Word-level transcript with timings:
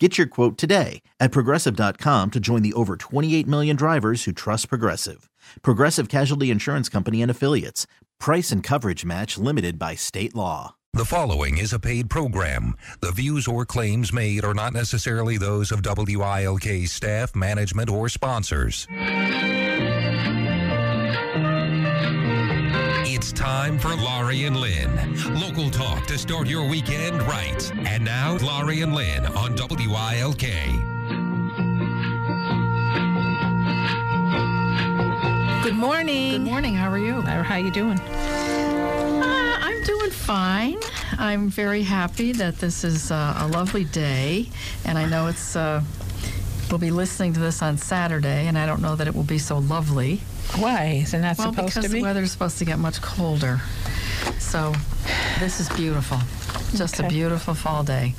Get 0.00 0.18
your 0.18 0.26
quote 0.26 0.58
today 0.58 1.02
at 1.20 1.30
progressive.com 1.30 2.32
to 2.32 2.40
join 2.40 2.62
the 2.62 2.72
over 2.72 2.96
28 2.96 3.46
million 3.46 3.76
drivers 3.76 4.24
who 4.24 4.32
trust 4.32 4.68
Progressive. 4.68 5.30
Progressive 5.62 6.08
Casualty 6.08 6.50
Insurance 6.50 6.88
Company 6.88 7.22
and 7.22 7.30
Affiliates. 7.30 7.86
Price 8.18 8.50
and 8.50 8.60
coverage 8.60 9.04
match 9.04 9.38
limited 9.38 9.78
by 9.78 9.94
state 9.94 10.34
law. 10.34 10.74
The 10.94 11.04
following 11.04 11.58
is 11.58 11.72
a 11.72 11.78
paid 11.78 12.10
program. 12.10 12.74
The 13.00 13.12
views 13.12 13.46
or 13.46 13.64
claims 13.64 14.12
made 14.12 14.44
are 14.44 14.54
not 14.54 14.72
necessarily 14.72 15.38
those 15.38 15.70
of 15.70 15.82
WILK 15.82 16.88
staff, 16.88 17.36
management, 17.36 17.88
or 17.88 18.08
sponsors. 18.08 18.88
Time 23.54 23.78
for 23.78 23.94
Laurie 23.94 24.46
and 24.46 24.56
Lynn. 24.56 24.90
Local 25.40 25.70
talk 25.70 26.06
to 26.06 26.18
start 26.18 26.48
your 26.48 26.68
weekend 26.68 27.22
right. 27.22 27.72
And 27.86 28.04
now, 28.04 28.36
Laurie 28.38 28.80
and 28.80 28.92
Lynn 28.92 29.26
on 29.26 29.54
WILK. 29.54 30.40
Good 35.62 35.76
morning. 35.76 36.32
Good 36.32 36.40
morning. 36.40 36.74
How 36.74 36.90
are 36.90 36.98
you? 36.98 37.20
How 37.22 37.54
are 37.54 37.60
you 37.60 37.70
doing? 37.70 38.00
Uh, 38.00 39.56
I'm 39.60 39.80
doing 39.84 40.10
fine. 40.10 40.80
I'm 41.16 41.48
very 41.48 41.84
happy 41.84 42.32
that 42.32 42.58
this 42.58 42.82
is 42.82 43.12
uh, 43.12 43.36
a 43.38 43.46
lovely 43.46 43.84
day, 43.84 44.48
and 44.84 44.98
I 44.98 45.04
know 45.08 45.28
it's. 45.28 45.54
Uh, 45.54 45.80
we'll 46.70 46.78
be 46.78 46.90
listening 46.90 47.32
to 47.34 47.40
this 47.40 47.62
on 47.62 47.78
Saturday, 47.78 48.46
and 48.46 48.56
I 48.58 48.66
don't 48.66 48.82
know 48.82 48.96
that 48.96 49.06
it 49.06 49.14
will 49.14 49.22
be 49.24 49.38
so 49.38 49.58
lovely. 49.58 50.16
Why? 50.56 51.00
Isn't 51.02 51.22
that 51.22 51.38
well, 51.38 51.52
supposed 51.52 51.74
to 51.82 51.88
be? 51.88 51.98
the 51.98 52.02
weather's 52.02 52.32
supposed 52.32 52.58
to 52.58 52.64
get 52.64 52.78
much 52.78 53.00
colder. 53.02 53.60
So, 54.38 54.74
this 55.40 55.60
is 55.60 55.68
beautiful. 55.70 56.18
Just 56.76 57.00
a 57.00 57.08
beautiful 57.08 57.54
fall 57.54 57.82
day. 57.84 58.14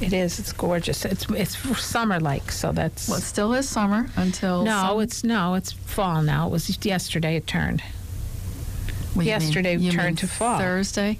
It 0.00 0.12
is. 0.12 0.38
It's 0.38 0.52
gorgeous. 0.52 1.04
It's 1.04 1.28
it's 1.30 1.56
summer 1.78 2.20
like, 2.20 2.50
so 2.50 2.72
that's. 2.72 3.08
Well, 3.08 3.18
it 3.18 3.22
still 3.22 3.52
is 3.52 3.68
summer 3.68 4.08
until. 4.16 4.64
no, 4.64 5.00
it's 5.00 5.22
no, 5.24 5.54
it's 5.54 5.72
fall 5.72 6.22
now. 6.22 6.46
It 6.46 6.50
was 6.50 6.84
yesterday. 6.84 7.36
It 7.36 7.46
turned. 7.46 7.82
Well, 9.14 9.18
mean- 9.18 9.26
yesterday 9.28 9.76
you 9.76 9.92
turned 9.92 10.06
mean 10.06 10.16
to 10.16 10.28
fall. 10.28 10.58
Thursday. 10.58 11.18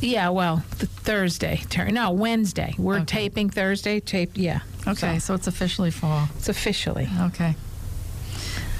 Yeah, 0.00 0.28
well, 0.30 0.64
the 0.78 0.86
Thursday 0.86 1.62
turn. 1.70 1.94
No, 1.94 2.10
Wednesday. 2.10 2.74
We're 2.76 2.96
Okay. 2.96 3.04
taping 3.28 3.48
Thursday. 3.48 4.00
Tape. 4.00 4.32
Yeah. 4.34 4.60
Okay, 4.86 5.18
So 5.18 5.26
so 5.28 5.34
it's 5.34 5.46
officially 5.46 5.90
fall. 5.90 6.28
it's 6.36 6.48
officially 6.48 7.08
Okay. 7.20 7.54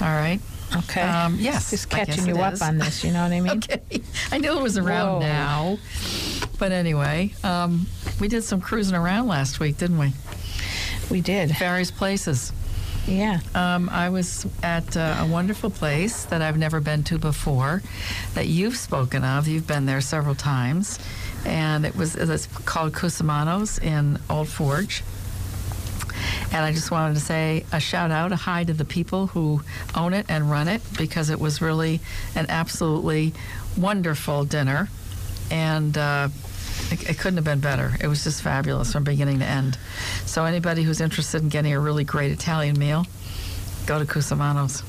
All 0.00 0.08
right. 0.08 0.41
okay. 0.77 1.00
Um, 1.02 1.36
yes, 1.41 1.70
Just 1.70 1.88
catching 1.88 2.27
you 2.27 2.36
up 2.38 2.55
is. 2.55 2.62
on 2.62 2.78
this. 2.78 3.05
You 3.05 3.12
know 3.12 3.22
what 3.22 3.33
I 3.33 3.41
mean? 3.46 3.52
Okay. 3.58 3.80
I 4.33 4.38
knew 4.38 4.56
it 4.58 4.62
was 4.62 4.77
around 4.77 5.14
Whoa. 5.14 5.20
now. 5.20 5.78
But 6.58 6.72
anyway, 6.72 7.33
um, 7.44 7.86
we 8.20 8.28
did 8.28 8.42
some 8.44 8.61
cruising 8.61 8.96
around 8.96 9.28
last 9.28 9.61
week, 9.61 9.77
didn't 9.78 9.98
we? 9.98 10.12
We 11.11 11.20
did. 11.20 11.50
Various 11.58 11.91
places. 11.91 12.52
Yeah. 13.06 13.41
Um, 13.55 13.89
I 13.91 14.08
was 14.08 14.46
at 14.62 14.96
uh, 14.96 15.16
a 15.20 15.27
wonderful 15.27 15.68
place 15.70 16.24
that 16.27 16.41
I've 16.42 16.56
never 16.58 16.80
been 16.80 17.02
to 17.05 17.18
before, 17.18 17.83
that 18.34 18.46
you've 18.48 18.77
spoken 18.77 19.22
of. 19.24 19.46
You've 19.46 19.66
been 19.66 19.84
there 19.86 20.00
several 20.00 20.34
times, 20.34 20.98
and 21.44 21.84
it 21.84 21.94
was 21.94 22.16
it's 22.16 22.46
called 22.46 22.94
Cusimano's 22.94 23.78
in 23.78 24.18
Old 24.30 24.48
Forge. 24.48 25.02
And 26.54 26.64
I 26.64 26.72
just 26.72 26.90
wanted 26.90 27.14
to 27.14 27.20
say 27.20 27.66
a 27.72 27.80
shout 27.80 28.12
out, 28.12 28.30
a 28.30 28.36
hi 28.36 28.62
to 28.62 28.72
the 28.72 28.84
people 28.84 29.26
who 29.26 29.60
own 29.94 30.14
it 30.14 30.26
and 30.28 30.48
run 30.48 30.68
it, 30.68 30.80
because 30.96 31.28
it 31.28 31.40
was 31.40 31.60
really 31.60 32.00
an 32.36 32.46
absolutely 32.48 33.34
wonderful 33.76 34.44
dinner, 34.44 34.88
and. 35.50 35.98
Uh, 35.98 36.28
it, 36.90 37.10
it 37.10 37.18
couldn't 37.18 37.36
have 37.36 37.44
been 37.44 37.60
better. 37.60 37.94
It 38.00 38.08
was 38.08 38.24
just 38.24 38.42
fabulous 38.42 38.92
from 38.92 39.04
beginning 39.04 39.38
to 39.38 39.44
end. 39.44 39.78
So 40.26 40.44
anybody 40.44 40.82
who's 40.82 41.00
interested 41.00 41.40
in 41.42 41.48
getting 41.48 41.72
a 41.72 41.80
really 41.80 42.04
great 42.04 42.32
Italian 42.32 42.78
meal, 42.78 43.06
go 43.86 43.98
to 43.98 44.04
Cusimano's. 44.04 44.82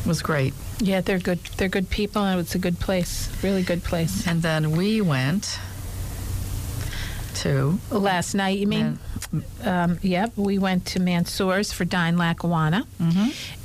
It 0.00 0.06
was 0.06 0.22
great. 0.22 0.54
Yeah, 0.78 1.00
they're 1.00 1.18
good. 1.18 1.40
They're 1.56 1.68
good 1.68 1.90
people, 1.90 2.22
and 2.22 2.40
it's 2.40 2.54
a 2.54 2.58
good 2.58 2.78
place. 2.78 3.30
Really 3.42 3.62
good 3.62 3.82
place. 3.82 4.26
And 4.26 4.42
then 4.42 4.72
we 4.72 5.00
went 5.00 5.58
to 7.36 7.78
Last 7.90 8.34
night, 8.34 8.58
you 8.58 8.66
mean? 8.66 8.98
Um, 9.64 9.98
yep, 10.02 10.32
we 10.36 10.58
went 10.58 10.86
to 10.86 11.00
Mansour's 11.00 11.72
for 11.72 11.84
Dine 11.84 12.16
Lackawanna, 12.16 12.86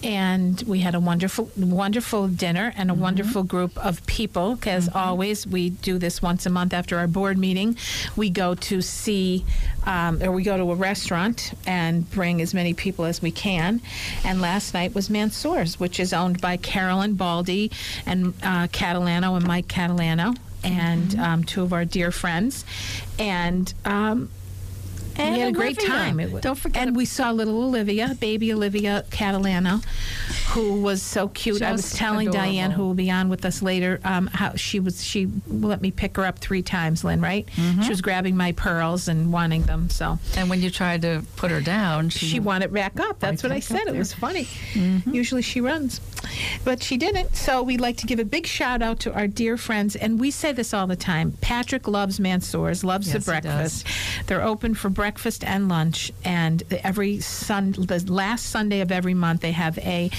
and 0.03 0.61
we 0.67 0.79
had 0.81 0.93
a 0.93 0.99
wonderful, 0.99 1.49
wonderful 1.57 2.27
dinner 2.27 2.73
and 2.77 2.91
a 2.91 2.93
wonderful 2.93 3.43
group 3.43 3.75
of 3.83 4.05
people. 4.05 4.59
As 4.66 4.89
always, 4.93 5.47
we 5.47 5.71
do 5.71 5.97
this 5.97 6.21
once 6.21 6.45
a 6.45 6.49
month 6.49 6.73
after 6.73 6.97
our 6.97 7.07
board 7.07 7.38
meeting. 7.38 7.77
We 8.16 8.29
go 8.29 8.53
to 8.55 8.81
see, 8.81 9.45
um, 9.85 10.21
or 10.21 10.31
we 10.31 10.43
go 10.43 10.57
to 10.57 10.71
a 10.71 10.75
restaurant 10.75 11.53
and 11.66 12.09
bring 12.11 12.41
as 12.41 12.53
many 12.53 12.73
people 12.73 13.05
as 13.05 13.22
we 13.22 13.31
can. 13.31 13.81
And 14.23 14.41
last 14.41 14.73
night 14.73 14.93
was 14.93 15.09
Mansour's, 15.09 15.79
which 15.79 15.99
is 15.99 16.13
owned 16.13 16.41
by 16.41 16.57
Carolyn 16.57 17.16
Baldy 17.16 17.72
and 18.05 18.33
uh, 18.43 18.67
Catalano 18.67 19.35
and 19.35 19.47
Mike 19.47 19.67
Catalano. 19.67 20.37
And 20.63 21.17
um, 21.19 21.43
two 21.43 21.61
of 21.61 21.73
our 21.73 21.85
dear 21.85 22.11
friends, 22.11 22.66
and 23.19 23.72
um, 23.85 24.31
And 25.18 25.36
we 25.36 25.40
had 25.42 25.50
a 25.50 25.52
great 25.52 25.80
time. 25.80 26.20
It 26.20 26.31
wa- 26.31 26.40
Don't 26.40 26.58
forget 26.58 26.88
And 26.88 26.96
we 26.96 27.06
saw 27.06 27.31
little 27.31 27.64
Olivia, 27.64 28.16
baby 28.20 28.52
Olivia 28.53 29.03
Catalano, 29.09 29.84
who 30.50 30.81
was 30.81 31.02
so 31.02 31.30
cute. 31.30 31.62
I 31.62 31.72
was 31.72 31.94
telling 31.94 32.31
Diane, 32.31 32.72
who 32.72 32.84
will 32.86 32.94
be 32.94 33.09
on 33.09 33.30
with 33.30 33.46
us 33.46 33.62
later, 33.62 34.00
um, 34.03 34.28
how 34.28 34.56
she 34.56 34.80
was. 34.80 35.03
She 35.03 35.30
let 35.48 35.81
me 35.81 35.92
pick 35.92 36.18
her 36.18 36.26
up 36.26 36.40
three 36.40 36.62
times, 36.62 37.03
Lynn. 37.03 37.22
Right? 37.22 37.48
Mm-hmm. 37.56 37.84
She 37.84 37.90
was 37.90 38.02
grabbing 38.02 38.36
my 38.36 38.52
pearls 38.52 39.08
and 39.08 39.31
wanting 39.31 39.64
them. 39.64 39.90
So 39.90 40.20
and 40.36 40.50
when 40.50 40.62
you 40.62 40.70
tried 40.70 41.02
to 41.03 41.24
put 41.38 41.52
her 41.52 41.62
down, 41.62 42.09
she, 42.09 42.26
she 42.26 42.40
wanted 42.40 42.74
back 42.74 43.00
up. 43.00 43.20
That's 43.20 43.44
what 43.44 43.52
I 43.52 43.59
said. 43.59 43.88
It 43.88 43.96
was 43.96 44.14
funny. 44.14 44.46
Mm-hmm. 44.74 45.14
Usually 45.14 45.42
she 45.42 45.62
runs, 45.62 46.00
but 46.63 46.81
she 46.81 46.97
didn't. 46.97 47.35
So 47.35 47.62
we'd 47.62 47.81
like 47.81 47.97
to 47.97 48.07
give 48.07 48.19
a 48.19 48.25
big 48.25 48.47
shout 48.47 48.81
out 48.81 49.00
to 49.01 49.13
our 49.13 49.28
dear 49.28 49.57
friends, 49.57 49.96
and 49.96 50.19
we 50.19 50.31
say 50.31 50.51
this 50.51 50.73
all 50.73 50.88
the 50.88 50.96
time. 50.96 51.34
Patrick 51.41 51.88
loves 51.88 52.19
Mansour's, 52.19 52.84
loves 52.84 53.07
Yes, 53.07 53.25
the 53.25 53.31
breakfast. 53.31 53.88
They're 54.28 54.44
open 54.44 54.75
for 54.75 54.90
breakfast 54.90 55.44
and 55.44 55.69
lunch, 55.69 56.12
and 56.23 56.63
every 56.84 57.19
sun, 57.19 57.73
the 57.73 58.03
last 58.07 58.47
Sunday 58.47 58.81
of 58.81 58.91
every 58.91 59.13
month, 59.13 59.41
they 59.41 59.51
have 59.51 59.78
a 59.79 60.09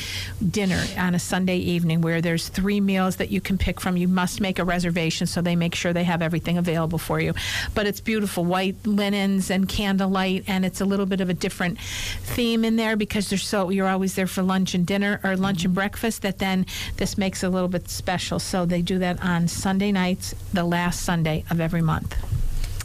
dinner 0.51 0.83
on 0.99 1.15
a 1.15 1.19
Sunday 1.19 1.59
evening 1.59 2.01
where 2.01 2.21
there's 2.21 2.49
three 2.49 2.81
meals 2.81 3.17
that 3.17 3.31
you 3.31 3.41
can 3.41 3.59
pick 3.59 3.81
from. 3.81 3.97
You 3.97 4.09
must 4.09 4.41
make 4.41 4.59
a 4.59 4.65
reservation, 4.65 5.27
so 5.27 5.41
they 5.41 5.57
make 5.57 5.75
sure 5.75 5.93
they 5.93 6.05
have 6.05 6.23
everything 6.23 6.59
available 6.59 6.99
for 6.99 7.21
you. 7.21 7.35
But 7.75 7.87
it's 7.87 8.01
beautiful, 8.01 8.45
white 8.45 8.87
linens 8.87 9.51
and 9.51 9.69
candlelight, 9.69 10.45
and 10.47 10.65
it's 10.65 10.81
a 10.81 10.85
little 10.85 11.07
bit 11.07 11.21
of 11.21 11.29
a 11.29 11.35
different 11.35 11.79
theme 11.81 12.65
in 12.65 12.77
there 12.77 12.97
because 12.97 13.29
they're 13.29 13.39
so 13.39 13.71
you're 13.71 13.89
always 13.89 14.15
there 14.15 14.27
for 14.27 14.43
lunch 14.43 14.75
and 14.75 14.87
dinner 14.87 15.21
or 15.23 15.37
lunch 15.37 15.65
and 15.65 15.71
mm-hmm. 15.71 15.81
breakfast. 15.81 16.06
That 16.19 16.39
then 16.39 16.67
this 16.97 17.19
makes 17.19 17.43
a 17.43 17.49
little 17.49 17.69
bit 17.69 17.89
special. 17.89 18.39
So 18.39 18.65
they 18.65 18.83
do 18.83 18.99
that 19.01 19.23
on 19.23 19.49
Sunday 19.49 19.93
nights, 19.93 20.35
the 20.53 20.65
last 20.65 21.03
Sunday 21.03 21.45
of 21.51 21.61
every 21.61 21.83
month. 21.83 22.17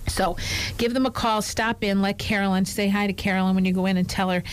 So 0.07 0.35
give 0.77 0.93
them 0.93 1.05
a 1.05 1.11
call, 1.11 1.41
stop 1.41 1.83
in, 1.83 2.01
let 2.01 2.17
Carolyn 2.17 2.65
say 2.65 2.89
hi 2.89 3.07
to 3.07 3.13
Carolyn 3.13 3.55
when 3.55 3.65
you 3.65 3.73
go 3.73 3.85
in 3.85 3.97
and 3.97 4.09
tell 4.09 4.29
her 4.29 4.43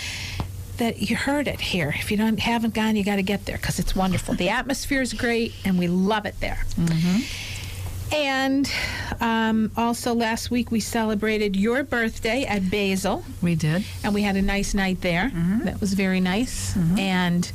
that 0.76 1.10
you 1.10 1.16
heard 1.16 1.48
it 1.48 1.60
here. 1.60 1.92
If 1.98 2.10
you 2.10 2.16
don't 2.16 2.38
haven't 2.38 2.74
gone, 2.74 2.94
you 2.94 3.04
got 3.04 3.16
to 3.16 3.22
get 3.22 3.46
there 3.46 3.56
because 3.56 3.78
it's 3.78 3.96
wonderful. 3.96 4.34
the 4.34 4.50
atmosphere 4.50 5.02
is 5.02 5.12
great 5.12 5.52
and 5.64 5.78
we 5.78 5.88
love 5.88 6.26
it 6.26 6.36
there. 6.40 6.64
Mm-hmm. 6.76 8.14
And 8.14 8.72
um, 9.20 9.70
also 9.76 10.14
last 10.14 10.50
week 10.50 10.70
we 10.70 10.80
celebrated 10.80 11.56
your 11.56 11.82
birthday 11.82 12.44
at 12.44 12.70
Basil, 12.70 13.24
we 13.42 13.54
did. 13.54 13.84
and 14.02 14.14
we 14.14 14.22
had 14.22 14.36
a 14.36 14.42
nice 14.42 14.72
night 14.72 15.00
there. 15.02 15.30
Mm-hmm. 15.34 15.64
That 15.64 15.80
was 15.80 15.92
very 15.92 16.20
nice, 16.20 16.74
mm-hmm. 16.74 16.98
and 16.98 17.52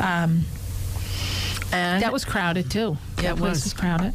um, 0.00 0.44
And 1.72 2.02
that 2.02 2.12
was 2.12 2.24
crowded 2.24 2.70
too. 2.70 2.96
Yeah, 3.18 3.22
that 3.22 3.32
it 3.32 3.36
place 3.36 3.50
was. 3.50 3.64
was 3.64 3.72
crowded. 3.74 4.14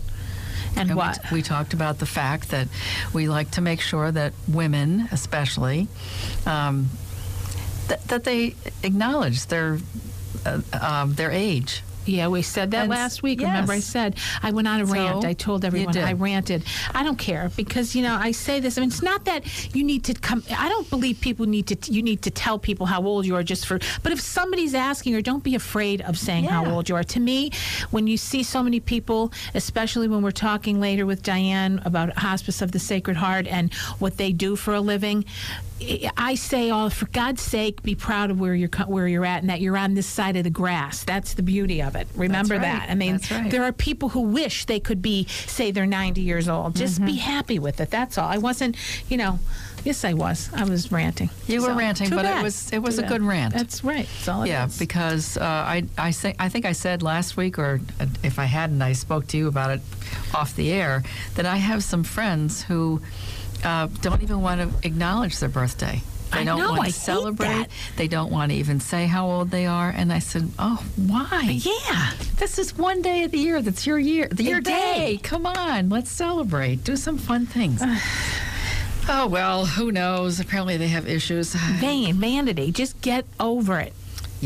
And, 0.78 0.90
And 0.90 0.90
we, 0.90 0.96
what? 0.96 1.20
we 1.32 1.42
talked 1.42 1.74
about 1.74 2.00
the 2.00 2.06
fact 2.06 2.50
that 2.50 2.68
we 3.14 3.30
like 3.30 3.52
to 3.52 3.62
make 3.62 3.80
sure 3.80 4.12
that 4.12 4.34
women, 4.48 5.08
especially, 5.12 5.88
um, 6.46 6.90
that, 7.88 8.04
that 8.10 8.24
they 8.26 8.56
acknowledge 8.84 9.46
their 9.46 9.80
uh, 10.46 10.62
um, 10.82 11.14
their 11.14 11.32
age 11.32 11.82
Yeah, 12.06 12.28
we 12.28 12.42
said 12.42 12.72
that 12.72 12.82
And 12.82 12.90
last 12.90 13.24
week. 13.24 13.40
Remember, 13.40 13.74
I 13.74 13.80
said 13.80 14.18
I 14.44 14.52
went 14.52 14.68
on 14.68 14.82
a 14.82 14.88
So, 14.88 14.94
rant. 14.94 15.26
I 15.26 15.34
told 15.34 15.66
everyone. 15.66 15.98
I 15.98 16.14
ranted. 16.14 16.64
I 16.94 17.04
don't 17.04 17.18
care 17.18 17.52
because 17.56 17.96
you 17.96 18.04
know 18.04 18.16
I 18.16 18.32
say 18.32 18.60
this. 18.60 18.78
I 18.78 18.82
mean, 18.82 18.90
it's 18.90 19.02
not 19.02 19.26
that 19.26 19.76
you 19.76 19.84
need 19.84 20.04
to 20.06 20.14
come. 20.14 20.44
I 20.58 20.70
don't 20.70 20.90
believe 20.90 21.20
people 21.22 21.46
need 21.46 21.68
to. 21.68 21.92
You 21.92 22.04
need 22.04 22.22
to 22.24 22.32
tell 22.32 22.60
people 22.60 22.86
how 22.86 23.04
old 23.04 23.26
you 23.26 23.36
are 23.36 23.44
just 23.44 23.66
for. 23.66 23.80
But 24.04 24.12
if 24.12 24.22
somebody's 24.22 24.74
asking, 24.74 25.16
or 25.16 25.22
don't 25.22 25.44
be 25.44 25.56
afraid 25.56 26.02
of 26.02 26.18
saying 26.18 26.46
how 26.46 26.66
old 26.70 26.90
you 26.90 26.96
are. 26.96 27.04
To 27.04 27.20
me, 27.20 27.52
when 27.92 28.08
you 28.08 28.18
see 28.18 28.44
so 28.44 28.64
many 28.64 28.80
people, 28.80 29.32
especially 29.54 30.08
when 30.08 30.22
we're 30.22 30.32
talking 30.32 30.80
later 30.80 31.06
with 31.06 31.24
Diane 31.24 31.82
about 31.86 32.18
Hospice 32.18 32.62
of 32.62 32.72
the 32.72 32.80
Sacred 32.80 33.18
Heart 33.18 33.48
and 33.48 33.74
what 34.00 34.18
they 34.18 34.32
do 34.32 34.56
for 34.56 34.74
a 34.74 34.82
living. 34.82 35.26
I 36.16 36.36
say, 36.36 36.70
all 36.70 36.90
for 36.90 37.06
God's 37.08 37.42
sake, 37.42 37.84
be 37.84 37.96
proud 37.96 38.32
of 38.32 38.40
where 38.40 38.56
you're 38.56 38.70
where 38.88 39.10
you're 39.10 39.26
at, 39.26 39.42
and 39.42 39.50
that 39.50 39.60
you're 39.60 39.76
on 39.76 39.94
this 39.94 40.08
side 40.08 40.38
of 40.38 40.46
the 40.46 40.50
grass. 40.50 41.04
That's 41.04 41.34
the 41.34 41.44
beauty 41.44 41.82
of 41.82 41.95
it. 41.96 42.08
Remember 42.16 42.56
right. 42.56 42.62
that. 42.62 42.90
I 42.90 42.96
mean, 42.96 43.20
right. 43.32 43.50
there 43.50 43.64
are 43.64 43.72
people 43.72 44.10
who 44.10 44.22
wish 44.22 44.66
they 44.66 44.80
could 44.80 45.02
be, 45.02 45.26
say, 45.48 45.72
they're 45.72 45.86
90 45.86 46.22
years 46.22 46.48
old. 46.50 46.76
Just 46.76 46.96
Mm-hmm. 46.96 47.06
be 47.06 47.16
happy 47.16 47.60
with 47.60 47.80
it. 47.82 47.90
That's 47.90 48.18
all. 48.18 48.28
I 48.28 48.38
wasn't, 48.38 48.76
you 49.10 49.18
know. 49.18 49.40
Yes, 49.84 50.04
I 50.04 50.14
was. 50.14 50.50
I 50.54 50.64
was 50.64 50.92
ranting. 50.92 51.30
You 51.46 51.62
were 51.62 51.74
ranting, 51.76 52.10
but 52.10 52.26
it 52.26 52.42
was- 52.42 52.72
it 52.74 52.80
was 52.80 52.96
Too 52.96 53.02
a 53.02 53.04
bad. 53.04 53.10
good 53.12 53.22
rant. 53.22 53.54
That's 53.54 53.84
right. 53.84 54.08
That's 54.26 54.48
yeah, 54.48 54.66
is. 54.66 54.80
because 54.80 55.38
uh, 55.38 55.44
I 55.44 55.84
I, 55.98 56.10
say, 56.12 56.34
I 56.40 56.50
think 56.50 56.66
I 56.66 56.72
said 56.72 57.04
last 57.04 57.38
week, 57.38 57.60
or 57.60 57.80
uh, 58.00 58.08
if 58.24 58.40
I 58.40 58.46
hadn't, 58.46 58.82
I 58.82 58.94
spoke 58.94 59.28
to 59.28 59.38
you 59.38 59.48
about 59.48 59.70
it 59.72 59.82
off 60.34 60.56
the 60.56 60.72
air, 60.72 61.04
that 61.36 61.46
I 61.46 61.58
have 61.58 61.84
some 61.84 62.04
friends 62.04 62.64
who 62.64 63.00
uh, 63.64 63.88
don't 64.02 64.24
even 64.24 64.42
want 64.42 64.62
to 64.62 64.88
acknowledge 64.88 65.38
their 65.40 65.50
birthday. 65.50 66.02
They 66.32 66.40
I 66.40 66.44
don't 66.44 66.60
know, 66.60 66.70
want 66.70 66.82
I 66.82 66.86
to 66.86 66.86
hate 66.88 66.94
celebrate. 66.96 67.68
They 67.98 68.08
don't 68.08 68.32
want 68.32 68.52
to 68.52 68.58
even 68.58 68.80
say 68.80 69.06
how 69.06 69.28
old 69.30 69.52
they 69.52 69.66
are. 69.66 69.90
And 69.90 70.12
I 70.12 70.20
said, 70.20 70.52
"Oh, 70.60 70.84
why? 70.96 71.60
yeah. 71.62 72.12
This 72.38 72.60
is 72.60 72.78
one 72.78 73.02
day 73.02 73.24
of 73.24 73.32
the 73.32 73.38
year. 73.40 73.62
That's 73.62 73.86
your 73.88 74.00
year, 74.00 74.28
the 74.32 74.44
your 74.44 74.60
day. 74.62 74.72
day. 75.16 75.20
Come 75.24 75.46
on, 75.46 75.90
let's 75.90 76.12
celebrate. 76.12 76.84
Do 76.84 76.96
some 76.96 77.18
fun 77.18 77.46
things." 77.46 77.82
oh 79.08 79.28
well, 79.28 79.66
who 79.66 79.92
knows? 79.92 80.40
Apparently, 80.40 80.78
they 80.78 80.88
have 80.90 81.08
issues. 81.08 81.54
Vain, 81.54 82.16
vanity. 82.16 82.72
Just 82.72 83.00
get 83.02 83.26
over 83.40 83.80
it. 83.80 83.94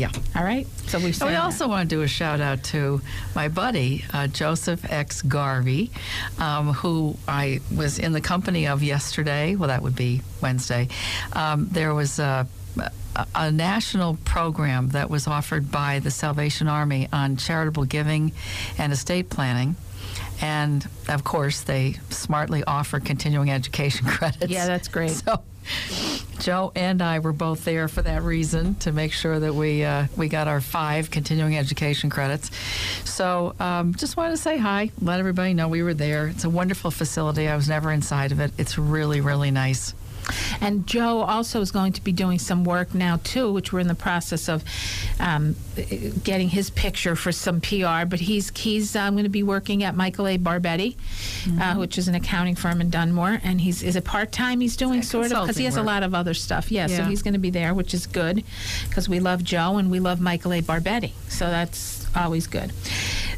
Yeah. 0.00 0.10
All 0.34 0.42
right. 0.42 0.66
So 0.86 0.98
we. 0.98 1.12
We 1.20 1.36
also 1.36 1.68
want 1.68 1.90
to 1.90 1.94
do 1.94 2.00
a 2.00 2.08
shout 2.08 2.40
out 2.40 2.64
to 2.64 3.02
my 3.34 3.48
buddy 3.48 4.02
uh, 4.14 4.28
Joseph 4.28 4.90
X 4.90 5.20
Garvey, 5.20 5.90
um, 6.38 6.72
who 6.72 7.18
I 7.28 7.60
was 7.76 7.98
in 7.98 8.12
the 8.12 8.22
company 8.22 8.66
of 8.66 8.82
yesterday. 8.82 9.56
Well, 9.56 9.68
that 9.68 9.82
would 9.82 9.94
be 9.94 10.22
Wednesday. 10.40 10.88
Um, 11.34 11.68
there 11.70 11.92
was 11.94 12.18
a, 12.18 12.48
a 13.34 13.52
national 13.52 14.16
program 14.24 14.88
that 14.90 15.10
was 15.10 15.26
offered 15.26 15.70
by 15.70 15.98
the 15.98 16.10
Salvation 16.10 16.66
Army 16.66 17.06
on 17.12 17.36
charitable 17.36 17.84
giving 17.84 18.32
and 18.78 18.94
estate 18.94 19.28
planning. 19.28 19.76
And 20.40 20.88
of 21.10 21.24
course, 21.24 21.60
they 21.60 21.96
smartly 22.08 22.64
offer 22.64 23.00
continuing 23.00 23.50
education 23.50 24.06
credits. 24.16 24.50
Yeah, 24.50 24.66
that's 24.66 24.88
great. 24.88 25.10
So, 25.10 25.42
Joe 26.40 26.72
and 26.74 27.02
I 27.02 27.18
were 27.18 27.32
both 27.32 27.64
there 27.64 27.86
for 27.86 28.02
that 28.02 28.22
reason 28.22 28.74
to 28.76 28.92
make 28.92 29.12
sure 29.12 29.38
that 29.38 29.54
we 29.54 29.84
uh, 29.84 30.06
we 30.16 30.28
got 30.28 30.48
our 30.48 30.60
five 30.60 31.10
continuing 31.10 31.56
education 31.56 32.08
credits. 32.08 32.50
So, 33.04 33.54
um, 33.60 33.94
just 33.94 34.16
wanted 34.16 34.30
to 34.32 34.36
say 34.38 34.56
hi, 34.56 34.90
let 35.02 35.18
everybody 35.20 35.52
know 35.52 35.68
we 35.68 35.82
were 35.82 35.94
there. 35.94 36.28
It's 36.28 36.44
a 36.44 36.50
wonderful 36.50 36.90
facility. 36.90 37.48
I 37.48 37.56
was 37.56 37.68
never 37.68 37.92
inside 37.92 38.32
of 38.32 38.40
it. 38.40 38.52
It's 38.56 38.78
really, 38.78 39.20
really 39.20 39.50
nice. 39.50 39.94
And 40.60 40.86
Joe 40.86 41.22
also 41.22 41.60
is 41.60 41.70
going 41.70 41.92
to 41.94 42.04
be 42.04 42.12
doing 42.12 42.38
some 42.38 42.64
work 42.64 42.94
now 42.94 43.20
too, 43.22 43.52
which 43.52 43.72
we're 43.72 43.80
in 43.80 43.88
the 43.88 43.94
process 43.94 44.48
of 44.48 44.64
um, 45.18 45.56
getting 46.24 46.48
his 46.48 46.70
picture 46.70 47.16
for 47.16 47.32
some 47.32 47.60
PR. 47.60 48.04
But 48.06 48.20
he's 48.20 48.50
he's 48.56 48.96
um, 48.96 49.14
going 49.14 49.24
to 49.24 49.30
be 49.30 49.42
working 49.42 49.82
at 49.82 49.94
Michael 49.94 50.28
A. 50.28 50.38
Barbetti, 50.38 50.96
uh, 51.60 51.74
which 51.76 51.98
is 51.98 52.08
an 52.08 52.14
accounting 52.14 52.54
firm 52.54 52.80
in 52.80 52.90
Dunmore, 52.90 53.40
and 53.42 53.60
he's 53.60 53.82
is 53.82 53.96
it 53.96 54.04
part 54.04 54.32
time 54.32 54.60
he's 54.60 54.76
doing 54.76 55.02
sort 55.02 55.32
of 55.32 55.42
because 55.42 55.56
he 55.56 55.64
has 55.64 55.76
a 55.76 55.82
lot 55.82 56.02
of 56.02 56.14
other 56.14 56.34
stuff. 56.34 56.70
Yeah, 56.70 56.86
so 56.86 57.04
he's 57.04 57.22
going 57.22 57.34
to 57.34 57.40
be 57.40 57.50
there, 57.50 57.74
which 57.74 57.94
is 57.94 58.06
good 58.06 58.44
because 58.88 59.08
we 59.08 59.20
love 59.20 59.44
Joe 59.44 59.78
and 59.78 59.90
we 59.90 60.00
love 60.00 60.20
Michael 60.20 60.52
A. 60.52 60.62
Barbetti. 60.62 61.12
So 61.28 61.50
that's 61.50 62.06
always 62.16 62.46
good. 62.46 62.72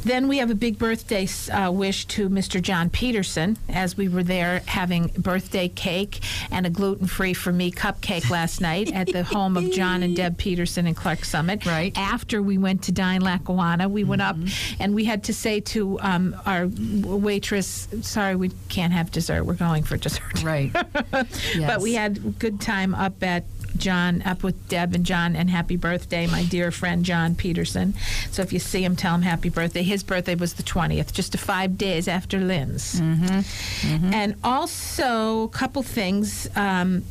Then 0.04 0.26
we 0.28 0.38
have 0.38 0.50
a 0.50 0.54
big 0.54 0.78
birthday 0.78 1.28
uh, 1.52 1.70
wish 1.70 2.06
to 2.06 2.28
Mr. 2.28 2.60
John 2.60 2.90
Peterson 2.90 3.56
as 3.68 3.96
we 3.96 4.08
were 4.08 4.22
there 4.24 4.60
having 4.66 5.08
birthday 5.16 5.68
cake 5.68 6.20
and 6.50 6.66
a 6.66 6.70
gluten 6.70 7.06
free 7.06 7.34
for 7.34 7.52
me 7.52 7.70
cupcake 7.70 8.28
last 8.28 8.60
night 8.60 8.92
at 8.92 9.06
the 9.12 9.22
home 9.22 9.56
of 9.56 9.70
John 9.70 10.02
and 10.02 10.16
Deb 10.16 10.38
Peterson 10.38 10.86
in 10.86 10.94
Clarks 10.94 11.28
Summit. 11.28 11.64
Right. 11.64 11.96
After 11.96 12.42
we 12.42 12.58
went 12.58 12.82
to 12.84 12.92
dine 12.92 13.20
Lackawanna, 13.20 13.88
we 13.88 14.02
went 14.04 14.22
up 14.22 14.32
Mm-hmm. 14.32 14.82
and 14.82 14.94
we 14.94 15.04
had 15.04 15.24
to 15.24 15.34
say 15.34 15.60
to 15.60 16.00
um, 16.00 16.34
our 16.46 16.66
waitress, 16.66 17.86
sorry, 18.00 18.34
we 18.34 18.50
can't 18.70 18.92
have 18.92 19.10
dessert. 19.12 19.44
We're 19.44 19.54
going 19.54 19.82
for 19.82 19.96
dessert. 19.96 20.42
Right. 20.42 20.72
But 21.12 21.80
we 21.80 21.94
had 21.94 22.16
a 22.16 22.20
good 22.20 22.60
time 22.60 22.94
up 22.94 23.22
at 23.22 23.44
John, 23.76 24.22
up 24.22 24.42
with 24.42 24.68
Deb 24.68 24.94
and 24.94 25.04
John, 25.04 25.34
and 25.36 25.50
happy 25.50 25.76
birthday, 25.76 26.26
my 26.26 26.44
dear 26.44 26.70
friend 26.70 27.04
John 27.04 27.34
Peterson. 27.34 27.94
So 28.30 28.42
if 28.42 28.52
you 28.52 28.58
see 28.58 28.84
him, 28.84 28.96
tell 28.96 29.14
him 29.14 29.22
happy 29.22 29.48
birthday. 29.48 29.82
His 29.82 30.02
birthday 30.02 30.34
was 30.34 30.54
the 30.54 30.62
20th, 30.62 31.12
just 31.12 31.34
a 31.34 31.38
five 31.38 31.76
days 31.78 32.08
after 32.08 32.38
Lynn's. 32.38 33.00
Mm-hmm. 33.00 34.12
And 34.14 34.34
also, 34.44 35.44
a 35.44 35.48
couple 35.48 35.82
things. 35.82 36.48
Um, 36.56 37.04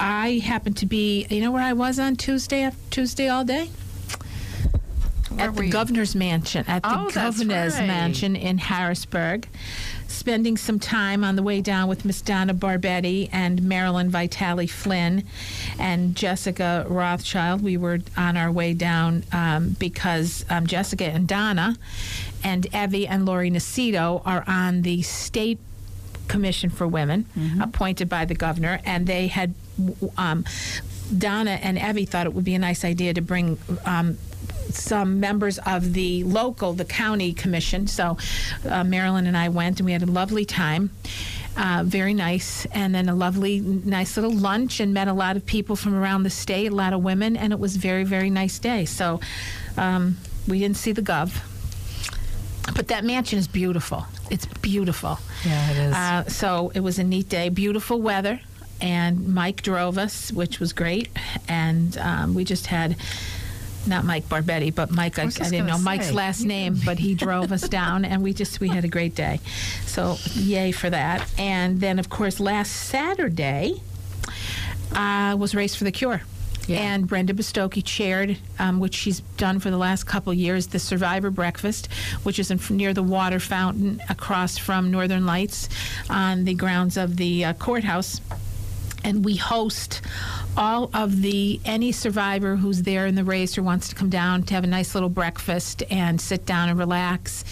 I 0.00 0.40
happened 0.44 0.78
to 0.78 0.86
be, 0.86 1.26
you 1.28 1.40
know 1.40 1.50
where 1.50 1.62
I 1.62 1.74
was 1.74 1.98
on 1.98 2.16
Tuesday, 2.16 2.70
Tuesday 2.90 3.28
all 3.28 3.44
day? 3.44 3.70
Where 5.30 5.50
at 5.50 5.54
the 5.56 5.68
governor's 5.68 6.14
mansion 6.14 6.64
at 6.66 6.82
the 6.82 6.88
Oh, 6.98 7.10
governor's 7.10 7.74
right. 7.74 7.86
mansion 7.86 8.34
in 8.34 8.56
harrisburg 8.58 9.46
spending 10.08 10.56
some 10.56 10.78
time 10.80 11.22
on 11.22 11.36
the 11.36 11.42
way 11.42 11.60
down 11.60 11.88
with 11.88 12.04
miss 12.04 12.20
donna 12.22 12.54
barbetti 12.54 13.28
and 13.30 13.62
marilyn 13.62 14.10
vitale 14.10 14.66
flynn 14.66 15.22
and 15.78 16.16
jessica 16.16 16.84
rothschild. 16.88 17.62
We 17.62 17.76
were 17.76 18.00
on 18.16 18.36
our 18.36 18.50
way 18.50 18.74
down 18.74 19.22
um, 19.32 19.76
because 19.78 20.44
um, 20.50 20.66
jessica 20.66 21.04
and 21.04 21.28
donna 21.28 21.76
and 22.42 22.66
evie 22.74 23.06
and 23.06 23.24
lori 23.26 23.50
nacito 23.50 24.22
are 24.24 24.44
on 24.46 24.82
the 24.82 25.02
state 25.02 25.58
commission 26.26 26.68
for 26.70 26.86
women 26.86 27.26
appointed 27.62 28.08
by 28.08 28.24
the 28.24 28.34
governor 28.34 28.80
and 28.84 29.06
they 29.06 29.28
had 29.28 29.54
um, 30.16 30.44
donna 31.16 31.52
and 31.62 31.78
evie 31.78 32.04
thought 32.04 32.26
it 32.26 32.34
would 32.34 32.44
be 32.44 32.54
a 32.54 32.58
nice 32.58 32.84
idea 32.84 33.14
to 33.14 33.20
bring 33.22 33.58
um, 33.86 34.18
some 34.74 35.20
members 35.20 35.58
of 35.58 35.92
the 35.92 36.24
local, 36.24 36.72
the 36.72 36.84
county 36.84 37.32
commission. 37.32 37.86
So 37.86 38.16
uh, 38.68 38.84
Marilyn 38.84 39.26
and 39.26 39.36
I 39.36 39.48
went, 39.48 39.80
and 39.80 39.86
we 39.86 39.92
had 39.92 40.02
a 40.02 40.06
lovely 40.06 40.44
time. 40.44 40.90
Uh, 41.56 41.82
very 41.84 42.14
nice, 42.14 42.66
and 42.66 42.94
then 42.94 43.08
a 43.08 43.14
lovely, 43.14 43.58
nice 43.58 44.16
little 44.16 44.32
lunch, 44.32 44.78
and 44.78 44.94
met 44.94 45.08
a 45.08 45.12
lot 45.12 45.36
of 45.36 45.44
people 45.44 45.74
from 45.74 45.92
around 45.92 46.22
the 46.22 46.30
state, 46.30 46.70
a 46.70 46.74
lot 46.74 46.92
of 46.92 47.02
women, 47.02 47.36
and 47.36 47.52
it 47.52 47.58
was 47.58 47.74
very, 47.74 48.04
very 48.04 48.30
nice 48.30 48.60
day. 48.60 48.84
So 48.84 49.18
um, 49.76 50.18
we 50.46 50.60
didn't 50.60 50.76
see 50.76 50.92
the 50.92 51.02
gov, 51.02 51.42
but 52.76 52.86
that 52.88 53.02
mansion 53.02 53.40
is 53.40 53.48
beautiful. 53.48 54.06
It's 54.30 54.46
beautiful. 54.46 55.18
Yeah, 55.44 55.70
it 55.72 55.76
is. 55.78 55.94
Uh, 55.94 56.24
so 56.28 56.70
it 56.76 56.80
was 56.80 57.00
a 57.00 57.04
neat 57.04 57.28
day, 57.28 57.48
beautiful 57.48 58.00
weather, 58.00 58.40
and 58.80 59.34
Mike 59.34 59.62
drove 59.62 59.98
us, 59.98 60.30
which 60.30 60.60
was 60.60 60.72
great, 60.72 61.08
and 61.48 61.98
um, 61.98 62.34
we 62.34 62.44
just 62.44 62.66
had. 62.66 62.94
Not 63.86 64.04
Mike 64.04 64.28
Barbetti, 64.28 64.74
but 64.74 64.90
Mike. 64.90 65.18
I, 65.18 65.22
I, 65.22 65.26
just 65.26 65.38
didn't 65.38 65.66
know 65.66 65.72
gonna 65.72 65.82
Mike's 65.84 66.12
last 66.12 66.44
name, 66.44 66.78
but 66.84 66.98
he 66.98 67.14
drove 67.14 67.52
us 67.52 67.68
down, 67.68 68.04
and 68.04 68.22
we 68.22 68.34
just 68.34 68.60
we 68.60 68.68
had 68.68 68.84
a 68.84 68.88
great 68.88 69.14
day. 69.14 69.40
So 69.86 70.16
yay 70.34 70.72
for 70.72 70.90
that! 70.90 71.28
And 71.38 71.80
then, 71.80 71.98
of 71.98 72.10
course, 72.10 72.40
last 72.40 72.70
Saturday 72.70 73.80
uh, 74.92 75.36
was 75.38 75.54
Race 75.54 75.74
for 75.74 75.84
the 75.84 75.92
Cure. 75.92 76.22
Yeah. 76.68 76.80
And 76.80 77.08
Brenda 77.08 77.32
Bostocki 77.32 77.82
chaired, 77.82 78.36
um, 78.58 78.78
which 78.78 78.94
she's 78.94 79.20
done 79.38 79.58
for 79.58 79.70
the 79.70 79.78
last 79.78 80.04
couple 80.04 80.34
years, 80.34 80.66
the 80.66 80.78
Survivor 80.78 81.30
Breakfast, 81.30 81.90
which 82.24 82.38
is 82.38 82.50
in, 82.50 82.60
near 82.68 82.92
the 82.92 83.02
water 83.02 83.40
fountain 83.40 84.02
across 84.10 84.58
from 84.58 84.90
Northern 84.90 85.24
Lights 85.24 85.70
on 86.10 86.44
the 86.44 86.52
grounds 86.52 86.98
of 86.98 87.16
the 87.16 87.46
uh, 87.46 87.52
courthouse. 87.54 88.20
And 89.02 89.24
we 89.24 89.36
host 89.36 90.02
all 90.58 90.90
of 90.92 91.22
the 91.22 91.60
any 91.64 91.92
survivor 91.92 92.56
who's 92.56 92.82
there 92.82 93.06
in 93.06 93.14
the 93.14 93.22
race 93.22 93.56
or 93.56 93.62
wants 93.62 93.88
to 93.88 93.94
come 93.94 94.10
down 94.10 94.42
to 94.42 94.54
have 94.54 94.64
a 94.64 94.66
nice 94.66 94.92
little 94.92 95.08
breakfast 95.08 95.84
and 95.88 96.20
sit 96.20 96.44
down 96.44 96.68
and 96.68 96.76
relax 96.76 97.44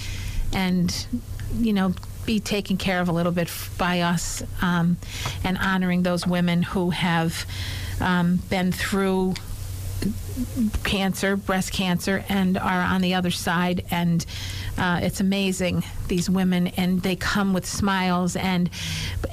and 0.52 1.06
you 1.54 1.72
know 1.72 1.94
be 2.26 2.40
taken 2.40 2.76
care 2.76 3.00
of 3.00 3.08
a 3.08 3.12
little 3.12 3.30
bit 3.30 3.48
by 3.78 4.00
us 4.00 4.42
um, 4.60 4.96
and 5.44 5.56
honoring 5.58 6.02
those 6.02 6.26
women 6.26 6.64
who 6.64 6.90
have 6.90 7.46
um, 8.00 8.40
been 8.50 8.72
through 8.72 9.34
cancer, 10.84 11.36
breast 11.36 11.72
cancer, 11.72 12.24
and 12.28 12.58
are 12.58 12.82
on 12.82 13.00
the 13.00 13.14
other 13.14 13.30
side. 13.30 13.84
And 13.90 14.24
uh, 14.78 15.00
it's 15.02 15.20
amazing 15.20 15.84
these 16.08 16.28
women, 16.28 16.68
and 16.68 17.02
they 17.02 17.16
come 17.16 17.52
with 17.52 17.66
smiles 17.66 18.36
and 18.36 18.70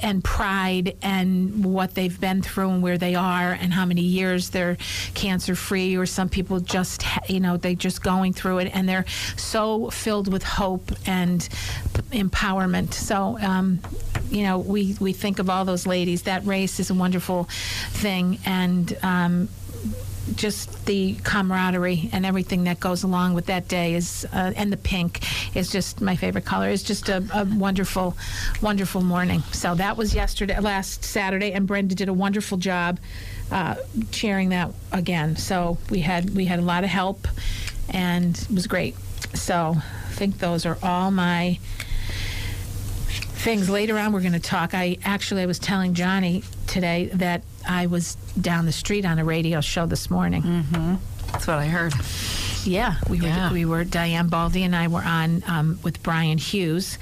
and 0.02 0.24
pride 0.24 0.96
and 1.02 1.64
what 1.64 1.94
they've 1.94 2.20
been 2.20 2.42
through 2.42 2.70
and 2.70 2.82
where 2.82 2.98
they 2.98 3.14
are 3.14 3.52
and 3.52 3.72
how 3.72 3.84
many 3.84 4.02
years 4.02 4.50
they're 4.50 4.76
cancer 5.14 5.54
free. 5.54 5.96
Or 5.96 6.06
some 6.06 6.28
people 6.28 6.60
just 6.60 7.04
you 7.28 7.40
know 7.40 7.56
they 7.56 7.74
just 7.74 8.02
going 8.02 8.32
through 8.32 8.58
it, 8.58 8.70
and 8.74 8.88
they're 8.88 9.06
so 9.36 9.90
filled 9.90 10.32
with 10.32 10.42
hope 10.42 10.90
and 11.06 11.40
empowerment. 12.12 12.94
So. 12.94 13.38
Um, 13.40 13.80
you 14.30 14.42
know, 14.42 14.58
we, 14.58 14.96
we 14.98 15.12
think 15.12 15.38
of 15.38 15.48
all 15.48 15.64
those 15.64 15.86
ladies. 15.86 16.22
That 16.22 16.44
race 16.44 16.80
is 16.80 16.90
a 16.90 16.94
wonderful 16.94 17.44
thing, 17.44 18.38
and 18.44 18.96
um, 19.02 19.48
just 20.34 20.86
the 20.86 21.14
camaraderie 21.24 22.08
and 22.12 22.24
everything 22.24 22.64
that 22.64 22.80
goes 22.80 23.02
along 23.02 23.34
with 23.34 23.46
that 23.46 23.68
day 23.68 23.94
is, 23.94 24.26
uh, 24.32 24.52
and 24.56 24.72
the 24.72 24.76
pink 24.76 25.20
is 25.56 25.70
just 25.70 26.00
my 26.00 26.16
favorite 26.16 26.44
color. 26.44 26.70
It's 26.70 26.82
just 26.82 27.08
a, 27.08 27.24
a, 27.32 27.44
wonderful, 27.44 28.16
wonderful 28.62 29.02
morning. 29.02 29.40
So 29.52 29.74
that 29.74 29.96
was 29.96 30.14
yesterday, 30.14 30.58
last 30.58 31.04
Saturday, 31.04 31.52
and 31.52 31.66
Brenda 31.66 31.94
did 31.94 32.08
a 32.08 32.12
wonderful 32.12 32.58
job 32.58 32.98
uh, 33.50 33.76
that 34.50 34.72
again. 34.92 35.36
So 35.36 35.78
we 35.90 36.00
had 36.00 36.30
we 36.30 36.46
had 36.46 36.58
a 36.58 36.62
lot 36.62 36.84
of 36.84 36.90
help, 36.90 37.28
and 37.90 38.36
it 38.36 38.50
was 38.50 38.66
great. 38.66 38.96
So 39.34 39.76
I 39.76 40.12
think 40.12 40.38
those 40.38 40.64
are 40.64 40.78
all 40.82 41.10
my 41.10 41.58
things. 43.44 43.68
Later 43.68 43.98
on, 43.98 44.12
we're 44.12 44.20
going 44.20 44.32
to 44.32 44.40
talk. 44.40 44.74
I 44.74 44.98
actually 45.04 45.42
I 45.42 45.46
was 45.46 45.58
telling 45.58 45.94
Johnny 45.94 46.42
today 46.66 47.10
that 47.12 47.42
I 47.66 47.86
was 47.86 48.16
down 48.40 48.66
the 48.66 48.72
street 48.72 49.04
on 49.04 49.18
a 49.18 49.24
radio 49.24 49.60
show 49.60 49.86
this 49.86 50.10
morning. 50.10 50.42
Mm-hmm. 50.42 50.94
That's 51.32 51.46
what 51.46 51.58
I 51.58 51.66
heard. 51.66 51.94
Yeah, 52.64 52.94
we 53.10 53.18
Yeah. 53.20 53.48
were 53.48 53.52
we 53.54 53.64
were 53.66 53.84
Diane 53.84 54.28
Baldy 54.28 54.62
and 54.62 54.74
I 54.74 54.88
were 54.88 55.02
on 55.02 55.42
um, 55.46 55.78
with 55.82 56.02
Brian 56.02 56.38
Hughes 56.38 56.98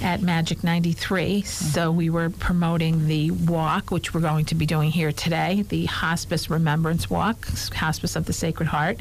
at 0.00 0.22
Magic 0.22 0.64
93. 0.64 1.42
So 1.42 1.92
we 1.92 2.08
were 2.10 2.30
promoting 2.30 3.06
the 3.06 3.30
walk, 3.30 3.90
which 3.90 4.14
we're 4.14 4.20
going 4.22 4.46
to 4.46 4.54
be 4.54 4.64
doing 4.66 4.90
here 4.90 5.12
today, 5.12 5.64
the 5.68 5.84
Hospice 5.86 6.48
Remembrance 6.48 7.10
Walk, 7.10 7.46
Hospice 7.74 8.16
of 8.16 8.24
the 8.24 8.32
Sacred 8.32 8.68
Heart. 8.68 8.98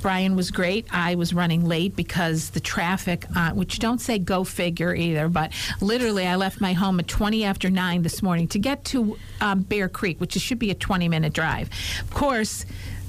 Brian 0.00 0.34
was 0.36 0.50
great. 0.50 0.86
I 0.90 1.14
was 1.16 1.34
running 1.34 1.64
late 1.66 1.94
because 1.94 2.50
the 2.50 2.60
traffic, 2.60 3.26
uh, 3.36 3.50
which 3.50 3.78
don't 3.78 4.00
say 4.00 4.18
go 4.18 4.44
figure 4.44 4.94
either, 4.94 5.28
but 5.28 5.52
literally 5.80 6.26
I 6.26 6.36
left 6.36 6.60
my 6.60 6.72
home 6.72 6.98
at 6.98 7.08
20 7.08 7.44
after 7.44 7.68
9 7.70 8.02
this 8.02 8.22
morning 8.22 8.48
to 8.48 8.58
get 8.58 8.84
to 8.86 9.16
um, 9.40 9.60
Bear 9.62 9.88
Creek, 9.88 10.18
which 10.20 10.32
should 10.32 10.58
be 10.58 10.70
a 10.70 10.74
20 10.74 11.08
minute 11.08 11.34
drive. 11.34 11.68
Of 12.00 12.10
course, 12.10 12.64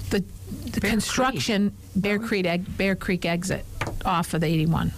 the 0.10 0.24
the 0.72 0.82
construction 0.82 1.76
Bear 1.96 2.20
Creek 2.20 2.78
Bear 2.78 2.96
Creek 2.96 3.26
exit 3.26 3.66
off 4.06 4.34
of 4.34 4.42
the 4.42 4.48
81 4.48 4.92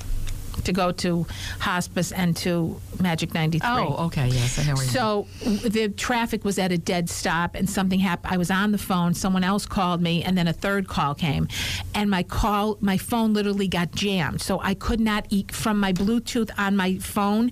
to 0.66 0.74
go 0.74 0.92
to 0.92 1.26
hospice 1.60 2.12
and 2.12 2.36
to 2.38 2.80
Magic 3.00 3.34
93. 3.34 3.70
Oh, 3.70 4.06
okay. 4.06 4.28
Yes, 4.28 4.60
I 4.60 4.64
know 4.64 4.76
where 4.76 4.84
you 4.84 4.90
So 4.90 5.28
the 5.68 5.90
traffic 5.90 6.44
was 6.44 6.60
at 6.60 6.72
a 6.72 6.78
dead 6.78 7.10
stop, 7.10 7.56
and 7.56 7.70
something 7.70 8.00
happened. 8.00 8.34
I 8.34 8.38
was 8.38 8.52
on 8.52 8.72
the 8.72 8.78
phone. 8.78 9.14
Someone 9.14 9.44
else 9.44 9.66
called 9.66 10.02
me, 10.02 10.24
and 10.24 10.38
then 10.38 10.48
a 10.48 10.54
third 10.54 10.88
call 10.88 11.16
came, 11.16 11.48
and 11.94 12.10
my 12.10 12.24
call, 12.24 12.78
my 12.82 12.98
phone 12.98 13.34
literally 13.34 13.68
got 13.68 13.92
jammed. 13.92 14.42
So 14.42 14.60
I 14.60 14.74
could 14.74 15.00
not 15.00 15.28
eat 15.30 15.52
from 15.52 15.80
my 15.80 15.94
Bluetooth 15.94 16.52
on 16.58 16.76
my 16.76 16.98
phone. 16.98 17.52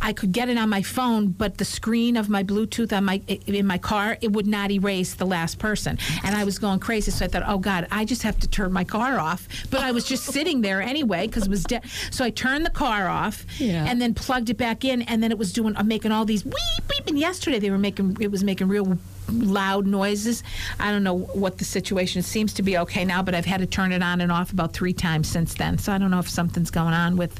I 0.00 0.12
could 0.12 0.32
get 0.32 0.48
it 0.48 0.58
on 0.58 0.68
my 0.68 0.82
phone, 0.82 1.28
but 1.28 1.58
the 1.58 1.64
screen 1.64 2.16
of 2.16 2.28
my 2.28 2.42
Bluetooth 2.42 2.96
on 2.96 3.04
my 3.04 3.22
in 3.26 3.66
my 3.66 3.78
car, 3.78 4.18
it 4.20 4.32
would 4.32 4.46
not 4.46 4.70
erase 4.70 5.14
the 5.14 5.26
last 5.26 5.58
person, 5.58 5.98
and 6.24 6.34
I 6.36 6.44
was 6.44 6.58
going 6.58 6.80
crazy. 6.80 7.10
So 7.10 7.24
I 7.24 7.28
thought, 7.28 7.44
oh 7.46 7.58
God, 7.58 7.86
I 7.90 8.04
just 8.04 8.22
have 8.22 8.38
to 8.40 8.48
turn 8.48 8.72
my 8.72 8.84
car 8.84 9.18
off. 9.18 9.48
But 9.70 9.80
I 9.80 9.92
was 9.92 10.04
just 10.04 10.24
sitting 10.24 10.60
there 10.60 10.82
anyway 10.82 11.26
because 11.26 11.44
it 11.44 11.50
was 11.50 11.64
dead. 11.64 11.84
So 12.10 12.24
I 12.24 12.30
turned 12.30 12.49
the 12.64 12.70
car 12.70 13.08
off, 13.08 13.44
Yeah. 13.58 13.84
and 13.88 14.00
then 14.00 14.14
plugged 14.14 14.50
it 14.50 14.56
back 14.58 14.84
in, 14.84 15.02
and 15.02 15.22
then 15.22 15.30
it 15.30 15.38
was 15.38 15.52
doing, 15.52 15.76
uh, 15.76 15.82
making 15.82 16.12
all 16.12 16.24
these 16.24 16.44
weep 16.44 16.54
weep. 16.88 17.06
And 17.08 17.18
yesterday 17.18 17.58
they 17.58 17.70
were 17.70 17.78
making, 17.78 18.16
it 18.20 18.30
was 18.30 18.42
making 18.44 18.68
real 18.68 18.98
loud 19.30 19.86
noises. 19.86 20.42
I 20.80 20.90
don't 20.90 21.04
know 21.04 21.18
what 21.18 21.58
the 21.58 21.64
situation. 21.64 22.18
It 22.18 22.24
seems 22.24 22.52
to 22.54 22.62
be 22.62 22.76
okay 22.78 23.04
now, 23.04 23.22
but 23.22 23.34
I've 23.34 23.44
had 23.46 23.60
to 23.60 23.66
turn 23.66 23.92
it 23.92 24.02
on 24.02 24.20
and 24.20 24.32
off 24.32 24.52
about 24.52 24.72
three 24.72 24.92
times 24.92 25.28
since 25.28 25.54
then. 25.54 25.78
So 25.78 25.92
I 25.92 25.98
don't 25.98 26.10
know 26.10 26.18
if 26.18 26.28
something's 26.28 26.70
going 26.70 26.94
on 26.94 27.16
with. 27.16 27.38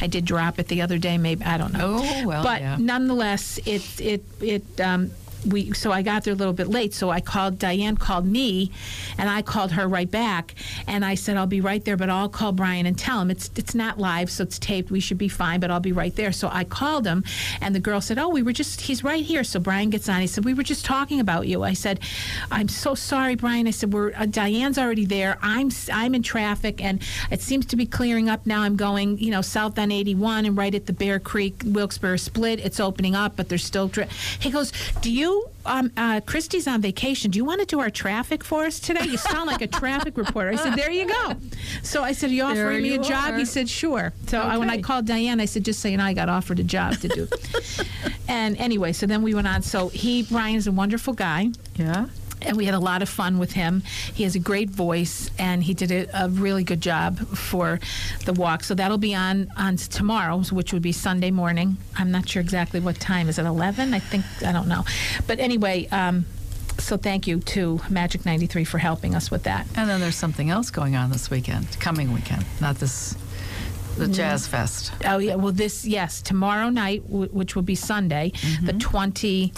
I 0.00 0.06
did 0.06 0.24
drop 0.24 0.58
it 0.60 0.68
the 0.68 0.82
other 0.82 0.98
day. 0.98 1.18
Maybe 1.18 1.44
I 1.44 1.58
don't 1.58 1.72
know. 1.72 1.98
Oh, 2.00 2.26
well, 2.28 2.42
but 2.44 2.60
yeah. 2.60 2.76
nonetheless, 2.78 3.58
it 3.66 3.82
it 4.00 4.24
it. 4.40 4.80
Um, 4.80 5.10
we 5.46 5.72
so 5.72 5.92
I 5.92 6.02
got 6.02 6.24
there 6.24 6.32
a 6.32 6.36
little 6.36 6.52
bit 6.52 6.68
late, 6.68 6.94
so 6.94 7.10
I 7.10 7.20
called 7.20 7.58
Diane 7.58 7.96
called 7.96 8.26
me, 8.26 8.70
and 9.18 9.28
I 9.28 9.42
called 9.42 9.72
her 9.72 9.88
right 9.88 10.10
back, 10.10 10.54
and 10.86 11.04
I 11.04 11.14
said 11.14 11.36
I'll 11.36 11.46
be 11.46 11.60
right 11.60 11.84
there, 11.84 11.96
but 11.96 12.10
I'll 12.10 12.28
call 12.28 12.52
Brian 12.52 12.86
and 12.86 12.98
tell 12.98 13.20
him 13.20 13.30
it's 13.30 13.50
it's 13.56 13.74
not 13.74 13.98
live, 13.98 14.30
so 14.30 14.44
it's 14.44 14.58
taped. 14.58 14.90
We 14.90 15.00
should 15.00 15.18
be 15.18 15.28
fine, 15.28 15.60
but 15.60 15.70
I'll 15.70 15.80
be 15.80 15.92
right 15.92 16.14
there. 16.14 16.32
So 16.32 16.48
I 16.52 16.64
called 16.64 17.06
him, 17.06 17.24
and 17.60 17.74
the 17.74 17.80
girl 17.80 18.00
said, 18.00 18.18
"Oh, 18.18 18.28
we 18.28 18.42
were 18.42 18.52
just 18.52 18.82
he's 18.82 19.02
right 19.02 19.24
here." 19.24 19.44
So 19.44 19.60
Brian 19.60 19.90
gets 19.90 20.08
on. 20.08 20.20
He 20.20 20.26
said, 20.26 20.44
"We 20.44 20.54
were 20.54 20.62
just 20.62 20.84
talking 20.84 21.20
about 21.20 21.46
you." 21.46 21.62
I 21.62 21.72
said, 21.72 22.00
"I'm 22.50 22.68
so 22.68 22.94
sorry, 22.94 23.34
Brian." 23.34 23.66
I 23.66 23.70
said, 23.70 23.92
"We're 23.92 24.12
uh, 24.14 24.26
Diane's 24.26 24.78
already 24.78 25.04
there. 25.04 25.38
I'm 25.42 25.70
I'm 25.92 26.14
in 26.14 26.22
traffic, 26.22 26.82
and 26.82 27.02
it 27.30 27.40
seems 27.42 27.66
to 27.66 27.76
be 27.76 27.86
clearing 27.86 28.28
up 28.28 28.46
now. 28.46 28.62
I'm 28.62 28.76
going, 28.76 29.18
you 29.18 29.30
know, 29.30 29.42
south 29.42 29.78
on 29.78 29.90
81 29.90 30.46
and 30.46 30.56
right 30.56 30.74
at 30.74 30.86
the 30.86 30.92
Bear 30.92 31.18
Creek 31.18 31.62
Wilkes-Barre 31.64 32.18
split. 32.18 32.60
It's 32.60 32.80
opening 32.80 33.14
up, 33.14 33.36
but 33.36 33.48
there's 33.48 33.64
still." 33.64 33.88
Dri-. 33.88 34.08
He 34.38 34.50
goes, 34.50 34.72
"Do 35.00 35.10
you?" 35.10 35.31
Um, 35.64 35.92
uh, 35.96 36.20
Christy's 36.26 36.66
on 36.66 36.80
vacation. 36.80 37.30
Do 37.30 37.36
you 37.38 37.44
want 37.44 37.60
to 37.60 37.66
do 37.66 37.78
our 37.80 37.90
traffic 37.90 38.42
for 38.42 38.64
us 38.64 38.80
today? 38.80 39.04
You 39.04 39.16
sound 39.16 39.46
like 39.46 39.62
a 39.62 39.66
traffic 39.80 40.16
reporter. 40.16 40.50
I 40.50 40.56
said, 40.56 40.74
there 40.74 40.90
you 40.90 41.06
go. 41.06 41.36
So 41.82 42.02
I 42.02 42.12
said, 42.12 42.30
are 42.30 42.32
you 42.34 42.42
There 42.54 42.66
offering 42.66 42.82
me 42.82 42.90
a 42.90 42.92
you 42.94 42.98
job? 43.02 43.34
are. 43.34 43.38
He 43.38 43.44
said, 43.44 43.68
sure. 43.68 44.12
So 44.26 44.40
I, 44.40 44.56
when 44.58 44.70
I 44.70 44.80
called 44.80 45.06
Diane, 45.06 45.40
I 45.40 45.44
said, 45.44 45.64
just 45.64 45.80
so 45.80 45.88
you 45.88 45.96
know, 45.98 46.04
I 46.04 46.14
got 46.14 46.28
offered 46.28 46.58
a 46.58 46.64
job 46.64 46.96
to 46.98 47.08
do. 47.08 47.28
and 48.28 48.56
anyway, 48.58 48.92
so 48.92 49.06
then 49.06 49.22
we 49.22 49.34
went 49.34 49.46
on. 49.46 49.62
So 49.62 49.88
he, 49.88 50.24
Brian's 50.24 50.66
a 50.66 50.72
wonderful 50.72 51.12
guy 51.14 51.50
Yeah. 51.76 52.06
And 52.46 52.56
we 52.56 52.64
had 52.64 52.74
a 52.74 52.78
lot 52.80 53.02
of 53.02 53.08
fun 53.08 53.38
with 53.38 53.52
him. 53.52 53.82
He 54.14 54.24
has 54.24 54.34
a 54.34 54.38
great 54.38 54.70
voice, 54.70 55.30
and 55.38 55.62
he 55.62 55.74
did 55.74 55.90
a, 55.90 56.24
a 56.24 56.28
really 56.28 56.64
good 56.64 56.80
job 56.80 57.18
for 57.36 57.80
the 58.24 58.32
walk. 58.32 58.64
So 58.64 58.74
that'll 58.74 58.98
be 58.98 59.14
on 59.14 59.48
on 59.56 59.76
tomorrow, 59.76 60.38
which 60.50 60.72
would 60.72 60.82
be 60.82 60.92
Sunday 60.92 61.30
morning. 61.30 61.76
I'm 61.96 62.10
not 62.10 62.28
sure 62.28 62.40
exactly 62.42 62.80
what 62.80 62.98
time. 63.00 63.28
Is 63.28 63.38
it 63.38 63.46
11? 63.46 63.94
I 63.94 63.98
think 63.98 64.24
I 64.44 64.52
don't 64.52 64.68
know. 64.68 64.84
But 65.26 65.38
anyway, 65.40 65.86
um, 65.92 66.26
so 66.78 66.96
thank 66.96 67.26
you 67.26 67.40
to 67.40 67.80
Magic 67.90 68.24
93 68.24 68.64
for 68.64 68.78
helping 68.78 69.14
us 69.14 69.30
with 69.30 69.42
that. 69.44 69.66
And 69.76 69.88
then 69.88 70.00
there's 70.00 70.16
something 70.16 70.50
else 70.50 70.70
going 70.70 70.96
on 70.96 71.10
this 71.10 71.30
weekend, 71.30 71.78
coming 71.80 72.12
weekend, 72.12 72.44
not 72.60 72.76
this, 72.76 73.14
the 73.98 74.08
Jazz 74.08 74.46
Fest. 74.46 74.90
Oh 75.04 75.18
yeah, 75.18 75.34
well 75.34 75.52
this 75.52 75.84
yes 75.84 76.22
tomorrow 76.22 76.70
night, 76.70 77.02
w- 77.08 77.28
which 77.30 77.54
will 77.54 77.62
be 77.62 77.74
Sunday, 77.74 78.32
the 78.62 78.72
20. 78.72 79.52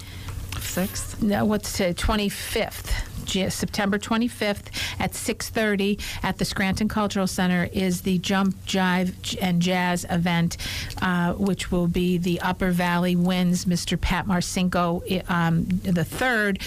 No, 1.22 1.44
what's 1.44 1.72
today? 1.72 1.94
25th. 1.94 3.24
J- 3.24 3.48
September 3.48 3.98
25th 3.98 4.66
at 4.98 5.12
6:30 5.12 5.98
at 6.22 6.38
the 6.38 6.44
Scranton 6.44 6.88
Cultural 6.88 7.26
Center 7.26 7.68
is 7.72 8.02
the 8.02 8.18
Jump 8.18 8.56
Jive 8.66 9.36
and 9.40 9.62
Jazz 9.62 10.04
event, 10.10 10.56
uh, 11.00 11.32
which 11.34 11.70
will 11.70 11.86
be 11.86 12.18
the 12.18 12.40
Upper 12.40 12.70
Valley 12.70 13.16
Winds. 13.16 13.64
Mr. 13.64 13.98
Pat 14.00 14.26
Marcinko, 14.26 15.02
um, 15.30 15.64
the 15.84 16.04
third, 16.04 16.58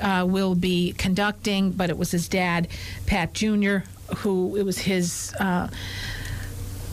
uh, 0.00 0.24
will 0.28 0.54
be 0.54 0.92
conducting, 0.98 1.70
but 1.70 1.88
it 1.88 1.96
was 1.96 2.10
his 2.10 2.28
dad, 2.28 2.68
Pat 3.06 3.32
Jr., 3.32 3.78
who 4.16 4.56
it 4.56 4.64
was 4.64 4.78
his. 4.78 5.32
Uh, 5.38 5.68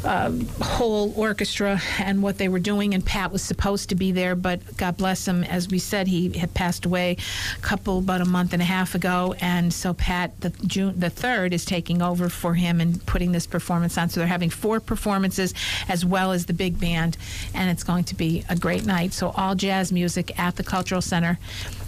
Um, 0.05 0.47
whole 0.61 1.13
orchestra 1.17 1.81
and 1.99 2.23
what 2.23 2.37
they 2.37 2.47
were 2.47 2.59
doing, 2.59 2.93
and 2.93 3.05
Pat 3.05 3.33
was 3.33 3.41
supposed 3.41 3.89
to 3.89 3.95
be 3.95 4.13
there, 4.13 4.33
but 4.33 4.77
God 4.77 4.95
bless 4.95 5.27
him, 5.27 5.43
as 5.43 5.67
we 5.67 5.77
said, 5.77 6.07
he 6.07 6.29
had 6.37 6.53
passed 6.53 6.85
away 6.85 7.17
a 7.57 7.61
couple 7.61 7.99
about 7.99 8.21
a 8.21 8.25
month 8.25 8.53
and 8.53 8.61
a 8.61 8.65
half 8.65 8.95
ago, 8.95 9.35
and 9.41 9.73
so 9.73 9.93
Pat, 9.93 10.39
the 10.39 10.51
June 10.65 10.97
the 10.97 11.09
third, 11.09 11.53
is 11.53 11.65
taking 11.65 12.01
over 12.01 12.29
for 12.29 12.53
him 12.53 12.79
and 12.79 13.05
putting 13.07 13.33
this 13.33 13.45
performance 13.45 13.97
on. 13.97 14.07
So 14.07 14.21
they're 14.21 14.27
having 14.27 14.49
four 14.49 14.79
performances 14.79 15.53
as 15.89 16.05
well 16.05 16.31
as 16.31 16.45
the 16.45 16.53
big 16.53 16.79
band, 16.79 17.17
and 17.53 17.69
it's 17.69 17.83
going 17.83 18.05
to 18.05 18.15
be 18.15 18.45
a 18.47 18.55
great 18.55 18.85
night. 18.85 19.11
So 19.11 19.31
all 19.35 19.53
jazz 19.53 19.91
music 19.91 20.39
at 20.39 20.55
the 20.55 20.63
Cultural 20.63 21.01
Center. 21.01 21.37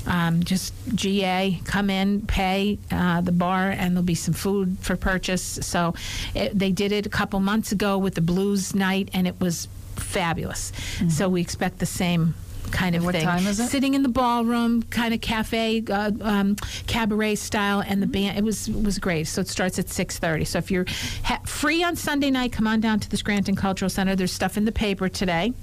Um, 0.08 0.44
just 0.44 0.74
GA, 0.96 1.60
come 1.64 1.90
in, 1.90 2.22
pay 2.22 2.80
uh, 2.92 3.22
the 3.22 3.32
bar, 3.32 3.70
and 3.70 3.96
there'll 3.96 4.04
be 4.04 4.16
some 4.16 4.34
food 4.34 4.78
for 4.82 4.96
purchase. 4.96 5.60
So 5.62 5.94
it, 6.34 6.58
they 6.58 6.72
did 6.72 6.92
it 6.92 7.06
a 7.06 7.10
couple 7.10 7.40
months 7.40 7.72
ago 7.72 7.98
with 7.98 8.16
the 8.16 8.22
blues 8.22 8.74
night, 8.74 9.10
and 9.14 9.28
it 9.28 9.40
was 9.40 9.68
fabulous. 9.96 10.72
So 11.10 11.30
we 11.30 11.42
expect 11.42 11.80
the 11.80 11.86
same 11.86 12.34
kind 12.72 12.96
of 12.96 13.04
what 13.06 13.14
thing. 13.16 13.26
time 13.26 13.46
is 13.48 13.60
it? 13.60 13.68
Sitting 13.68 13.94
in 13.94 14.04
the 14.04 14.10
ballroom, 14.10 14.84
kind 14.84 15.14
of 15.14 15.22
cafe, 15.22 15.84
uh, 15.90 16.12
um, 16.22 16.56
cabaret 16.88 17.36
style, 17.36 17.82
and 17.86 18.02
the 18.02 18.06
Mm-hmm. 18.06 18.12
band. 18.12 18.38
It 18.40 18.44
was 18.44 18.68
it 18.68 18.84
was 18.84 19.00
great. 19.00 19.28
So 19.28 19.42
it 19.42 19.48
starts 19.48 19.78
at 19.80 19.90
six 19.90 20.18
thirty. 20.20 20.46
So 20.46 20.58
if 20.58 20.72
you're 20.72 20.86
ha- 21.24 21.42
free 21.46 21.84
on 21.84 21.96
Sunday 21.96 22.32
night, 22.32 22.52
come 22.52 22.68
on 22.68 22.80
down 22.82 23.00
to 23.00 23.10
the 23.10 23.18
Scranton 23.18 23.56
Cultural 23.56 23.90
Center. 23.90 24.16
There's 24.16 24.32
stuff 24.32 24.58
in 24.58 24.66
the 24.66 24.72
paper 24.72 25.10
today. 25.10 25.54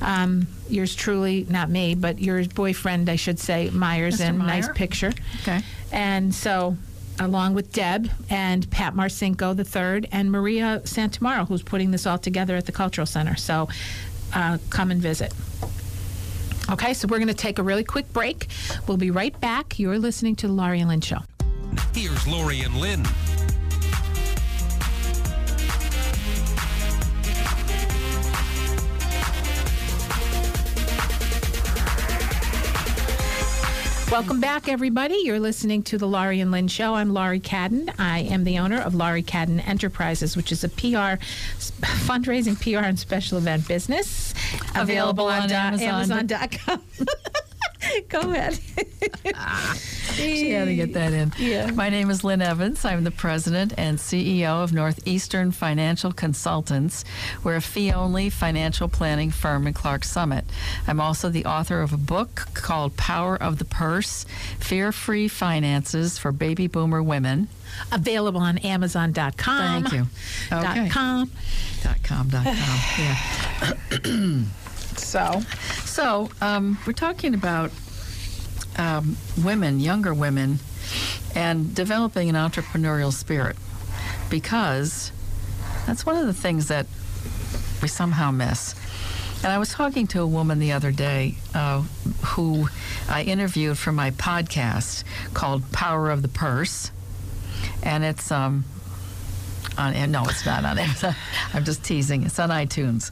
Um, 0.00 0.46
yours 0.68 0.94
truly, 0.94 1.46
not 1.50 1.68
me, 1.70 1.94
but 1.94 2.18
your 2.18 2.44
boyfriend, 2.46 3.08
I 3.08 3.16
should 3.16 3.38
say, 3.38 3.70
Myers, 3.70 4.18
Mr. 4.20 4.28
in 4.28 4.38
nice 4.38 4.68
picture. 4.68 5.12
Okay. 5.42 5.60
And 5.90 6.34
so 6.34 6.76
along 7.20 7.52
with 7.54 7.70
Deb 7.72 8.10
and 8.30 8.68
Pat 8.70 8.94
Marcinko 8.94 9.54
the 9.54 9.64
third 9.64 10.08
and 10.12 10.32
Maria 10.32 10.80
Santamaro, 10.84 11.46
who's 11.46 11.62
putting 11.62 11.90
this 11.90 12.06
all 12.06 12.18
together 12.18 12.56
at 12.56 12.64
the 12.66 12.72
Cultural 12.72 13.06
Center. 13.06 13.36
So 13.36 13.68
uh, 14.32 14.56
come 14.70 14.90
and 14.90 15.00
visit. 15.00 15.32
Okay, 16.70 16.94
so 16.94 17.06
we're 17.08 17.18
going 17.18 17.28
to 17.28 17.34
take 17.34 17.58
a 17.58 17.62
really 17.62 17.84
quick 17.84 18.12
break. 18.12 18.48
We'll 18.86 18.96
be 18.96 19.10
right 19.10 19.38
back. 19.40 19.78
You're 19.78 19.98
listening 19.98 20.36
to 20.36 20.46
the 20.46 20.52
Laurie 20.52 20.80
and 20.80 20.88
Lynn 20.88 21.00
Show. 21.00 21.18
Here's 21.94 22.26
Laurie 22.26 22.60
and 22.60 22.76
Lynn. 22.76 23.04
Welcome 34.12 34.40
back, 34.40 34.68
everybody. 34.68 35.14
You're 35.24 35.40
listening 35.40 35.82
to 35.84 35.96
the 35.96 36.06
Laurie 36.06 36.40
and 36.40 36.50
Lynn 36.50 36.68
Show. 36.68 36.92
I'm 36.96 37.14
Laurie 37.14 37.40
Cadden. 37.40 37.94
I 37.98 38.18
am 38.18 38.44
the 38.44 38.58
owner 38.58 38.78
of 38.78 38.94
Laurie 38.94 39.22
Cadden 39.22 39.66
Enterprises, 39.66 40.36
which 40.36 40.52
is 40.52 40.62
a 40.62 40.68
PR, 40.68 41.16
fundraising, 42.04 42.60
PR, 42.60 42.84
and 42.84 42.98
special 42.98 43.38
event 43.38 43.66
business 43.66 44.34
Available 44.74 45.24
on 45.28 45.48
do- 45.48 45.54
uh, 45.54 45.58
Amazon. 45.58 46.20
Amazon.com. 46.28 46.82
Go 48.10 48.20
ahead. 48.20 48.58
She 50.14 50.50
had 50.50 50.66
to 50.66 50.74
get 50.74 50.92
that 50.94 51.12
in. 51.12 51.32
Yeah. 51.38 51.70
My 51.70 51.88
name 51.88 52.10
is 52.10 52.22
Lynn 52.24 52.42
Evans. 52.42 52.84
I'm 52.84 53.04
the 53.04 53.10
president 53.10 53.72
and 53.76 53.98
CEO 53.98 54.62
of 54.62 54.72
Northeastern 54.72 55.52
Financial 55.52 56.12
Consultants. 56.12 57.04
We're 57.42 57.56
a 57.56 57.60
fee 57.60 57.92
only 57.92 58.30
financial 58.30 58.88
planning 58.88 59.30
firm 59.30 59.66
in 59.66 59.74
Clarks 59.74 60.10
Summit. 60.10 60.44
I'm 60.86 61.00
also 61.00 61.28
the 61.28 61.44
author 61.46 61.80
of 61.80 61.92
a 61.92 61.96
book 61.96 62.48
called 62.54 62.96
Power 62.96 63.36
of 63.36 63.58
the 63.58 63.64
Purse 63.64 64.24
Fear 64.60 64.92
Free 64.92 65.28
Finances 65.28 66.18
for 66.18 66.32
Baby 66.32 66.66
Boomer 66.66 67.02
Women. 67.02 67.48
Available 67.90 68.40
on 68.40 68.58
Amazon.com. 68.58 69.82
Thank 69.84 69.92
you. 69.92 70.06
Okay. 70.52 70.62
Dot 70.84 70.90
com. 70.90 71.30
Dot 71.82 72.02
com, 72.02 72.28
dot 72.28 72.44
com. 72.44 72.78
Yeah. 72.98 74.42
So, 74.96 75.40
So, 75.84 76.30
um, 76.42 76.78
we're 76.86 76.92
talking 76.92 77.32
about 77.34 77.70
um, 78.78 79.16
women, 79.42 79.80
younger 79.80 80.14
women, 80.14 80.58
and 81.34 81.74
developing 81.74 82.28
an 82.28 82.34
entrepreneurial 82.34 83.12
spirit 83.12 83.56
because 84.30 85.12
that's 85.86 86.06
one 86.06 86.16
of 86.16 86.26
the 86.26 86.34
things 86.34 86.68
that 86.68 86.86
we 87.80 87.88
somehow 87.88 88.30
miss. 88.30 88.74
And 89.42 89.52
I 89.52 89.58
was 89.58 89.70
talking 89.70 90.06
to 90.08 90.22
a 90.22 90.26
woman 90.26 90.60
the 90.60 90.72
other 90.72 90.92
day 90.92 91.34
uh, 91.52 91.82
who 92.24 92.68
I 93.08 93.24
interviewed 93.24 93.76
for 93.76 93.90
my 93.90 94.12
podcast 94.12 95.02
called 95.34 95.70
Power 95.72 96.10
of 96.10 96.22
the 96.22 96.28
Purse. 96.28 96.92
And 97.82 98.04
it's 98.04 98.30
um, 98.30 98.64
on 99.76 100.10
no, 100.12 100.24
it's 100.24 100.46
not 100.46 100.64
on 100.64 100.78
Amazon. 100.78 101.16
I'm 101.54 101.64
just 101.64 101.82
teasing. 101.82 102.22
It's 102.24 102.38
on 102.38 102.50
iTunes. 102.50 103.10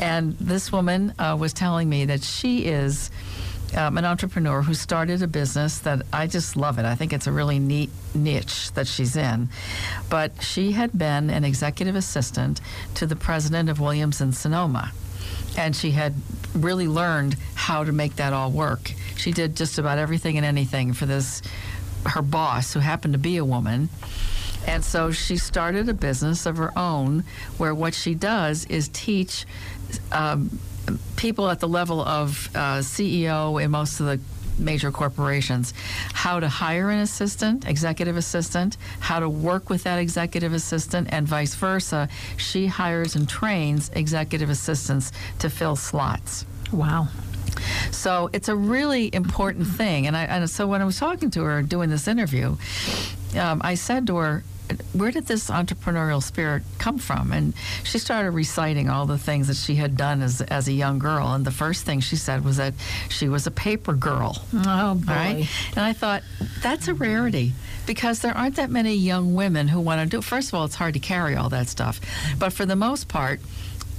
And 0.00 0.38
this 0.38 0.70
woman 0.70 1.14
uh, 1.18 1.36
was 1.38 1.52
telling 1.52 1.88
me 1.88 2.04
that 2.06 2.22
she 2.22 2.66
is 2.66 3.10
um, 3.74 3.98
an 3.98 4.04
entrepreneur 4.04 4.62
who 4.62 4.74
started 4.74 5.22
a 5.22 5.26
business 5.26 5.78
that 5.80 6.02
I 6.12 6.26
just 6.26 6.56
love 6.56 6.78
it. 6.78 6.84
I 6.84 6.94
think 6.94 7.12
it's 7.12 7.26
a 7.26 7.32
really 7.32 7.58
neat 7.58 7.90
niche 8.14 8.72
that 8.72 8.86
she's 8.86 9.16
in. 9.16 9.48
But 10.08 10.42
she 10.42 10.72
had 10.72 10.96
been 10.96 11.30
an 11.30 11.44
executive 11.44 11.96
assistant 11.96 12.60
to 12.94 13.06
the 13.06 13.16
president 13.16 13.68
of 13.68 13.80
Williams 13.80 14.20
and 14.20 14.34
Sonoma. 14.34 14.92
And 15.58 15.74
she 15.74 15.90
had 15.90 16.14
really 16.54 16.86
learned 16.86 17.36
how 17.54 17.84
to 17.84 17.92
make 17.92 18.16
that 18.16 18.32
all 18.32 18.50
work. 18.50 18.92
She 19.16 19.32
did 19.32 19.56
just 19.56 19.78
about 19.78 19.98
everything 19.98 20.36
and 20.36 20.46
anything 20.46 20.92
for 20.92 21.06
this, 21.06 21.42
her 22.04 22.22
boss, 22.22 22.72
who 22.72 22.80
happened 22.80 23.14
to 23.14 23.18
be 23.18 23.36
a 23.36 23.44
woman. 23.44 23.88
And 24.66 24.84
so 24.84 25.12
she 25.12 25.36
started 25.36 25.88
a 25.88 25.94
business 25.94 26.44
of 26.44 26.56
her 26.56 26.76
own 26.76 27.24
where 27.56 27.74
what 27.74 27.94
she 27.94 28.14
does 28.14 28.64
is 28.66 28.88
teach 28.88 29.46
um, 30.12 30.58
people 31.16 31.48
at 31.50 31.60
the 31.60 31.68
level 31.68 32.00
of 32.00 32.48
uh, 32.54 32.78
CEO 32.78 33.62
in 33.62 33.70
most 33.70 34.00
of 34.00 34.06
the 34.06 34.20
major 34.58 34.90
corporations 34.90 35.74
how 36.12 36.40
to 36.40 36.48
hire 36.48 36.90
an 36.90 37.00
assistant, 37.00 37.66
executive 37.66 38.16
assistant, 38.16 38.76
how 39.00 39.20
to 39.20 39.28
work 39.28 39.68
with 39.68 39.84
that 39.84 39.98
executive 39.98 40.52
assistant, 40.52 41.08
and 41.12 41.28
vice 41.28 41.54
versa. 41.54 42.08
She 42.36 42.66
hires 42.66 43.16
and 43.16 43.28
trains 43.28 43.90
executive 43.94 44.50
assistants 44.50 45.12
to 45.40 45.50
fill 45.50 45.76
slots. 45.76 46.46
wow. 46.72 47.08
So 47.90 48.28
it's 48.32 48.48
a 48.48 48.56
really 48.56 49.14
important 49.14 49.66
thing. 49.66 50.06
And, 50.06 50.16
I, 50.16 50.24
and 50.24 50.50
so 50.50 50.66
when 50.66 50.82
I 50.82 50.84
was 50.84 50.98
talking 50.98 51.30
to 51.32 51.42
her 51.44 51.62
doing 51.62 51.88
this 51.88 52.06
interview, 52.06 52.56
um, 53.38 53.62
I 53.64 53.74
said 53.74 54.06
to 54.08 54.16
her, 54.16 54.44
where 54.92 55.10
did 55.10 55.26
this 55.26 55.50
entrepreneurial 55.50 56.22
spirit 56.22 56.62
come 56.78 56.98
from? 56.98 57.32
And 57.32 57.54
she 57.84 57.98
started 57.98 58.30
reciting 58.32 58.88
all 58.88 59.06
the 59.06 59.18
things 59.18 59.48
that 59.48 59.56
she 59.56 59.76
had 59.76 59.96
done 59.96 60.22
as, 60.22 60.40
as 60.40 60.68
a 60.68 60.72
young 60.72 60.98
girl. 60.98 61.28
And 61.28 61.44
the 61.44 61.50
first 61.50 61.84
thing 61.84 62.00
she 62.00 62.16
said 62.16 62.44
was 62.44 62.56
that 62.56 62.74
she 63.08 63.28
was 63.28 63.46
a 63.46 63.50
paper 63.50 63.92
girl. 63.92 64.42
Oh, 64.54 64.94
boy. 64.94 65.12
Right. 65.12 65.48
And 65.70 65.84
I 65.84 65.92
thought, 65.92 66.22
that's 66.62 66.88
a 66.88 66.94
rarity 66.94 67.52
because 67.86 68.20
there 68.20 68.36
aren't 68.36 68.56
that 68.56 68.70
many 68.70 68.94
young 68.94 69.34
women 69.34 69.68
who 69.68 69.80
want 69.80 70.00
to 70.00 70.16
do 70.16 70.20
First 70.22 70.48
of 70.48 70.54
all, 70.54 70.64
it's 70.64 70.74
hard 70.74 70.94
to 70.94 71.00
carry 71.00 71.36
all 71.36 71.48
that 71.50 71.68
stuff. 71.68 72.00
But 72.38 72.52
for 72.52 72.66
the 72.66 72.76
most 72.76 73.08
part, 73.08 73.40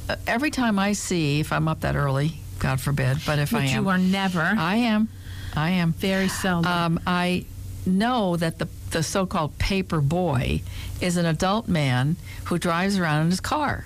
uh, 0.09 0.15
every 0.25 0.51
time 0.51 0.77
I 0.79 0.93
see, 0.93 1.39
if 1.39 1.51
I'm 1.53 1.67
up 1.67 1.81
that 1.81 1.95
early, 1.95 2.33
God 2.59 2.81
forbid, 2.81 3.19
but 3.25 3.39
if 3.39 3.53
I 3.53 3.65
am. 3.65 3.83
you 3.83 3.89
are 3.89 3.97
never. 3.97 4.41
I 4.41 4.75
am. 4.77 5.09
I 5.55 5.71
am. 5.71 5.93
Very 5.93 6.27
seldom. 6.27 6.71
Um, 6.71 6.99
I 7.07 7.45
know 7.85 8.35
that 8.35 8.59
the, 8.59 8.67
the 8.91 9.03
so 9.03 9.25
called 9.25 9.57
paper 9.57 10.01
boy 10.01 10.61
is 11.01 11.17
an 11.17 11.25
adult 11.25 11.67
man 11.67 12.15
who 12.45 12.57
drives 12.57 12.97
around 12.97 13.23
in 13.23 13.29
his 13.29 13.39
car. 13.39 13.85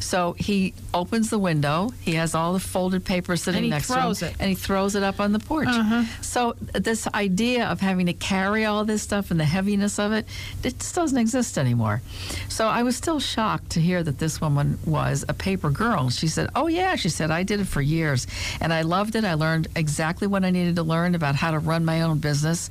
So 0.00 0.32
he 0.38 0.74
opens 0.92 1.30
the 1.30 1.38
window. 1.38 1.92
He 2.00 2.14
has 2.14 2.34
all 2.34 2.52
the 2.52 2.60
folded 2.60 3.04
paper 3.04 3.36
sitting 3.36 3.68
next 3.68 3.88
to 3.88 4.00
him, 4.00 4.10
it. 4.10 4.34
and 4.40 4.48
he 4.48 4.54
throws 4.54 4.94
it 4.94 5.02
up 5.02 5.20
on 5.20 5.32
the 5.32 5.38
porch. 5.38 5.68
Uh-huh. 5.68 6.04
So 6.20 6.56
this 6.72 7.06
idea 7.08 7.66
of 7.66 7.80
having 7.80 8.06
to 8.06 8.12
carry 8.12 8.64
all 8.64 8.84
this 8.84 9.02
stuff 9.02 9.30
and 9.30 9.38
the 9.38 9.44
heaviness 9.44 9.98
of 9.98 10.12
it, 10.12 10.26
it 10.64 10.78
just 10.78 10.94
doesn't 10.94 11.18
exist 11.18 11.58
anymore. 11.58 12.02
So 12.48 12.66
I 12.66 12.82
was 12.82 12.96
still 12.96 13.20
shocked 13.20 13.70
to 13.70 13.80
hear 13.80 14.02
that 14.02 14.18
this 14.18 14.40
woman 14.40 14.78
was 14.84 15.24
a 15.28 15.34
paper 15.34 15.70
girl. 15.70 16.10
She 16.10 16.28
said, 16.28 16.50
"Oh 16.54 16.66
yeah," 16.66 16.96
she 16.96 17.08
said, 17.08 17.30
"I 17.30 17.42
did 17.42 17.60
it 17.60 17.66
for 17.66 17.82
years, 17.82 18.26
and 18.60 18.72
I 18.72 18.82
loved 18.82 19.14
it. 19.14 19.24
I 19.24 19.34
learned 19.34 19.68
exactly 19.76 20.26
what 20.26 20.44
I 20.44 20.50
needed 20.50 20.76
to 20.76 20.82
learn 20.82 21.14
about 21.14 21.34
how 21.36 21.50
to 21.50 21.58
run 21.58 21.84
my 21.84 22.02
own 22.02 22.18
business." 22.18 22.70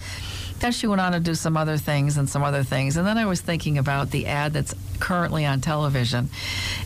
Then 0.59 0.71
she 0.73 0.87
went 0.87 0.99
on 0.99 1.13
to 1.13 1.19
do 1.19 1.35
some 1.35 1.55
other 1.55 1.77
things 1.77 2.17
and 2.17 2.29
some 2.29 2.43
other 2.43 2.63
things. 2.63 2.97
And 2.97 3.07
then 3.07 3.17
I 3.17 3.25
was 3.25 3.39
thinking 3.39 3.77
about 3.77 4.11
the 4.11 4.27
ad 4.27 4.53
that's 4.53 4.75
currently 4.99 5.45
on 5.45 5.62
television. 5.62 6.29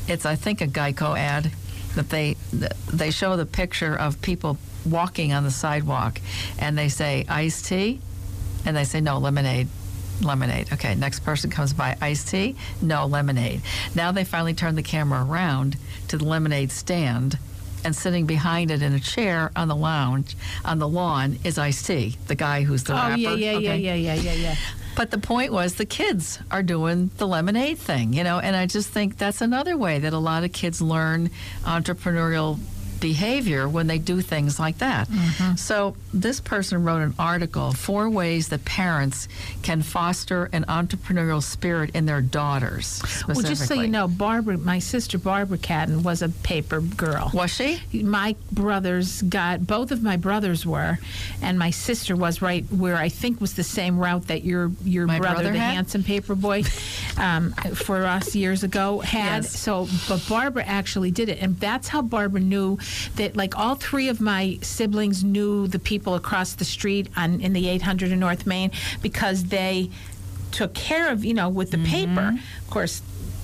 It's, 0.07 0.25
I 0.25 0.35
think, 0.35 0.61
a 0.61 0.67
Geico 0.67 1.17
ad 1.17 1.51
that 1.95 2.09
they 2.09 2.35
they 2.91 3.11
show 3.11 3.37
the 3.37 3.45
picture 3.45 3.95
of 3.95 4.21
people 4.21 4.57
walking 4.85 5.31
on 5.33 5.43
the 5.43 5.51
sidewalk, 5.51 6.19
and 6.59 6.77
they 6.77 6.89
say 6.89 7.25
iced 7.29 7.65
tea, 7.65 7.99
and 8.65 8.75
they 8.75 8.83
say 8.83 9.01
no 9.01 9.17
lemonade. 9.17 9.67
Lemonade. 10.21 10.71
Okay, 10.71 10.95
next 10.95 11.21
person 11.21 11.49
comes 11.49 11.73
by. 11.73 11.97
Iced 11.99 12.29
tea? 12.29 12.55
No 12.81 13.05
lemonade. 13.07 13.61
Now 13.95 14.11
they 14.11 14.23
finally 14.23 14.53
turn 14.53 14.75
the 14.75 14.83
camera 14.83 15.25
around 15.25 15.75
to 16.09 16.17
the 16.17 16.23
lemonade 16.23 16.71
stand, 16.71 17.37
and 17.83 17.95
sitting 17.95 18.25
behind 18.25 18.71
it 18.71 18.81
in 18.81 18.93
a 18.93 18.99
chair 18.99 19.51
on 19.55 19.67
the 19.67 19.75
lounge 19.75 20.37
on 20.63 20.79
the 20.79 20.87
lawn 20.87 21.39
is 21.43 21.57
Ice 21.57 21.83
T, 21.83 22.15
the 22.27 22.35
guy 22.35 22.63
who's 22.63 22.83
the 22.83 22.93
oh, 22.93 22.95
rapper. 22.95 23.17
yeah, 23.17 23.33
yeah, 23.33 23.51
yeah, 23.51 23.57
okay? 23.57 23.77
yeah, 23.77 23.95
yeah, 23.95 24.13
yeah, 24.13 24.33
yeah. 24.33 24.55
But 24.95 25.09
the 25.09 25.17
point 25.17 25.51
was 25.51 25.75
the 25.75 25.85
kids 25.85 26.39
are 26.51 26.61
doing 26.61 27.09
the 27.17 27.27
lemonade 27.27 27.79
thing, 27.79 28.13
you 28.13 28.23
know, 28.23 28.39
and 28.39 28.55
I 28.55 28.67
just 28.67 28.89
think 28.89 29.17
that's 29.17 29.41
another 29.41 29.75
way 29.75 29.99
that 29.99 30.13
a 30.13 30.19
lot 30.19 30.43
of 30.43 30.53
kids 30.53 30.81
learn 30.81 31.31
entrepreneurial 31.63 32.59
behavior 33.03 33.67
when 33.67 33.87
they 33.87 33.97
do 33.99 34.21
things 34.21 34.59
like 34.59 34.77
that. 34.77 35.09
Mm-hmm. 35.09 35.55
So 35.55 35.97
this 36.13 36.39
person 36.39 36.85
wrote 36.85 37.01
an 37.01 37.13
article, 37.19 37.73
four 37.73 38.09
ways 38.09 38.47
that 38.47 38.63
parents 38.63 39.27
can 39.61 39.81
foster 39.81 40.49
an 40.53 40.63
entrepreneurial 40.69 41.43
spirit 41.43 41.91
in 41.93 42.05
their 42.05 42.21
daughters. 42.21 43.03
Well, 43.27 43.41
just 43.41 43.67
so 43.67 43.73
you 43.73 43.89
know, 43.89 44.07
Barbara, 44.07 44.57
my 44.57 44.79
sister 44.79 45.17
Barbara 45.17 45.57
Cadden 45.57 46.03
was 46.03 46.21
a 46.21 46.29
paper 46.29 46.79
girl. 46.79 47.29
Was 47.33 47.51
she? 47.51 47.81
My 47.91 48.37
brothers 48.53 49.21
got 49.23 49.67
both 49.67 49.91
of 49.91 50.01
my 50.01 50.15
brothers 50.15 50.65
were, 50.65 50.97
and 51.41 51.59
my 51.59 51.71
sister 51.71 52.15
was 52.15 52.41
right 52.41 52.63
where 52.71 52.95
I 52.95 53.09
think 53.09 53.41
was 53.41 53.55
the 53.55 53.65
same 53.65 53.99
route 53.99 54.27
that 54.27 54.45
your 54.45 54.71
your 54.85 55.07
My 55.07 55.19
brother, 55.19 55.35
brother 55.35 55.51
the 55.51 55.59
had? 55.59 55.73
handsome 55.73 56.03
paper 56.03 56.35
boy, 56.35 56.63
um, 57.17 57.51
for 57.75 58.05
us 58.05 58.33
years 58.33 58.63
ago 58.63 59.01
had. 59.01 59.43
Yes. 59.43 59.59
So, 59.59 59.87
but 60.07 60.23
Barbara 60.29 60.63
actually 60.63 61.11
did 61.11 61.27
it, 61.27 61.39
and 61.41 61.59
that's 61.59 61.89
how 61.89 62.01
Barbara 62.01 62.39
knew 62.39 62.77
that. 63.15 63.35
Like 63.35 63.57
all 63.57 63.75
three 63.75 64.09
of 64.09 64.21
my 64.21 64.59
siblings 64.61 65.23
knew 65.23 65.67
the 65.67 65.79
people 65.79 66.15
across 66.15 66.53
the 66.53 66.65
street 66.65 67.07
on 67.15 67.41
in 67.41 67.53
the 67.53 67.67
800 67.67 68.11
in 68.11 68.19
North 68.19 68.45
Main 68.45 68.71
because 69.01 69.45
they 69.45 69.89
took 70.51 70.73
care 70.73 71.11
of 71.11 71.25
you 71.25 71.33
know 71.33 71.49
with 71.49 71.71
the 71.71 71.79
paper. 71.79 72.21
Mm-hmm. 72.21 72.63
Of 72.63 72.69
course, 72.69 73.01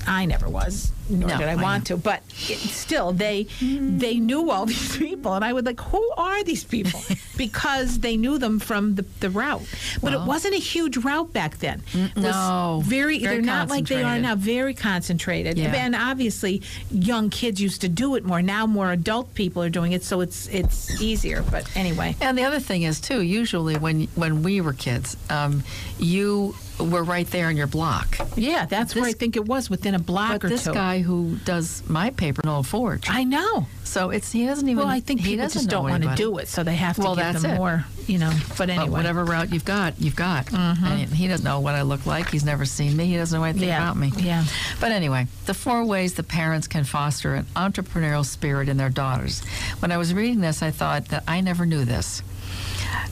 I 0.07 0.25
never 0.25 0.47
was 0.47 0.91
nor 1.09 1.29
No, 1.29 1.37
did 1.37 1.47
I, 1.47 1.51
I 1.51 1.55
want 1.55 1.87
to. 1.87 1.97
But 1.97 2.21
it, 2.47 2.57
still, 2.59 3.11
they 3.11 3.43
they 3.61 4.15
knew 4.15 4.49
all 4.51 4.65
these 4.73 4.97
people, 4.97 5.33
and 5.33 5.43
I 5.43 5.53
would 5.53 5.65
like, 5.65 5.79
who 5.79 6.11
are 6.17 6.43
these 6.43 6.63
people? 6.63 7.01
because 7.37 7.99
they 7.99 8.17
knew 8.17 8.37
them 8.37 8.59
from 8.59 8.95
the, 8.95 9.05
the 9.21 9.29
route. 9.29 9.61
But 10.01 10.11
Well- 10.11 10.21
it 10.23 10.27
wasn't 10.27 10.55
a 10.55 10.59
huge 10.59 10.97
route 10.97 11.31
back 11.33 11.57
then. 11.59 11.81
It 11.93 12.15
was 12.15 12.23
no. 12.25 12.81
very, 12.83 13.19
Very 13.19 13.35
they're 13.35 13.41
not 13.41 13.69
like 13.69 13.87
they 13.87 14.03
are 14.03 14.19
now. 14.19 14.35
Very 14.35 14.73
concentrated, 14.73 15.57
Yeah. 15.57 15.73
and 15.75 15.95
obviously, 15.95 16.61
young 16.91 17.29
kids 17.29 17.61
used 17.61 17.81
to 17.81 17.89
do 17.89 18.15
it 18.15 18.23
more. 18.25 18.41
Now, 18.41 18.65
more 18.67 18.91
adult 18.91 19.33
people 19.35 19.63
are 19.63 19.69
doing 19.69 19.91
it, 19.93 20.03
so 20.03 20.21
it's 20.21 20.47
it's 20.47 21.01
easier. 21.01 21.43
But 21.49 21.65
anyway. 21.75 22.15
And 22.21 22.37
the 22.37 22.43
other 22.43 22.59
thing 22.59 22.83
is 22.83 22.99
too. 22.99 23.21
Usually, 23.21 23.75
when 23.77 24.07
when 24.15 24.43
we 24.43 24.61
were 24.61 24.73
kids, 24.73 25.15
um, 25.29 25.63
you 25.97 26.55
were 26.79 27.03
right 27.03 27.27
there 27.31 27.49
in 27.49 27.57
your 27.57 27.67
block. 27.67 28.17
Yeah, 28.37 28.65
that's 28.65 28.95
where 28.95 29.03
I 29.05 29.11
think 29.13 29.35
it 29.35 29.45
was 29.45 29.69
within 29.69 29.95
a 29.95 29.99
block 29.99 30.45
or 30.45 30.49
this 30.49 30.63
two. 30.63 30.73
guy 30.73 30.98
who 31.01 31.37
does 31.45 31.83
my 31.89 32.09
paper, 32.11 32.41
Noel 32.43 32.63
Forge. 32.63 33.09
I 33.09 33.23
know. 33.23 33.65
So 33.83 34.11
it's 34.11 34.31
he 34.31 34.45
doesn't 34.45 34.67
even. 34.67 34.77
Well, 34.83 34.87
I 34.87 34.99
think 34.99 35.19
he 35.21 35.31
people 35.31 35.45
doesn't 35.45 35.59
just 35.61 35.69
don't 35.69 35.83
want 35.89 36.03
to 36.03 36.15
do 36.15 36.37
it, 36.37 36.47
so 36.47 36.63
they 36.63 36.75
have 36.75 36.95
to 36.97 37.01
Well, 37.01 37.15
give 37.15 37.23
that's 37.23 37.41
them 37.41 37.51
it. 37.51 37.57
more, 37.57 37.85
you 38.07 38.19
know. 38.19 38.31
But 38.57 38.69
anyway, 38.69 38.89
whatever 38.89 39.25
route 39.25 39.51
you've 39.51 39.65
got, 39.65 39.99
you've 39.99 40.15
got. 40.15 40.45
Mm-hmm. 40.47 40.85
And 40.85 41.09
he 41.09 41.27
doesn't 41.27 41.43
know 41.43 41.59
what 41.59 41.73
I 41.75 41.81
look 41.81 42.05
like. 42.05 42.29
He's 42.29 42.45
never 42.45 42.65
seen 42.65 42.95
me. 42.95 43.05
He 43.07 43.17
doesn't 43.17 43.37
know 43.39 43.43
anything 43.43 43.67
Yeah, 43.67 43.81
about 43.83 43.97
me. 43.97 44.11
yeah. 44.17 44.43
But 44.79 44.91
anyway, 44.91 45.27
the 45.45 45.53
four 45.55 45.83
ways 45.85 46.13
the 46.13 46.23
parents 46.23 46.67
can 46.67 46.83
foster 46.83 47.33
an 47.35 47.45
entrepreneurial 47.55 48.23
spirit 48.25 48.69
in 48.69 48.77
their 48.77 48.89
daughters. 48.89 49.41
When 49.79 49.91
I 49.91 49.97
was 49.97 50.13
reading 50.13 50.41
this, 50.41 50.61
I 50.61 50.69
thought 50.71 51.05
that 51.05 51.23
I 51.27 51.41
never 51.41 51.65
knew 51.65 51.83
this. 51.85 52.21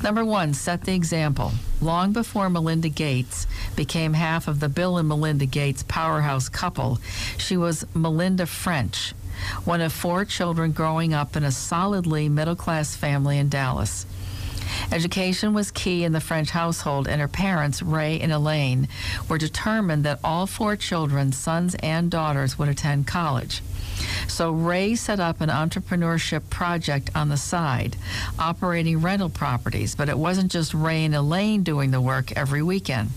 Number 0.04 0.24
one, 0.24 0.54
set 0.54 0.84
the 0.84 0.94
example. 0.94 1.52
Long 1.82 2.14
before 2.14 2.50
Melinda 2.50 2.90
Gates 2.90 3.48
became 3.76 4.14
half 4.14 4.48
of 4.48 4.60
the 4.60 4.70
Bill 4.70 4.98
and 4.98 5.08
Melinda 5.08 5.46
Gates 5.46 5.84
powerhouse 5.88 6.50
couple, 6.50 7.00
she 7.38 7.58
was 7.58 7.86
Melinda 7.94 8.46
French, 8.46 9.14
one 9.66 9.82
of 9.82 9.94
four 9.94 10.26
children 10.26 10.72
growing 10.72 11.14
up 11.14 11.36
in 11.36 11.44
a 11.44 11.52
solidly 11.52 12.30
middle 12.30 12.56
class 12.56 12.96
family 12.96 13.38
in 13.38 13.50
Dallas. 13.50 14.06
Education 14.92 15.54
was 15.54 15.72
key 15.72 16.04
in 16.04 16.12
the 16.12 16.20
French 16.20 16.50
household, 16.52 17.08
and 17.08 17.22
her 17.22 17.28
parents, 17.28 17.82
Ray 17.82 18.20
and 18.20 18.32
Elaine, 18.32 18.88
were 19.30 19.38
determined 19.38 20.04
that 20.06 20.20
all 20.24 20.48
four 20.48 20.76
children, 20.76 21.32
sons 21.32 21.76
and 21.80 22.10
daughters, 22.12 22.58
would 22.58 22.70
attend 22.70 23.08
college. 23.08 23.62
So 24.28 24.52
Ray 24.52 24.96
set 24.96 25.20
up 25.20 25.42
an 25.42 25.50
entrepreneurship 25.50 26.50
project 26.50 27.10
on 27.16 27.30
the 27.30 27.38
side, 27.38 27.96
operating 28.38 29.02
rental 29.02 29.30
properties, 29.30 29.96
but 29.96 30.10
it 30.10 30.18
wasn't 30.18 30.52
just 30.52 30.74
Ray 30.74 31.06
and 31.06 31.16
Elaine 31.16 31.64
doing 31.64 31.92
the 31.92 32.02
work 32.02 32.32
every 32.34 32.62
weekend. 32.62 33.10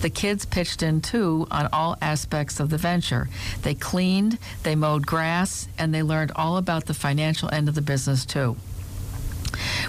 The 0.00 0.10
kids 0.10 0.44
pitched 0.44 0.82
in 0.82 1.00
too 1.00 1.46
on 1.50 1.68
all 1.72 1.96
aspects 2.02 2.60
of 2.60 2.70
the 2.70 2.78
venture. 2.78 3.28
They 3.62 3.74
cleaned, 3.74 4.38
they 4.62 4.74
mowed 4.74 5.06
grass, 5.06 5.68
and 5.78 5.94
they 5.94 6.02
learned 6.02 6.32
all 6.36 6.56
about 6.56 6.86
the 6.86 6.94
financial 6.94 7.48
end 7.52 7.68
of 7.68 7.74
the 7.74 7.82
business 7.82 8.24
too. 8.24 8.56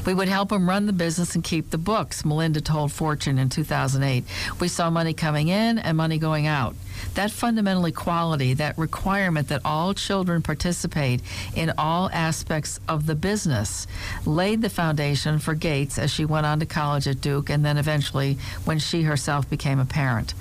We 0.05 0.13
would 0.13 0.27
help 0.27 0.51
him 0.51 0.69
run 0.69 0.85
the 0.85 0.93
business 0.93 1.35
and 1.35 1.43
keep 1.43 1.69
the 1.69 1.77
books, 1.77 2.25
Melinda 2.25 2.61
told 2.61 2.91
Fortune 2.91 3.37
in 3.37 3.49
2008. 3.49 4.23
We 4.59 4.67
saw 4.67 4.89
money 4.89 5.13
coming 5.13 5.47
in 5.47 5.79
and 5.79 5.97
money 5.97 6.17
going 6.17 6.47
out. 6.47 6.75
That 7.15 7.31
fundamental 7.31 7.85
equality, 7.85 8.53
that 8.55 8.77
requirement 8.77 9.47
that 9.49 9.61
all 9.65 9.93
children 9.93 10.41
participate 10.41 11.21
in 11.55 11.73
all 11.77 12.09
aspects 12.11 12.79
of 12.87 13.05
the 13.05 13.15
business, 13.15 13.87
laid 14.25 14.61
the 14.61 14.69
foundation 14.69 15.39
for 15.39 15.53
Gates 15.53 15.97
as 15.97 16.11
she 16.11 16.25
went 16.25 16.45
on 16.45 16.59
to 16.59 16.65
college 16.65 17.07
at 17.07 17.21
Duke 17.21 17.49
and 17.49 17.65
then 17.65 17.77
eventually 17.77 18.37
when 18.65 18.79
she 18.79 19.03
herself 19.03 19.49
became 19.49 19.79
a 19.79 19.85
parent. 19.85 20.33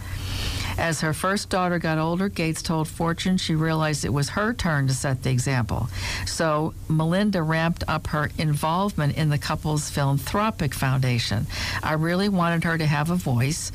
As 0.79 1.01
her 1.01 1.13
first 1.13 1.49
daughter 1.49 1.79
got 1.79 1.99
older, 1.99 2.29
Gates 2.29 2.63
told 2.63 2.89
Fortune 2.89 3.37
she 3.37 3.55
realized 3.55 4.05
it 4.05 4.13
was 4.13 4.31
her 4.31 4.53
turn 4.53 4.87
to 4.89 4.95
set 4.95 5.23
the 5.23 5.31
example. 5.31 5.89
So 6.27 6.75
Melinda 6.89 7.43
ramped 7.43 7.85
up 7.89 8.09
her 8.09 8.31
involvement 8.39 9.17
in 9.17 9.29
the 9.29 9.39
couple's 9.39 9.91
philanthropic 9.91 10.75
foundation. 10.75 11.47
I 11.83 11.95
really 11.95 12.29
wanted 12.29 12.65
her 12.65 12.79
to 12.79 12.87
have 12.87 13.11
a 13.11 13.17
voice, 13.17 13.71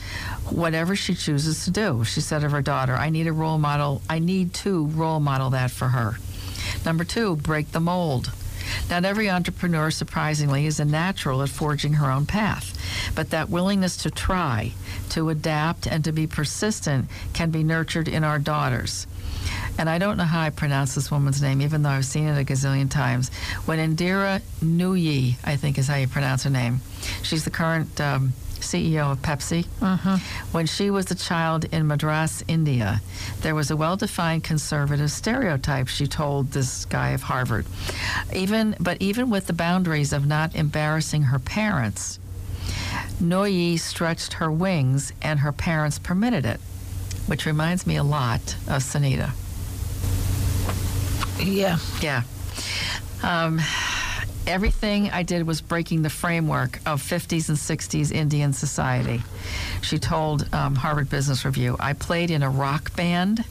whatever 0.49 0.95
she 0.95 1.15
chooses 1.15 1.65
to 1.65 1.71
do. 1.71 2.03
She 2.03 2.21
said 2.21 2.43
of 2.43 2.51
her 2.51 2.61
daughter, 2.61 2.95
I 2.95 3.09
need 3.09 3.27
a 3.27 3.33
role 3.33 3.57
model. 3.57 4.01
I 4.09 4.19
need 4.19 4.53
to 4.55 4.87
role 4.87 5.19
model 5.19 5.51
that 5.51 5.71
for 5.71 5.89
her. 5.89 6.17
Number 6.85 7.03
two, 7.03 7.35
break 7.37 7.71
the 7.71 7.79
mold. 7.79 8.31
Not 8.89 9.05
every 9.05 9.29
entrepreneur, 9.29 9.91
surprisingly, 9.91 10.65
is 10.65 10.79
a 10.79 10.85
natural 10.85 11.41
at 11.41 11.49
forging 11.49 11.93
her 11.93 12.11
own 12.11 12.25
path, 12.25 12.77
but 13.15 13.29
that 13.29 13.49
willingness 13.49 13.97
to 13.97 14.11
try, 14.11 14.73
to 15.11 15.29
adapt, 15.29 15.87
and 15.87 16.03
to 16.03 16.11
be 16.11 16.27
persistent 16.27 17.09
can 17.33 17.51
be 17.51 17.63
nurtured 17.63 18.07
in 18.07 18.23
our 18.23 18.39
daughters. 18.39 19.07
And 19.77 19.89
I 19.89 19.97
don't 19.97 20.17
know 20.17 20.23
how 20.23 20.41
I 20.41 20.49
pronounce 20.49 20.95
this 20.95 21.11
woman's 21.11 21.41
name, 21.41 21.61
even 21.61 21.83
though 21.83 21.89
I've 21.89 22.05
seen 22.05 22.27
it 22.27 22.39
a 22.39 22.43
gazillion 22.43 22.89
times. 22.89 23.29
When 23.65 23.79
Indira 23.79 24.41
Nooyi, 24.63 25.35
I 25.43 25.55
think 25.55 25.77
is 25.77 25.87
how 25.87 25.95
you 25.95 26.07
pronounce 26.07 26.43
her 26.43 26.49
name, 26.49 26.81
she's 27.21 27.43
the 27.45 27.51
current 27.51 27.99
um, 28.01 28.33
CEO 28.59 29.11
of 29.11 29.21
Pepsi. 29.21 29.65
When 30.51 30.65
she 30.65 30.89
was 30.89 31.09
a 31.11 31.15
child 31.15 31.65
in 31.65 31.87
Madras, 31.87 32.43
India, 32.47 33.01
there 33.41 33.55
was 33.55 33.69
a 33.71 33.77
well-defined 33.77 34.43
conservative 34.43 35.11
stereotype. 35.11 35.87
She 35.87 36.07
told 36.07 36.51
this 36.51 36.85
guy 36.85 37.09
of 37.09 37.21
Harvard, 37.23 37.65
even 38.33 38.75
but 38.79 38.97
even 38.99 39.29
with 39.29 39.47
the 39.47 39.53
boundaries 39.53 40.11
of 40.11 40.25
not 40.25 40.55
embarrassing 40.55 41.23
her 41.23 41.39
parents, 41.39 42.19
Nooyi 43.21 43.79
stretched 43.79 44.33
her 44.33 44.51
wings, 44.51 45.13
and 45.21 45.39
her 45.39 45.51
parents 45.51 45.99
permitted 45.99 46.45
it, 46.45 46.59
which 47.27 47.45
reminds 47.45 47.85
me 47.87 47.95
a 47.97 48.03
lot 48.03 48.41
of 48.67 48.83
Sunita. 48.83 49.31
yeah, 51.39 51.77
Yeah. 52.01 52.23
Um, 53.23 53.59
everything 54.47 55.09
I 55.09 55.23
did 55.23 55.45
was 55.45 55.61
breaking 55.61 56.01
the 56.01 56.09
framework 56.09 56.79
of 56.85 57.01
50s 57.01 57.49
and 57.49 57.57
60s 57.57 58.11
Indian 58.11 58.53
society. 58.53 59.21
She 59.81 59.99
told 59.99 60.51
um, 60.53 60.75
Harvard 60.75 61.09
Business 61.09 61.45
Review, 61.45 61.75
I 61.79 61.93
played 61.93 62.31
in 62.31 62.43
a 62.43 62.49
rock 62.49 62.95
band. 62.95 63.43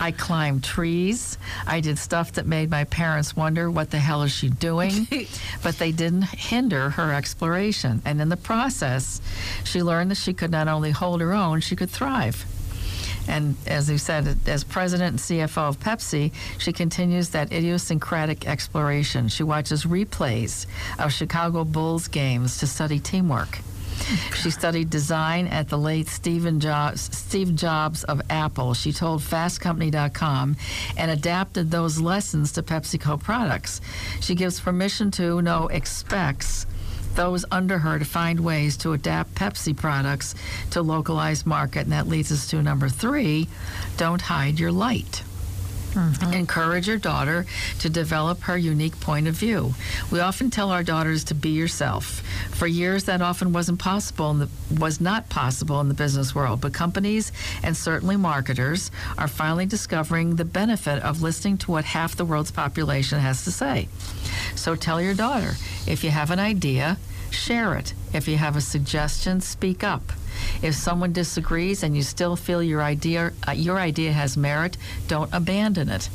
I 0.00 0.10
climbed 0.10 0.64
trees. 0.64 1.38
I 1.66 1.80
did 1.80 1.98
stuff 1.98 2.32
that 2.32 2.46
made 2.46 2.70
my 2.70 2.84
parents 2.84 3.36
wonder, 3.36 3.70
what 3.70 3.90
the 3.90 3.98
hell 3.98 4.22
is 4.22 4.32
she 4.32 4.48
doing? 4.48 5.06
but 5.62 5.78
they 5.78 5.92
didn't 5.92 6.22
hinder 6.22 6.90
her 6.90 7.12
exploration. 7.12 8.02
And 8.04 8.20
in 8.20 8.28
the 8.28 8.36
process, 8.36 9.20
she 9.64 9.82
learned 9.82 10.10
that 10.10 10.16
she 10.16 10.34
could 10.34 10.50
not 10.50 10.68
only 10.68 10.90
hold 10.90 11.20
her 11.20 11.32
own, 11.32 11.60
she 11.60 11.76
could 11.76 11.90
thrive. 11.90 12.44
And 13.28 13.56
as 13.66 13.90
you 13.90 13.98
said, 13.98 14.38
as 14.46 14.64
president 14.64 15.10
and 15.10 15.18
CFO 15.18 15.68
of 15.68 15.80
Pepsi, 15.80 16.32
she 16.58 16.72
continues 16.72 17.30
that 17.30 17.52
idiosyncratic 17.52 18.46
exploration. 18.46 19.28
She 19.28 19.42
watches 19.42 19.84
replays 19.84 20.66
of 20.98 21.12
Chicago 21.12 21.64
Bulls 21.64 22.08
games 22.08 22.58
to 22.58 22.66
study 22.66 22.98
teamwork. 22.98 23.60
She 24.34 24.50
studied 24.50 24.90
design 24.90 25.46
at 25.46 25.68
the 25.68 25.78
late 25.78 26.08
Stephen 26.08 26.60
Jobs, 26.60 27.16
Steve 27.16 27.54
Jobs 27.54 28.04
of 28.04 28.20
Apple. 28.28 28.74
She 28.74 28.92
told 28.92 29.22
FastCompany.com 29.22 30.56
and 30.96 31.10
adapted 31.10 31.70
those 31.70 32.00
lessons 32.00 32.52
to 32.52 32.62
PepsiCo 32.62 33.22
products. 33.22 33.80
She 34.20 34.34
gives 34.34 34.60
permission 34.60 35.10
to, 35.12 35.40
no, 35.40 35.68
expects 35.68 36.66
those 37.14 37.44
under 37.50 37.78
her 37.78 37.98
to 37.98 38.04
find 38.04 38.40
ways 38.40 38.76
to 38.78 38.92
adapt 38.92 39.34
Pepsi 39.34 39.76
products 39.76 40.34
to 40.70 40.82
localized 40.82 41.46
market. 41.46 41.80
And 41.80 41.92
that 41.92 42.08
leads 42.08 42.32
us 42.32 42.48
to 42.50 42.62
number 42.62 42.88
three 42.88 43.48
don't 43.96 44.20
hide 44.20 44.58
your 44.58 44.72
light. 44.72 45.22
Mm-hmm. 45.94 46.32
Encourage 46.32 46.88
your 46.88 46.98
daughter 46.98 47.46
to 47.78 47.88
develop 47.88 48.40
her 48.42 48.58
unique 48.58 48.98
point 49.00 49.28
of 49.28 49.34
view. 49.34 49.74
We 50.10 50.20
often 50.20 50.50
tell 50.50 50.70
our 50.70 50.82
daughters 50.82 51.24
to 51.24 51.34
be 51.34 51.50
yourself. 51.50 52.20
For 52.50 52.66
years, 52.66 53.04
that 53.04 53.22
often 53.22 53.52
wasn't 53.52 53.78
possible 53.78 54.30
and 54.30 54.48
was 54.78 55.00
not 55.00 55.28
possible 55.28 55.80
in 55.80 55.88
the 55.88 55.94
business 55.94 56.34
world. 56.34 56.60
But 56.60 56.74
companies 56.74 57.32
and 57.62 57.76
certainly 57.76 58.16
marketers 58.16 58.90
are 59.18 59.28
finally 59.28 59.66
discovering 59.66 60.36
the 60.36 60.44
benefit 60.44 61.02
of 61.02 61.22
listening 61.22 61.58
to 61.58 61.70
what 61.70 61.84
half 61.84 62.16
the 62.16 62.24
world's 62.24 62.50
population 62.50 63.20
has 63.20 63.44
to 63.44 63.52
say. 63.52 63.88
So 64.56 64.74
tell 64.74 65.00
your 65.00 65.14
daughter 65.14 65.52
if 65.86 66.02
you 66.02 66.10
have 66.10 66.30
an 66.30 66.38
idea, 66.38 66.98
share 67.30 67.74
it. 67.74 67.94
If 68.12 68.28
you 68.28 68.36
have 68.36 68.56
a 68.56 68.60
suggestion, 68.60 69.40
speak 69.40 69.84
up. 69.84 70.12
If 70.62 70.74
someone 70.74 71.12
disagrees 71.12 71.82
and 71.82 71.96
you 71.96 72.02
still 72.02 72.36
feel 72.36 72.62
your 72.62 72.82
idea 72.82 73.32
uh, 73.46 73.52
your 73.52 73.78
idea 73.78 74.12
has 74.12 74.36
merit, 74.36 74.76
don't 75.08 75.32
abandon 75.32 75.88
it. 75.88 76.08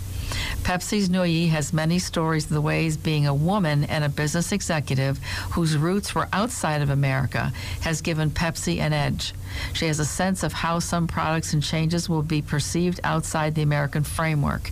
Pepsi's 0.62 1.10
Nooyi 1.10 1.50
has 1.50 1.74
many 1.74 1.98
stories 1.98 2.46
of 2.46 2.52
the 2.52 2.62
ways 2.62 2.98
being 2.98 3.26
a 3.26 3.34
woman 3.34 3.84
and 3.86 4.04
a 4.04 4.10
business 4.10 4.52
executive 4.52 5.18
whose 5.52 5.76
roots 5.76 6.14
were 6.14 6.28
outside 6.32 6.82
of 6.82 6.90
America 6.92 7.52
has 7.82 8.02
given 8.02 8.30
Pepsi 8.30 8.80
an 8.80 8.94
edge. 8.94 9.34
She 9.74 9.88
has 9.88 10.00
a 10.00 10.06
sense 10.06 10.44
of 10.44 10.54
how 10.54 10.78
some 10.78 11.08
products 11.08 11.54
and 11.54 11.64
changes 11.64 12.08
will 12.08 12.22
be 12.22 12.42
perceived 12.44 13.00
outside 13.04 13.56
the 13.56 13.64
American 13.64 14.04
framework. 14.04 14.70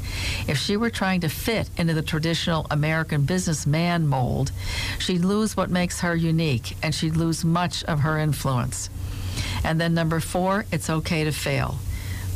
If 0.47 0.57
she 0.59 0.77
were 0.77 0.91
trying 0.91 1.21
to 1.21 1.29
fit 1.29 1.69
into 1.77 1.95
the 1.95 2.03
traditional 2.03 2.67
American 2.69 3.23
businessman 3.23 4.07
mold, 4.07 4.51
she'd 4.99 5.25
lose 5.25 5.57
what 5.57 5.71
makes 5.71 6.01
her 6.01 6.15
unique 6.15 6.77
and 6.83 6.93
she'd 6.93 7.17
lose 7.17 7.43
much 7.43 7.83
of 7.85 8.01
her 8.01 8.19
influence. 8.19 8.89
And 9.63 9.79
then 9.79 9.93
number 9.93 10.19
four, 10.19 10.65
it's 10.71 10.89
okay 10.89 11.23
to 11.23 11.31
fail. 11.31 11.77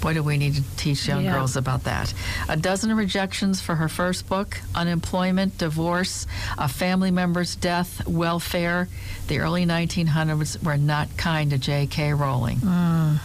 Boy, 0.02 0.16
do 0.16 0.24
we 0.24 0.38
need 0.38 0.56
to 0.56 0.64
teach 0.78 1.08
young 1.08 1.24
Yeah. 1.24 1.34
girls 1.34 1.56
about 1.56 1.84
that. 1.84 2.12
A 2.50 2.58
dozen 2.58 2.94
rejections 2.96 3.62
for 3.62 3.76
her 3.76 3.88
first 3.88 4.28
book 4.28 4.60
unemployment, 4.74 5.58
divorce, 5.60 6.26
a 6.58 6.68
family 6.68 7.12
member's 7.12 7.56
death, 7.56 8.06
welfare. 8.08 8.88
The 9.28 9.40
early 9.40 9.66
1900s 9.66 10.62
were 10.64 10.78
not 10.78 11.16
kind 11.18 11.52
to 11.52 11.58
J.K. 11.60 12.14
Rowling. 12.14 12.58
Mm. 12.58 13.20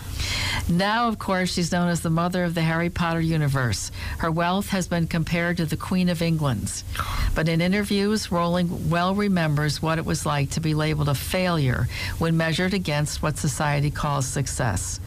Now, 0.69 1.09
of 1.09 1.19
course, 1.19 1.53
she's 1.53 1.73
known 1.73 1.89
as 1.89 2.01
the 2.01 2.11
mother 2.11 2.45
of 2.45 2.55
the 2.55 2.63
Harry 2.63 2.91
Potter 2.91 3.21
universe. 3.21 3.91
Her 4.19 4.31
wealth 4.31 4.69
has 4.71 4.89
been 4.89 5.07
compared 5.07 5.57
to 5.59 5.65
the 5.67 5.77
Queen 5.77 6.09
of 6.09 6.21
England's. 6.21 6.85
But 7.35 7.49
in 7.49 7.61
interviews, 7.61 8.31
Rowling 8.33 8.91
well 8.91 9.15
remembers 9.15 9.81
what 9.81 9.99
it 9.99 10.05
was 10.05 10.27
like 10.27 10.51
to 10.51 10.61
be 10.61 10.75
labeled 10.75 11.09
a 11.09 11.15
failure 11.15 11.89
when 12.19 12.37
measured 12.37 12.75
against 12.75 13.23
what 13.23 13.39
society 13.39 13.91
calls 13.91 14.27
success. 14.27 15.01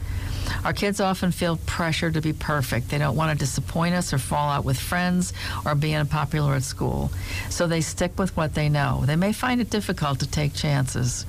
Our 0.64 0.72
kids 0.72 1.00
often 1.00 1.32
feel 1.32 1.56
pressure 1.66 2.10
to 2.10 2.20
be 2.20 2.32
perfect. 2.32 2.90
They 2.90 2.98
don't 2.98 3.16
want 3.16 3.32
to 3.32 3.38
disappoint 3.38 3.94
us 3.94 4.12
or 4.12 4.18
fall 4.18 4.50
out 4.50 4.64
with 4.64 4.78
friends 4.78 5.32
or 5.64 5.74
be 5.74 5.94
unpopular 5.94 6.54
at 6.54 6.62
school. 6.62 7.10
So 7.48 7.66
they 7.66 7.80
stick 7.80 8.18
with 8.18 8.36
what 8.36 8.54
they 8.54 8.68
know. 8.68 9.04
They 9.06 9.16
may 9.16 9.32
find 9.32 9.60
it 9.60 9.70
difficult 9.70 10.20
to 10.20 10.26
take 10.26 10.54
chances. 10.54 11.26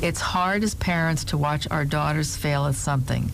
It's 0.00 0.20
hard 0.20 0.62
as 0.64 0.74
parents 0.74 1.24
to 1.24 1.36
watch 1.36 1.66
our 1.70 1.84
daughters 1.84 2.36
fail 2.36 2.66
at 2.66 2.74
something. 2.74 3.30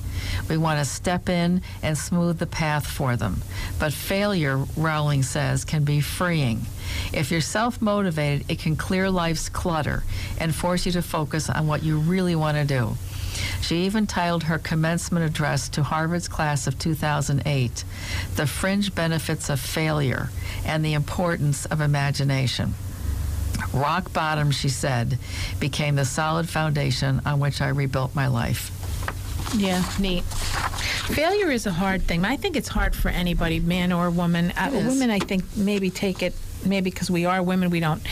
We 0.49 0.57
want 0.57 0.81
to 0.81 0.85
step 0.85 1.29
in 1.29 1.63
and 1.83 1.97
smooth 1.97 2.39
the 2.39 2.47
path 2.47 2.87
for 2.87 3.17
them. 3.17 3.43
But 3.79 3.93
failure, 3.93 4.65
Rowling 4.77 5.23
says, 5.23 5.65
can 5.65 5.85
be 5.85 6.01
freeing. 6.01 6.63
If 7.13 7.31
you're 7.31 7.41
self 7.41 7.81
motivated, 7.81 8.51
it 8.51 8.59
can 8.59 8.77
clear 8.77 9.11
life's 9.11 9.49
clutter 9.49 10.03
and 10.39 10.55
force 10.55 10.87
you 10.87 10.93
to 10.93 11.03
focus 11.03 11.49
on 11.49 11.67
what 11.67 11.83
you 11.83 11.99
really 11.99 12.35
want 12.35 12.57
to 12.57 12.65
do. 12.65 12.97
She 13.61 13.85
even 13.85 14.07
titled 14.07 14.45
her 14.45 14.59
commencement 14.59 15.25
address 15.25 15.69
to 15.71 15.83
Harvard's 15.83 16.29
class 16.29 16.67
of 16.67 16.79
2008 16.79 17.85
The 18.37 18.47
Fringe 18.47 18.95
Benefits 18.95 19.49
of 19.51 19.61
Failure 19.61 20.31
and 20.65 20.85
the 20.85 20.95
Importance 20.95 21.67
of 21.67 21.81
Imagination. 21.81 22.75
Rock 23.73 24.13
bottom, 24.13 24.51
she 24.51 24.69
said, 24.69 25.19
became 25.59 25.97
the 25.97 26.05
solid 26.05 26.49
foundation 26.49 27.21
on 27.27 27.41
which 27.41 27.61
I 27.61 27.69
rebuilt 27.69 28.15
my 28.15 28.27
life. 28.27 28.71
Yeah, 29.57 29.85
neat. 29.99 30.25
Failure 30.25 31.51
is 31.51 31.67
a 31.67 31.73
hard 31.73 32.03
thing. 32.03 32.25
I 32.25 32.37
think 32.37 32.57
it's 32.57 32.69
hard 32.69 32.95
for 32.95 33.09
anybody, 33.09 33.61
man 33.61 33.93
or 33.93 34.11
woman. 34.11 34.51
Uh, 34.53 34.71
women, 34.73 35.11
I 35.11 35.19
think, 35.19 35.45
maybe 35.57 35.91
take 35.91 36.23
it. 36.23 36.35
Maybe 36.65 36.91
because 36.91 37.11
we 37.11 37.27
are 37.27 37.43
women, 37.43 37.71
we 37.71 37.81
don't. 37.81 38.03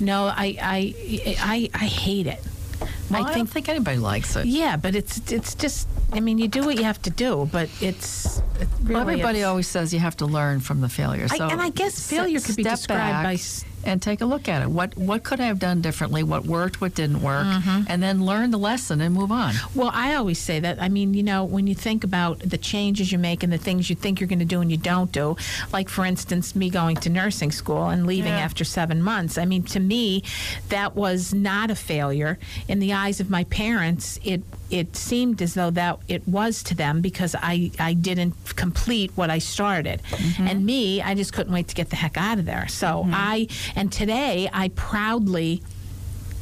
No, 0.00 0.24
I, 0.24 0.56
I, 0.60 0.94
I, 1.40 1.70
I 1.74 1.86
hate 1.86 2.26
it. 2.26 2.42
Well, 2.80 2.90
I, 3.10 3.18
I 3.18 3.22
don't 3.22 3.34
think. 3.34 3.50
think 3.50 3.68
anybody 3.68 3.98
likes 3.98 4.36
it. 4.36 4.46
Yeah, 4.46 4.76
but 4.76 4.94
it's 4.94 5.30
it's 5.32 5.54
just. 5.54 5.88
I 6.12 6.20
mean, 6.20 6.38
you 6.38 6.48
do 6.48 6.64
what 6.64 6.76
you 6.76 6.84
have 6.84 7.00
to 7.02 7.10
do, 7.10 7.48
but 7.52 7.68
it's. 7.80 8.38
It 8.60 8.68
really, 8.82 8.94
Well, 8.94 9.02
everybody 9.02 9.38
it's- 9.38 9.48
always 9.48 9.66
says 9.68 9.92
you 9.92 10.00
have 10.00 10.16
to 10.18 10.26
learn 10.26 10.60
from 10.60 10.80
the 10.80 10.88
failure. 10.88 11.26
I- 11.30 11.36
So 11.38 11.48
and 11.48 11.60
I 11.60 11.70
guess 11.70 12.08
failure 12.08 12.40
could 12.40 12.56
be 12.56 12.62
described 12.62 12.98
back 12.98 13.24
by 13.24 13.36
and 13.84 14.02
take 14.02 14.20
a 14.20 14.24
look 14.26 14.48
at 14.48 14.62
it. 14.62 14.68
What 14.68 14.96
what 14.96 15.22
could 15.22 15.40
I 15.40 15.46
have 15.46 15.58
done 15.58 15.80
differently? 15.80 16.22
What 16.22 16.44
worked? 16.44 16.80
What 16.80 16.94
didn't 16.94 17.22
work? 17.22 17.46
Mm-hmm. 17.46 17.82
And 17.88 18.02
then 18.02 18.24
learn 18.24 18.50
the 18.50 18.58
lesson 18.58 19.00
and 19.00 19.14
move 19.14 19.30
on. 19.32 19.54
Well, 19.74 19.90
I 19.94 20.14
always 20.14 20.38
say 20.38 20.60
that. 20.60 20.80
I 20.82 20.88
mean, 20.88 21.14
you 21.14 21.22
know, 21.22 21.44
when 21.44 21.66
you 21.66 21.74
think 21.74 22.04
about 22.04 22.40
the 22.40 22.58
changes 22.58 23.12
you 23.12 23.18
make 23.18 23.42
and 23.42 23.52
the 23.52 23.58
things 23.58 23.88
you 23.88 23.96
think 23.96 24.20
you're 24.20 24.28
going 24.28 24.38
to 24.40 24.44
do 24.44 24.60
and 24.60 24.70
you 24.70 24.76
don't 24.76 25.10
do, 25.12 25.36
like 25.72 25.88
for 25.88 26.04
instance, 26.04 26.54
me 26.56 26.70
going 26.70 26.96
to 26.96 27.08
nursing 27.10 27.52
school 27.52 27.88
and 27.88 28.06
leaving 28.06 28.32
Yeah. 28.32 28.38
after 28.40 28.64
seven 28.64 29.02
months. 29.02 29.38
I 29.38 29.44
mean, 29.44 29.62
to 29.64 29.80
me, 29.80 30.22
that 30.68 30.94
was 30.96 31.32
not 31.32 31.70
a 31.70 31.74
failure. 31.74 32.38
In 32.66 32.78
the 32.80 32.92
eyes 32.92 33.20
of 33.20 33.30
my 33.30 33.44
parents, 33.44 34.18
it 34.24 34.42
it 34.70 34.96
seemed 34.96 35.40
as 35.42 35.54
though 35.54 35.70
that 35.70 35.98
it 36.08 36.26
was 36.28 36.62
to 36.64 36.74
them 36.74 37.00
because 37.00 37.34
I, 37.38 37.70
I 37.78 37.94
didn't 37.94 38.34
complete 38.56 39.10
what 39.14 39.30
I 39.30 39.38
started. 39.38 40.02
Mm-hmm. 40.10 40.46
And 40.46 40.66
me, 40.66 41.00
I 41.02 41.14
just 41.14 41.32
couldn't 41.32 41.52
wait 41.52 41.68
to 41.68 41.74
get 41.74 41.90
the 41.90 41.96
heck 41.96 42.16
out 42.16 42.38
of 42.38 42.44
there. 42.44 42.68
So 42.68 42.86
mm-hmm. 42.86 43.12
I, 43.14 43.48
and 43.74 43.90
today 43.92 44.48
I 44.52 44.68
proudly 44.70 45.62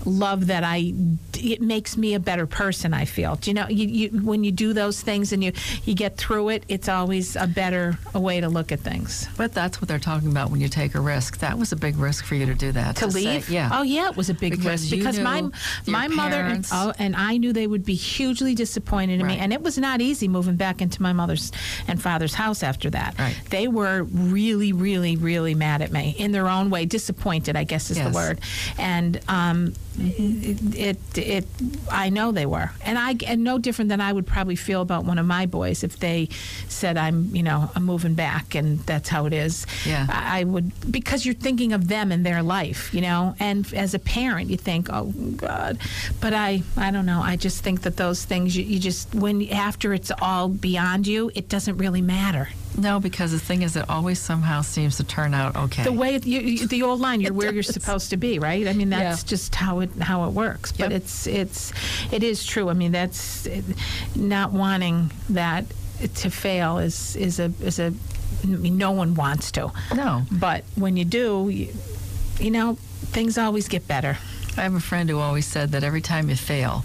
love 0.06 0.46
that 0.46 0.62
I 0.64 0.94
it 1.38 1.60
makes 1.60 1.96
me 1.96 2.14
a 2.14 2.20
better 2.20 2.46
person 2.46 2.94
I 2.94 3.04
feel. 3.04 3.36
Do 3.36 3.50
you 3.50 3.54
know 3.54 3.66
you, 3.68 3.86
you 3.88 4.08
when 4.22 4.44
you 4.44 4.52
do 4.52 4.72
those 4.72 5.00
things 5.02 5.32
and 5.32 5.42
you 5.42 5.52
you 5.84 5.94
get 5.94 6.16
through 6.16 6.50
it 6.50 6.64
it's 6.68 6.88
always 6.88 7.36
a 7.36 7.46
better 7.46 7.98
a 8.14 8.20
way 8.20 8.40
to 8.40 8.48
look 8.48 8.72
at 8.72 8.80
things. 8.80 9.28
But 9.36 9.52
that's 9.52 9.80
what 9.80 9.88
they're 9.88 9.98
talking 9.98 10.30
about 10.30 10.50
when 10.50 10.60
you 10.60 10.68
take 10.68 10.94
a 10.94 11.00
risk. 11.00 11.38
That 11.38 11.58
was 11.58 11.72
a 11.72 11.76
big 11.76 11.96
risk 11.96 12.24
for 12.24 12.36
you 12.36 12.46
to 12.46 12.54
do 12.54 12.72
that. 12.72 12.96
To 12.96 13.10
say- 13.10 13.20
leave? 13.34 13.50
yeah. 13.50 13.70
Oh 13.72 13.82
yeah, 13.82 14.08
it 14.08 14.16
was 14.16 14.30
a 14.30 14.34
big 14.34 14.52
Because 14.52 14.66
risk 14.66 14.90
because 14.90 15.18
my 15.18 15.42
my 15.86 16.08
mother 16.08 16.36
and, 16.40 16.66
oh, 16.72 16.92
and 16.98 17.16
I 17.16 17.36
knew 17.36 17.52
they 17.52 17.66
would 17.66 17.84
be 17.84 17.94
hugely 17.94 18.54
disappointed 18.54 19.20
in 19.20 19.26
me 19.26 19.36
and 19.38 19.52
it 19.52 19.62
was 19.62 19.76
not 19.76 20.00
easy 20.00 20.28
moving 20.28 20.56
back 20.56 20.80
into 20.80 21.02
my 21.02 21.12
mother's 21.12 21.50
and 21.88 22.00
father's 22.00 22.34
house 22.34 22.62
after 22.62 22.90
that. 22.90 23.18
Right. 23.18 23.36
They 23.50 23.66
were 23.68 24.04
really 24.04 24.72
really 24.72 25.16
really 25.16 25.54
mad 25.54 25.82
at 25.82 25.90
me 25.92 26.14
in 26.18 26.32
their 26.32 26.48
own 26.48 26.70
way, 26.70 26.86
disappointed 26.86 27.56
I 27.56 27.64
guess 27.64 27.90
is 27.90 27.96
Yes. 27.98 28.08
the 28.08 28.14
word. 28.14 28.40
And 28.78 29.20
um 29.28 29.74
it, 29.98 30.76
it 30.76 31.18
it 31.18 31.46
I 31.90 32.10
know 32.10 32.32
they 32.32 32.46
were, 32.46 32.70
and 32.82 32.98
I 32.98 33.16
and 33.26 33.42
no 33.44 33.58
different 33.58 33.88
than 33.88 34.00
I 34.00 34.12
would 34.12 34.26
probably 34.26 34.56
feel 34.56 34.82
about 34.82 35.04
one 35.04 35.18
of 35.18 35.26
my 35.26 35.46
boys 35.46 35.82
if 35.84 35.98
they 35.98 36.28
said 36.68 36.96
I'm 36.96 37.34
you 37.34 37.42
know 37.42 37.70
I'm 37.74 37.84
moving 37.84 38.14
back 38.14 38.54
and 38.54 38.78
that's 38.80 39.08
how 39.08 39.26
it 39.26 39.32
is. 39.32 39.66
Yeah. 39.84 40.06
I, 40.08 40.40
I 40.40 40.44
would 40.44 40.72
because 40.90 41.24
you're 41.24 41.34
thinking 41.34 41.72
of 41.72 41.88
them 41.88 42.12
and 42.12 42.24
their 42.24 42.42
life, 42.42 42.92
you 42.92 43.00
know, 43.00 43.34
and 43.38 43.72
as 43.74 43.94
a 43.94 43.98
parent 43.98 44.50
you 44.50 44.56
think 44.56 44.88
oh 44.92 45.12
God, 45.36 45.78
but 46.20 46.34
I 46.34 46.62
I 46.76 46.90
don't 46.90 47.06
know 47.06 47.20
I 47.22 47.36
just 47.36 47.62
think 47.62 47.82
that 47.82 47.96
those 47.96 48.24
things 48.24 48.56
you, 48.56 48.64
you 48.64 48.78
just 48.78 49.14
when 49.14 49.48
after 49.50 49.94
it's 49.94 50.12
all 50.20 50.48
beyond 50.48 51.06
you 51.06 51.30
it 51.34 51.48
doesn't 51.48 51.78
really 51.78 52.02
matter. 52.02 52.48
No, 52.76 53.00
because 53.00 53.32
the 53.32 53.38
thing 53.38 53.62
is, 53.62 53.74
it 53.76 53.88
always 53.88 54.18
somehow 54.20 54.60
seems 54.62 54.96
to 54.98 55.04
turn 55.04 55.32
out 55.34 55.56
okay. 55.56 55.82
The 55.84 55.92
way 55.92 56.20
you, 56.22 56.40
you, 56.40 56.66
the 56.66 56.82
old 56.82 57.00
line, 57.00 57.20
you're 57.22 57.32
where 57.32 57.52
you're 57.52 57.62
supposed 57.62 58.10
to 58.10 58.16
be, 58.16 58.38
right? 58.38 58.66
I 58.68 58.72
mean, 58.74 58.90
that's 58.90 59.22
Yeah. 59.22 59.28
just 59.28 59.54
how 59.54 59.80
it 59.80 59.90
how 60.00 60.24
it 60.26 60.32
works. 60.32 60.72
But 60.72 60.90
Yep. 60.90 61.00
it's 61.00 61.26
it's 61.26 61.72
it 62.12 62.22
is 62.22 62.44
true. 62.44 62.68
I 62.68 62.74
mean, 62.74 62.92
that's 62.92 63.46
it, 63.46 63.64
not 64.14 64.52
wanting 64.52 65.10
that 65.30 65.64
to 66.16 66.30
fail 66.30 66.78
is 66.78 67.16
is 67.16 67.38
a 67.40 67.50
is 67.62 67.78
a 67.78 67.94
I 68.44 68.46
mean, 68.46 68.76
no 68.76 68.90
one 68.90 69.14
wants 69.14 69.50
to. 69.52 69.72
no. 69.94 70.22
But 70.30 70.64
when 70.74 70.96
you 70.98 71.04
do, 71.06 71.48
you, 71.48 71.68
you 72.38 72.50
know, 72.50 72.74
things 73.12 73.38
always 73.38 73.68
get 73.68 73.88
better. 73.88 74.18
I 74.58 74.62
have 74.62 74.74
a 74.74 74.80
friend 74.80 75.08
who 75.08 75.18
always 75.18 75.46
said 75.46 75.72
that 75.72 75.82
every 75.84 76.00
time 76.02 76.28
you 76.28 76.36
fail, 76.36 76.84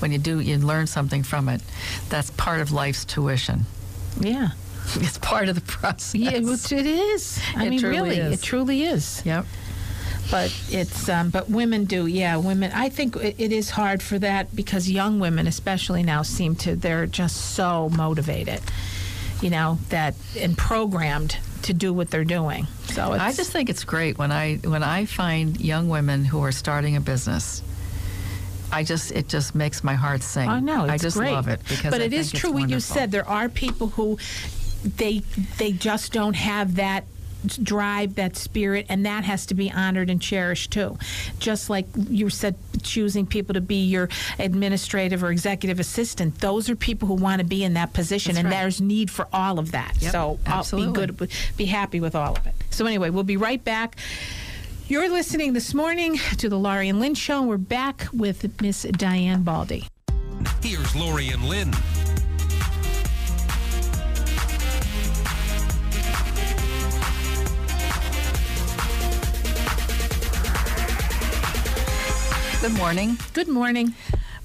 when 0.00 0.12
you 0.12 0.18
do, 0.18 0.40
you 0.40 0.58
learn 0.58 0.86
something 0.86 1.22
from 1.22 1.48
it. 1.48 1.62
That's 2.10 2.30
part 2.32 2.60
of 2.60 2.72
life's 2.72 3.04
tuition. 3.06 3.64
Yeah. 4.20 4.50
It's 5.00 5.18
part 5.18 5.48
of 5.48 5.54
the 5.54 5.60
process. 5.62 6.14
Yeah, 6.14 6.40
which 6.40 6.72
it 6.72 6.86
is. 6.86 7.40
I 7.56 7.66
It 7.66 7.70
mean, 7.70 7.82
really, 7.82 8.18
is. 8.18 8.34
it 8.40 8.42
truly 8.42 8.82
is. 8.84 9.22
Yep. 9.24 9.44
but 10.30 10.54
it's 10.70 11.08
um, 11.08 11.30
but 11.30 11.48
women 11.50 11.84
do 11.86 12.06
yeah 12.06 12.36
women 12.36 12.70
i 12.74 12.88
think 12.88 13.16
it, 13.16 13.34
it 13.38 13.52
is 13.52 13.70
hard 13.70 14.00
for 14.00 14.16
that 14.18 14.54
because 14.54 14.88
young 14.88 15.18
women 15.18 15.46
especially 15.48 16.02
now 16.04 16.22
seem 16.22 16.54
to 16.54 16.76
they're 16.76 17.06
just 17.06 17.36
so 17.56 17.88
motivated 17.96 18.60
you 19.40 19.50
know 19.50 19.78
that 19.88 20.14
and 20.38 20.56
programmed 20.56 21.36
to 21.62 21.72
do 21.74 21.92
what 21.92 22.10
they're 22.10 22.22
doing 22.38 22.66
so 22.84 23.12
it's, 23.14 23.22
I 23.22 23.32
just 23.32 23.50
think 23.50 23.70
it's 23.70 23.82
great 23.84 24.18
when 24.18 24.30
I 24.30 24.56
when 24.58 24.82
I 24.84 25.06
find 25.06 25.60
young 25.60 25.88
women 25.88 26.24
who 26.24 26.42
are 26.44 26.52
starting 26.52 26.94
a 26.96 27.00
business. 27.00 27.62
I 28.72 28.84
just 28.84 29.10
it 29.12 29.26
just 29.28 29.54
makes 29.54 29.82
my 29.82 29.94
heart 29.94 30.22
sing. 30.22 30.48
I 30.48 30.60
know. 30.60 30.84
it's 30.84 30.92
I 30.92 30.96
just 30.98 31.16
great. 31.16 31.32
love 31.32 31.48
it 31.48 31.60
because 31.68 31.90
but 31.90 32.00
I 32.00 32.04
it 32.04 32.12
is 32.12 32.30
true 32.30 32.52
what 32.52 32.70
you 32.70 32.78
said. 32.80 33.10
There 33.10 33.28
are 33.28 33.48
people 33.48 33.88
who 33.88 34.16
they 34.84 35.20
they 35.58 35.72
just 35.72 36.12
don't 36.12 36.34
have 36.34 36.76
that 36.76 37.04
drive, 37.62 38.16
that 38.16 38.36
spirit, 38.36 38.86
and 38.88 39.06
that 39.06 39.24
has 39.24 39.46
to 39.46 39.54
be 39.54 39.70
honored 39.70 40.10
and 40.10 40.20
cherished 40.20 40.70
too. 40.72 40.98
Just 41.38 41.70
like 41.70 41.86
you 41.94 42.28
said, 42.28 42.54
choosing 42.82 43.26
people 43.26 43.54
to 43.54 43.60
be 43.60 43.86
your 43.86 44.08
administrative 44.38 45.22
or 45.24 45.30
executive 45.30 45.80
assistant. 45.80 46.38
Those 46.40 46.68
are 46.68 46.76
people 46.76 47.08
who 47.08 47.14
want 47.14 47.40
to 47.40 47.46
be 47.46 47.64
in 47.64 47.74
that 47.74 47.92
position, 47.92 48.34
That's 48.34 48.44
and 48.44 48.52
right. 48.52 48.60
there's 48.60 48.80
need 48.80 49.10
for 49.10 49.26
all 49.32 49.58
of 49.58 49.72
that. 49.72 49.96
Yep, 50.00 50.12
so 50.12 50.38
I'll 50.46 50.58
absolutely. 50.58 51.06
be 51.06 51.12
good, 51.14 51.30
be 51.56 51.64
happy 51.66 52.00
with 52.00 52.14
all 52.14 52.36
of 52.36 52.46
it. 52.46 52.54
So 52.70 52.84
anyway, 52.86 53.10
we'll 53.10 53.24
be 53.24 53.36
right 53.38 53.62
back. 53.64 53.96
You're 54.86 55.08
listening 55.08 55.52
this 55.52 55.72
morning 55.72 56.18
to 56.38 56.48
the 56.48 56.58
Laurie 56.58 56.88
and 56.88 57.00
Lynn 57.00 57.14
Show. 57.14 57.38
and 57.40 57.48
We're 57.48 57.56
back 57.58 58.08
with 58.12 58.60
Miss 58.60 58.82
Diane 58.82 59.44
Baldy. 59.44 59.86
Here's 60.62 60.94
Laurie 60.96 61.28
and 61.28 61.44
Lynn. 61.44 61.72
Good 72.60 72.76
morning. 72.76 73.16
Good 73.32 73.48
morning. 73.48 73.94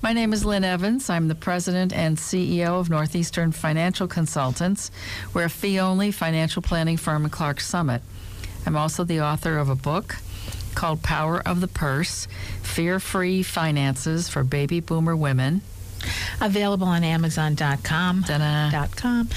My 0.01 0.13
name 0.13 0.31
is 0.31 0.45
Lynn 0.45 0.63
Evans. 0.63 1.09
I'm 1.09 1.27
the 1.27 1.35
president 1.35 1.91
and 1.91 2.17
CEO 2.17 2.79
of 2.79 2.89
Northeastern 2.89 3.51
Financial 3.51 4.07
Consultants. 4.07 4.89
We're 5.33 5.43
a 5.43 5.49
fee 5.49 5.81
only 5.81 6.11
financial 6.11 6.61
planning 6.61 6.95
firm 6.95 7.25
in 7.25 7.29
Clarks 7.29 7.67
Summit. 7.67 8.01
I'm 8.65 8.77
also 8.77 9.03
the 9.03 9.19
author 9.19 9.57
of 9.57 9.67
a 9.67 9.75
book 9.75 10.15
called 10.75 11.03
Power 11.03 11.41
of 11.45 11.59
the 11.59 11.67
Purse 11.67 12.29
Fear 12.63 13.01
Free 13.01 13.43
Finances 13.43 14.29
for 14.29 14.45
Baby 14.45 14.79
Boomer 14.79 15.15
Women. 15.17 15.61
Available 16.41 16.87
on 16.87 17.03
Amazon.com. 17.03 18.21
Dot 18.27 18.95
com. 18.95 19.29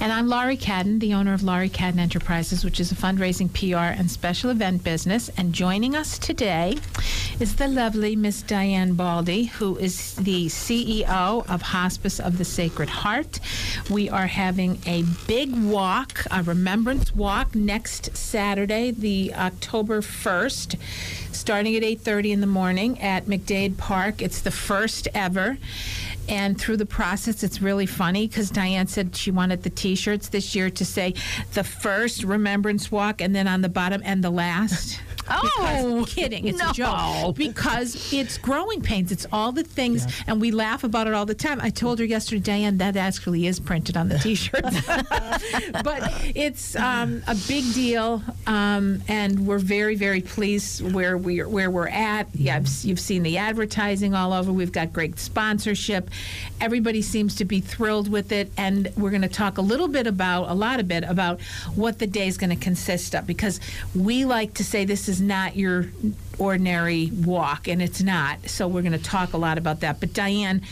And 0.00 0.12
I'm 0.12 0.28
Laurie 0.28 0.56
Cadden, 0.56 1.00
the 1.00 1.14
owner 1.14 1.32
of 1.32 1.42
Laurie 1.42 1.68
Cadden 1.70 1.98
Enterprises, 1.98 2.64
which 2.64 2.80
is 2.80 2.92
a 2.92 2.94
fundraising 2.94 3.52
PR 3.52 3.98
and 3.98 4.10
special 4.10 4.50
event 4.50 4.84
business. 4.84 5.30
And 5.36 5.52
joining 5.52 5.94
us 5.94 6.18
today 6.18 6.76
is 7.40 7.56
the 7.56 7.68
lovely 7.68 8.16
Miss 8.16 8.42
Diane 8.42 8.94
Baldy, 8.94 9.44
who 9.44 9.76
is 9.78 10.14
the 10.16 10.46
CEO 10.46 11.48
of 11.48 11.62
Hospice 11.62 12.20
of 12.20 12.38
the 12.38 12.44
Sacred 12.44 12.88
Heart. 12.88 13.40
We 13.90 14.08
are 14.10 14.26
having 14.26 14.78
a 14.86 15.04
big 15.26 15.54
walk, 15.54 16.24
a 16.30 16.42
remembrance 16.42 17.14
walk 17.14 17.54
next 17.54 18.16
Saturday, 18.16 18.90
the 18.90 19.34
October 19.34 20.00
1st 20.00 20.76
starting 21.34 21.76
at 21.76 21.82
8.30 21.82 22.32
in 22.32 22.40
the 22.40 22.46
morning 22.46 23.00
at 23.00 23.26
mcdade 23.26 23.78
park. 23.78 24.22
It's 24.22 24.40
the 24.40 24.50
first 24.50 25.08
ever 25.14 25.58
and 26.28 26.60
through 26.60 26.76
the 26.76 26.86
process 26.86 27.42
it's 27.42 27.60
really 27.60 27.86
funny 27.86 28.26
because 28.26 28.50
diane 28.50 28.86
said 28.86 29.14
she 29.14 29.30
wanted 29.30 29.62
the 29.62 29.70
t-shirts 29.70 30.28
this 30.28 30.54
year 30.54 30.70
to 30.70 30.84
say 30.84 31.14
the 31.54 31.64
first 31.64 32.24
remembrance 32.24 32.90
walk 32.90 33.20
and 33.20 33.34
then 33.34 33.48
on 33.48 33.60
the 33.60 33.68
bottom 33.68 34.00
and 34.04 34.22
the 34.22 34.30
last 34.30 35.00
Oh, 35.30 36.00
because, 36.00 36.14
kidding 36.14 36.48
it's 36.48 36.58
no. 36.58 36.70
a 36.70 36.72
joke 36.72 37.36
because 37.36 38.12
it's 38.12 38.38
growing 38.38 38.82
pains 38.82 39.12
it's 39.12 39.26
all 39.32 39.52
the 39.52 39.62
things 39.62 40.04
and 40.26 40.40
we 40.40 40.50
laugh 40.50 40.82
about 40.82 41.06
it 41.06 41.14
all 41.14 41.26
the 41.26 41.34
time 41.34 41.60
i 41.60 41.70
told 41.70 42.00
her 42.00 42.04
yesterday 42.04 42.40
diane 42.40 42.78
that 42.78 42.96
actually 42.96 43.46
is 43.46 43.60
printed 43.60 43.96
on 43.96 44.08
the 44.08 44.18
T-shirt, 44.18 44.62
but 45.84 46.12
it's 46.34 46.76
um, 46.76 47.22
a 47.26 47.34
big 47.48 47.64
deal, 47.74 48.22
um, 48.46 49.02
and 49.08 49.46
we're 49.46 49.58
very, 49.58 49.94
very 49.94 50.20
pleased 50.20 50.92
where 50.92 51.16
we're 51.16 51.48
where 51.48 51.70
we're 51.70 51.88
at. 51.88 52.28
Yeah, 52.34 52.56
I've, 52.56 52.68
you've 52.82 53.00
seen 53.00 53.22
the 53.22 53.38
advertising 53.38 54.14
all 54.14 54.32
over. 54.32 54.52
We've 54.52 54.72
got 54.72 54.92
great 54.92 55.18
sponsorship. 55.18 56.10
Everybody 56.60 57.02
seems 57.02 57.36
to 57.36 57.44
be 57.44 57.60
thrilled 57.60 58.08
with 58.08 58.32
it, 58.32 58.52
and 58.56 58.92
we're 58.96 59.10
going 59.10 59.22
to 59.22 59.28
talk 59.28 59.58
a 59.58 59.62
little 59.62 59.88
bit 59.88 60.06
about 60.06 60.48
a 60.48 60.54
lot 60.54 60.80
of 60.80 60.88
bit 60.88 61.04
about 61.04 61.40
what 61.74 61.98
the 61.98 62.06
day 62.06 62.28
is 62.28 62.36
going 62.38 62.50
to 62.50 62.56
consist 62.56 63.14
of 63.14 63.26
because 63.26 63.60
we 63.94 64.24
like 64.24 64.54
to 64.54 64.64
say 64.64 64.84
this 64.84 65.08
is 65.08 65.20
not 65.20 65.56
your 65.56 65.86
ordinary 66.38 67.10
walk, 67.12 67.68
and 67.68 67.82
it's 67.82 68.02
not. 68.02 68.48
So 68.48 68.68
we're 68.68 68.82
going 68.82 68.92
to 68.92 68.98
talk 68.98 69.32
a 69.32 69.38
lot 69.38 69.58
about 69.58 69.80
that. 69.80 70.00
But 70.00 70.12
Diane, 70.12 70.62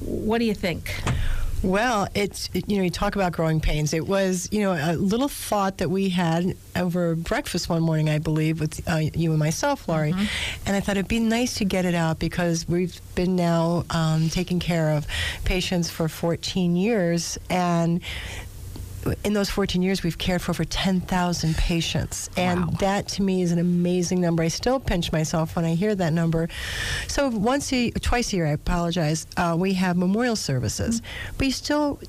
what 0.00 0.38
do 0.38 0.44
you 0.44 0.54
think? 0.54 1.02
Well, 1.62 2.08
it's 2.14 2.50
you 2.52 2.76
know 2.76 2.82
you 2.82 2.90
talk 2.90 3.14
about 3.14 3.32
growing 3.32 3.60
pains. 3.60 3.94
It 3.94 4.06
was 4.06 4.48
you 4.50 4.60
know 4.60 4.72
a 4.72 4.96
little 4.96 5.28
thought 5.28 5.78
that 5.78 5.90
we 5.90 6.08
had 6.08 6.56
over 6.74 7.14
breakfast 7.14 7.68
one 7.68 7.82
morning, 7.82 8.10
I 8.10 8.18
believe, 8.18 8.58
with 8.58 8.80
uh, 8.88 8.96
you 9.14 9.30
and 9.30 9.38
myself, 9.38 9.88
Laurie, 9.88 10.12
and 10.66 10.76
I 10.76 10.80
thought 10.80 10.96
it'd 10.96 11.06
be 11.08 11.20
nice 11.20 11.54
to 11.58 11.64
get 11.64 11.84
it 11.84 11.94
out 11.94 12.18
because 12.18 12.66
we've 12.68 13.00
been 13.14 13.36
now 13.36 13.84
um, 13.90 14.28
taking 14.28 14.58
care 14.58 14.90
of 14.90 15.06
patients 15.44 15.88
for 15.88 16.08
14 16.08 16.74
years 16.76 17.38
and. 17.48 18.00
In 19.24 19.32
those 19.32 19.50
14 19.50 19.82
years, 19.82 20.02
we've 20.02 20.18
cared 20.18 20.42
for 20.42 20.52
over 20.52 20.64
10,000 20.64 21.56
patients. 21.56 22.30
And 22.36 22.72
that 22.78 23.08
to 23.08 23.22
me 23.22 23.42
is 23.42 23.52
an 23.52 23.58
amazing 23.58 24.20
number. 24.20 24.42
I 24.42 24.48
still 24.48 24.80
pinch 24.80 25.12
myself 25.12 25.56
when 25.56 25.64
I 25.64 25.74
hear 25.74 25.94
that 25.94 26.12
number. 26.12 26.48
So, 27.08 27.28
once 27.28 27.72
a, 27.72 27.90
twice 27.90 28.32
a 28.32 28.36
year, 28.36 28.46
I 28.46 28.50
apologize, 28.50 29.26
uh, 29.36 29.56
we 29.58 29.74
have 29.74 29.96
memorial 29.96 30.36
services. 30.36 31.02
But 31.38 31.46
you 31.46 31.52
still, 31.52 32.00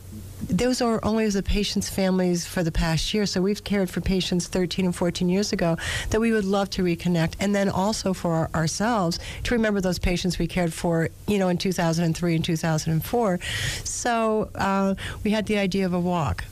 those 0.49 0.81
are 0.81 0.99
only 1.03 1.27
the 1.29 1.43
patients' 1.43 1.89
families 1.89 2.45
for 2.45 2.63
the 2.63 2.71
past 2.71 3.13
year. 3.13 3.25
So 3.25 3.41
we've 3.41 3.63
cared 3.63 3.89
for 3.89 4.01
patients 4.01 4.47
13 4.47 4.85
and 4.85 4.95
14 4.95 5.29
years 5.29 5.53
ago 5.53 5.77
that 6.09 6.19
we 6.19 6.31
would 6.31 6.45
love 6.45 6.69
to 6.71 6.83
reconnect, 6.83 7.35
and 7.39 7.55
then 7.55 7.69
also 7.69 8.13
for 8.13 8.33
our, 8.33 8.49
ourselves 8.53 9.19
to 9.43 9.53
remember 9.53 9.81
those 9.81 9.99
patients 9.99 10.37
we 10.37 10.47
cared 10.47 10.73
for, 10.73 11.09
you 11.27 11.37
know, 11.37 11.49
in 11.49 11.57
2003 11.57 12.35
and 12.35 12.45
2004. 12.45 13.39
So 13.83 14.49
uh, 14.55 14.95
we 15.23 15.31
had 15.31 15.45
the 15.45 15.57
idea 15.57 15.85
of 15.85 15.93
a 15.93 15.99
walk. 15.99 16.43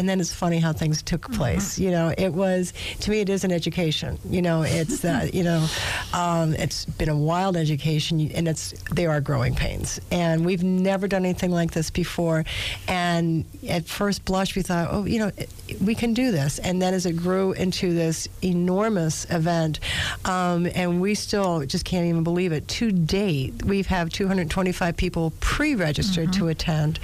And 0.00 0.08
then 0.08 0.18
it's 0.18 0.32
funny 0.32 0.60
how 0.60 0.72
things 0.72 1.02
took 1.02 1.30
place. 1.30 1.78
You 1.78 1.90
know, 1.90 2.14
it 2.16 2.32
was 2.32 2.72
to 3.00 3.10
me 3.10 3.20
it 3.20 3.28
is 3.28 3.44
an 3.44 3.52
education. 3.52 4.18
You 4.24 4.40
know, 4.40 4.62
it's 4.62 5.04
uh, 5.04 5.28
you 5.34 5.42
know, 5.42 5.66
um, 6.14 6.54
it's 6.54 6.86
been 6.86 7.10
a 7.10 7.16
wild 7.16 7.54
education, 7.54 8.30
and 8.34 8.48
it's 8.48 8.72
they 8.92 9.04
are 9.04 9.20
growing 9.20 9.54
pains. 9.54 10.00
And 10.10 10.46
we've 10.46 10.62
never 10.62 11.06
done 11.06 11.26
anything 11.26 11.50
like 11.50 11.72
this 11.72 11.90
before. 11.90 12.46
And 12.88 13.44
at 13.68 13.84
first 13.84 14.24
blush, 14.24 14.56
we 14.56 14.62
thought, 14.62 14.88
oh, 14.90 15.04
you 15.04 15.18
know, 15.18 15.32
it, 15.36 15.50
we 15.82 15.94
can 15.94 16.14
do 16.14 16.30
this. 16.30 16.58
And 16.60 16.80
then 16.80 16.94
as 16.94 17.04
it 17.04 17.18
grew 17.18 17.52
into 17.52 17.92
this 17.92 18.26
enormous 18.42 19.26
event, 19.28 19.80
um, 20.24 20.66
and 20.74 21.02
we 21.02 21.14
still 21.14 21.66
just 21.66 21.84
can't 21.84 22.06
even 22.06 22.24
believe 22.24 22.52
it. 22.52 22.66
To 22.68 22.90
date, 22.90 23.66
we've 23.66 23.88
have 23.88 24.08
225 24.08 24.96
people 24.96 25.34
pre-registered 25.40 26.32
to 26.32 26.48
attend, 26.48 26.96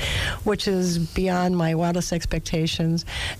which 0.44 0.66
is 0.66 0.96
beyond 0.96 1.58
my 1.58 1.74
wildest 1.74 2.14
expectations. 2.14 2.85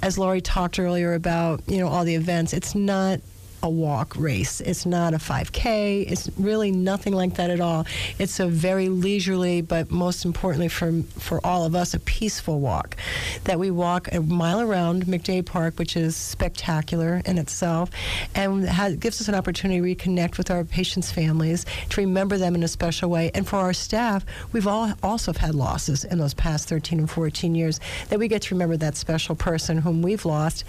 As 0.03 0.19
Laurie 0.19 0.41
talked 0.41 0.79
earlier 0.79 1.15
about, 1.15 1.63
you 1.67 1.79
know, 1.79 1.89
all 1.89 2.05
the 2.05 2.15
events, 2.15 2.53
it's 2.53 2.75
not 2.75 3.21
a 3.63 3.69
walk 3.69 4.15
race. 4.17 4.61
It's 4.61 4.87
not 4.87 5.15
a 5.15 5.19
5K. 5.19 6.11
It's 6.11 6.31
really 6.39 6.71
nothing 6.71 7.13
like 7.13 7.35
that 7.35 7.51
at 7.51 7.61
all. 7.61 7.87
It's 8.19 8.41
a 8.41 8.47
very 8.47 8.89
leisurely, 8.89 9.61
but 9.61 9.91
most 9.91 10.25
importantly 10.25 10.69
for 10.69 11.03
for 11.19 11.45
all 11.45 11.65
of 11.65 11.75
us, 11.75 11.95
a 11.95 12.01
peaceful 12.01 12.61
walk. 12.61 12.97
That 13.45 13.59
we 13.59 13.71
walk 13.71 14.13
a 14.13 14.21
mile 14.21 14.61
around 14.61 15.07
McDade 15.07 15.47
Park, 15.47 15.79
which 15.79 15.97
is 15.97 16.17
spectacular 16.17 17.23
in 17.25 17.39
itself, 17.39 17.91
and 18.35 18.65
has, 18.65 18.97
gives 18.97 19.21
us 19.21 19.29
an 19.29 19.35
opportunity 19.35 19.95
to 19.95 20.05
reconnect 20.05 20.39
with 20.39 20.51
our 20.51 20.65
patients' 20.65 21.11
families, 21.11 21.67
to 21.91 22.01
remember 22.01 22.39
them 22.39 22.55
in 22.55 22.63
a 22.63 22.69
special 22.69 23.11
way. 23.11 23.31
And 23.35 23.47
for 23.47 23.57
our 23.57 23.73
staff, 23.73 24.25
we've 24.53 24.67
all 24.67 24.93
also 25.03 25.33
had 25.33 25.55
losses 25.55 26.05
in 26.05 26.19
those 26.19 26.35
past 26.35 26.69
13 26.69 26.99
and 26.99 27.11
14 27.11 27.55
years. 27.55 27.81
That 28.09 28.19
we 28.19 28.29
get 28.29 28.43
to 28.43 28.55
remember 28.55 28.77
that 28.77 28.97
special 28.97 29.35
person 29.35 29.79
whom 29.79 30.03
we've 30.03 30.25
lost 30.25 30.65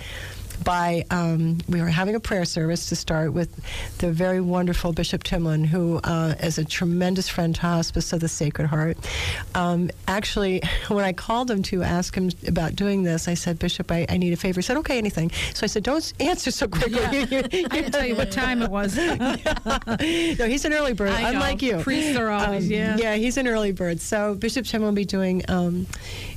by 0.63 1.05
um, 1.11 1.59
we 1.69 1.81
were 1.81 1.87
having 1.87 2.15
a 2.15 2.19
prayer 2.19 2.45
service 2.45 2.89
to 2.89 2.95
start 2.95 3.33
with 3.33 3.49
the 3.99 4.11
very 4.11 4.41
wonderful 4.41 4.93
Bishop 4.93 5.23
Timlin, 5.23 5.65
who 5.65 5.99
uh, 6.03 6.35
is 6.41 6.57
a 6.57 6.65
tremendous 6.65 7.29
friend 7.29 7.55
to 7.55 7.61
Hospice 7.61 8.11
of 8.13 8.19
the 8.19 8.27
Sacred 8.27 8.67
Heart. 8.67 8.97
Um, 9.55 9.89
actually, 10.07 10.61
when 10.87 11.05
I 11.05 11.13
called 11.13 11.49
him 11.51 11.63
to 11.63 11.83
ask 11.83 12.15
him 12.15 12.29
about 12.47 12.75
doing 12.75 13.03
this, 13.03 13.27
I 13.27 13.33
said, 13.33 13.59
Bishop, 13.59 13.91
I, 13.91 14.05
I 14.09 14.17
need 14.17 14.33
a 14.33 14.37
favor. 14.37 14.59
He 14.59 14.63
said, 14.63 14.77
Okay, 14.77 14.97
anything. 14.97 15.31
So 15.53 15.63
I 15.63 15.67
said, 15.67 15.83
Don't 15.83 16.11
answer 16.19 16.51
so 16.51 16.67
quickly. 16.67 17.03
I 17.05 17.25
didn't 17.25 17.91
tell 17.91 18.05
you 18.05 18.15
what 18.15 18.31
time 18.31 18.61
it 18.61 18.69
was. 18.69 18.95
no, 18.97 20.47
he's 20.47 20.65
an 20.65 20.73
early 20.73 20.93
bird, 20.93 21.09
I 21.11 21.23
know. 21.23 21.29
unlike 21.29 21.61
you. 21.61 21.77
Priests 21.79 22.17
are 22.17 22.29
always, 22.29 22.65
Um, 22.65 22.71
yeah. 22.71 22.97
Yeah, 22.97 23.15
he's 23.15 23.37
an 23.37 23.47
early 23.47 23.71
bird. 23.71 23.99
So 24.01 24.35
Bishop 24.35 24.65
Timlin 24.65 24.81
will 24.81 24.91
be 24.93 25.05
doing 25.05 25.43
um, 25.49 25.85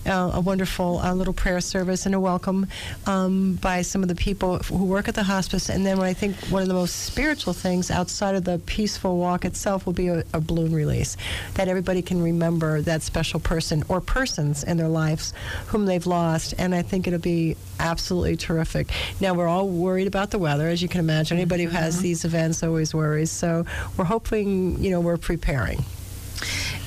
uh, 0.06 0.32
a 0.34 0.40
wonderful 0.40 0.98
uh, 0.98 1.14
little 1.14 1.32
prayer 1.34 1.60
service 1.60 2.06
and 2.06 2.14
a 2.14 2.20
welcome 2.20 2.66
um, 3.06 3.54
by 3.56 3.82
some 3.82 4.02
of 4.02 4.08
the 4.10 4.16
people 4.16 4.58
who 4.58 4.84
work 4.84 5.08
at 5.08 5.14
the 5.14 5.22
hospice. 5.22 5.68
And 5.68 5.86
then 5.86 5.96
what 5.96 6.06
I 6.06 6.14
think 6.14 6.36
one 6.48 6.62
of 6.62 6.68
the 6.68 6.74
most 6.74 7.04
spiritual 7.04 7.52
things 7.52 7.90
outside 7.90 8.34
of 8.34 8.44
the 8.44 8.58
peaceful 8.66 9.16
walk 9.16 9.44
itself 9.44 9.86
will 9.86 9.92
be 9.92 10.08
a, 10.08 10.24
a 10.34 10.40
balloon 10.40 10.74
release, 10.74 11.16
that 11.54 11.68
everybody 11.68 12.02
can 12.02 12.20
remember 12.22 12.80
that 12.82 13.02
special 13.02 13.38
person 13.38 13.84
or 13.88 14.00
persons 14.00 14.64
in 14.64 14.76
their 14.76 14.88
lives 14.88 15.32
whom 15.68 15.86
they've 15.86 16.06
lost. 16.06 16.54
And 16.58 16.74
I 16.74 16.82
think 16.82 17.06
it'll 17.06 17.20
be 17.20 17.56
absolutely 17.78 18.36
terrific. 18.36 18.90
Now 19.20 19.34
we're 19.34 19.48
all 19.48 19.68
worried 19.68 20.08
about 20.08 20.30
the 20.32 20.38
weather, 20.38 20.68
as 20.68 20.82
you 20.82 20.88
can 20.88 21.00
imagine. 21.00 21.38
Anybody 21.38 21.64
who 21.64 21.70
has 21.70 21.94
mm-hmm. 21.94 22.02
these 22.02 22.24
events 22.24 22.62
always 22.62 22.92
worries. 22.92 23.30
So 23.30 23.64
we're 23.96 24.04
hoping, 24.04 24.82
you 24.82 24.90
know, 24.90 25.00
we're 25.00 25.16
preparing. 25.16 25.84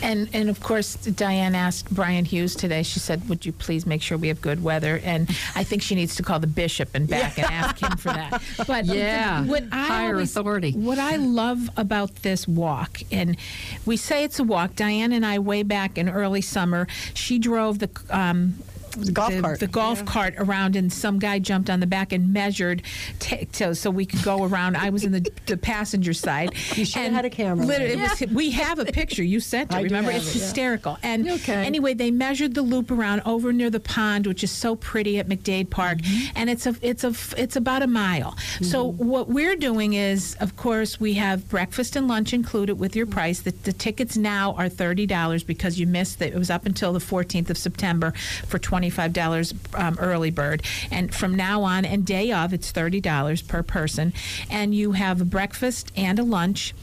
And 0.04 0.30
and 0.34 0.50
of 0.50 0.60
course, 0.62 0.96
Diane 0.96 1.56
asked 1.56 1.90
Brian 1.90 2.26
Hughes 2.26 2.56
today. 2.56 2.84
She 2.84 3.00
said, 3.00 3.28
"Would 3.30 3.46
you 3.46 3.54
please 3.54 3.86
make 3.86 4.02
sure 4.02 4.18
we 4.18 4.28
have 4.28 4.42
good 4.42 4.62
weather?" 4.62 5.00
And 5.04 5.30
I 5.56 5.64
think 5.64 5.82
she 5.82 5.96
needs 5.96 6.16
to 6.18 6.24
call 6.24 6.40
the 6.40 6.48
bishop 6.48 6.90
and 6.94 7.08
back 7.08 7.38
and 7.40 7.48
ask 7.50 7.80
him 7.80 7.96
for 7.98 8.10
that. 8.10 8.42
But 8.68 8.86
Yeah, 8.86 9.46
what 9.46 9.64
I 9.72 9.88
higher 9.88 10.14
always- 10.14 10.36
authority. 10.36 10.74
What 10.74 11.00
I 11.00 11.16
love 11.16 11.70
about 11.78 12.18
this 12.18 12.48
walk, 12.48 13.00
and 13.12 13.38
we 13.86 13.96
say 13.96 14.24
it's 14.26 14.40
a 14.40 14.44
walk. 14.44 14.76
Diane 14.76 15.14
and 15.14 15.26
I, 15.26 15.40
way 15.40 15.64
back 15.64 15.98
in 15.98 16.10
early 16.10 16.42
summer, 16.42 16.86
she 17.14 17.40
drove 17.40 17.80
the. 17.80 17.90
Um, 18.10 18.56
The 18.98 19.12
golf 19.12 19.34
the, 19.34 19.42
cart. 19.42 19.60
the 19.60 19.68
golf 19.68 20.06
cart 20.06 20.36
around, 20.38 20.76
and 20.76 20.92
some 20.92 21.20
guy 21.20 21.40
jumped 21.40 21.70
on 21.70 21.80
the 21.80 21.88
back 21.88 22.12
and 22.14 22.32
measured 22.34 22.82
t- 23.20 23.48
so, 23.52 23.74
so 23.74 23.90
we 23.90 24.06
could 24.06 24.22
go 24.24 24.44
around. 24.44 24.78
I 24.78 24.90
was 24.90 25.04
in 25.04 25.12
the, 25.12 25.32
the 25.48 25.58
passenger 25.58 26.14
side. 26.14 26.52
You 26.76 26.86
should 26.86 27.04
have 27.04 27.14
had 27.14 27.26
a 27.26 27.30
camera. 27.30 27.66
Literally, 27.66 27.94
it 27.94 28.00
was, 28.22 28.32
we 28.32 28.52
have 28.52 28.80
a 28.80 28.86
picture. 28.86 29.24
You 29.24 29.40
sent 29.40 29.72
it. 29.72 29.76
I 29.76 29.82
remember? 29.82 30.12
It's 30.12 30.28
it, 30.36 30.40
yeah. 30.40 30.44
hysterical. 30.44 30.98
And 31.04 31.30
Okay. 31.30 31.54
anyway, 31.66 31.94
they 31.94 32.10
measured 32.12 32.56
the 32.56 32.62
loop 32.64 32.90
around 32.92 33.22
over 33.26 33.54
near 33.54 33.70
the 33.70 33.80
pond, 33.80 34.26
which 34.28 34.44
is 34.44 34.52
so 34.52 34.76
pretty 34.76 35.20
at 35.20 35.28
McDade 35.28 35.70
Park, 35.70 36.00
Mm-hmm. 36.00 36.32
and 36.38 36.50
it's 36.50 36.66
a 36.66 36.76
it's 36.82 37.04
a 37.04 37.14
it's 37.38 37.56
about 37.56 37.84
a 37.84 37.88
mile. 37.88 38.36
So 38.62 38.84
what 38.86 39.28
we're 39.30 39.56
doing 39.56 39.94
is, 39.94 40.36
of 40.40 40.56
course, 40.58 41.00
we 41.00 41.14
have 41.14 41.48
breakfast 41.50 41.96
and 41.96 42.08
lunch 42.08 42.34
included 42.34 42.80
with 42.80 42.96
your 42.96 43.06
price. 43.06 43.42
The, 43.42 43.52
the 43.52 43.74
tickets 43.74 44.18
now 44.18 44.54
are 44.54 44.70
thirty 44.70 45.06
dollars 45.06 45.44
because 45.44 45.80
you 45.80 45.86
missed 45.88 46.22
it. 46.22 46.34
It 46.34 46.38
was 46.38 46.50
up 46.50 46.66
until 46.66 46.92
the 46.94 47.00
fourteenth 47.00 47.50
of 47.50 47.58
September 47.58 48.12
for 48.48 48.58
twenty 48.60 48.83
five 48.90 49.14
dollars 49.14 49.54
um, 49.74 49.98
early 50.00 50.32
bird, 50.32 50.64
and 50.92 51.14
from 51.14 51.36
now 51.36 51.64
on 51.64 51.86
and 51.86 52.06
day 52.06 52.32
of, 52.32 52.54
it's 52.54 52.72
thirty 52.72 53.02
dollars 53.02 53.42
per 53.42 53.64
person, 53.64 54.14
and 54.50 54.74
you 54.74 54.94
have 54.94 55.22
a 55.22 55.26
breakfast 55.26 55.92
and 55.96 56.20
a 56.20 56.24
lunch. 56.24 56.74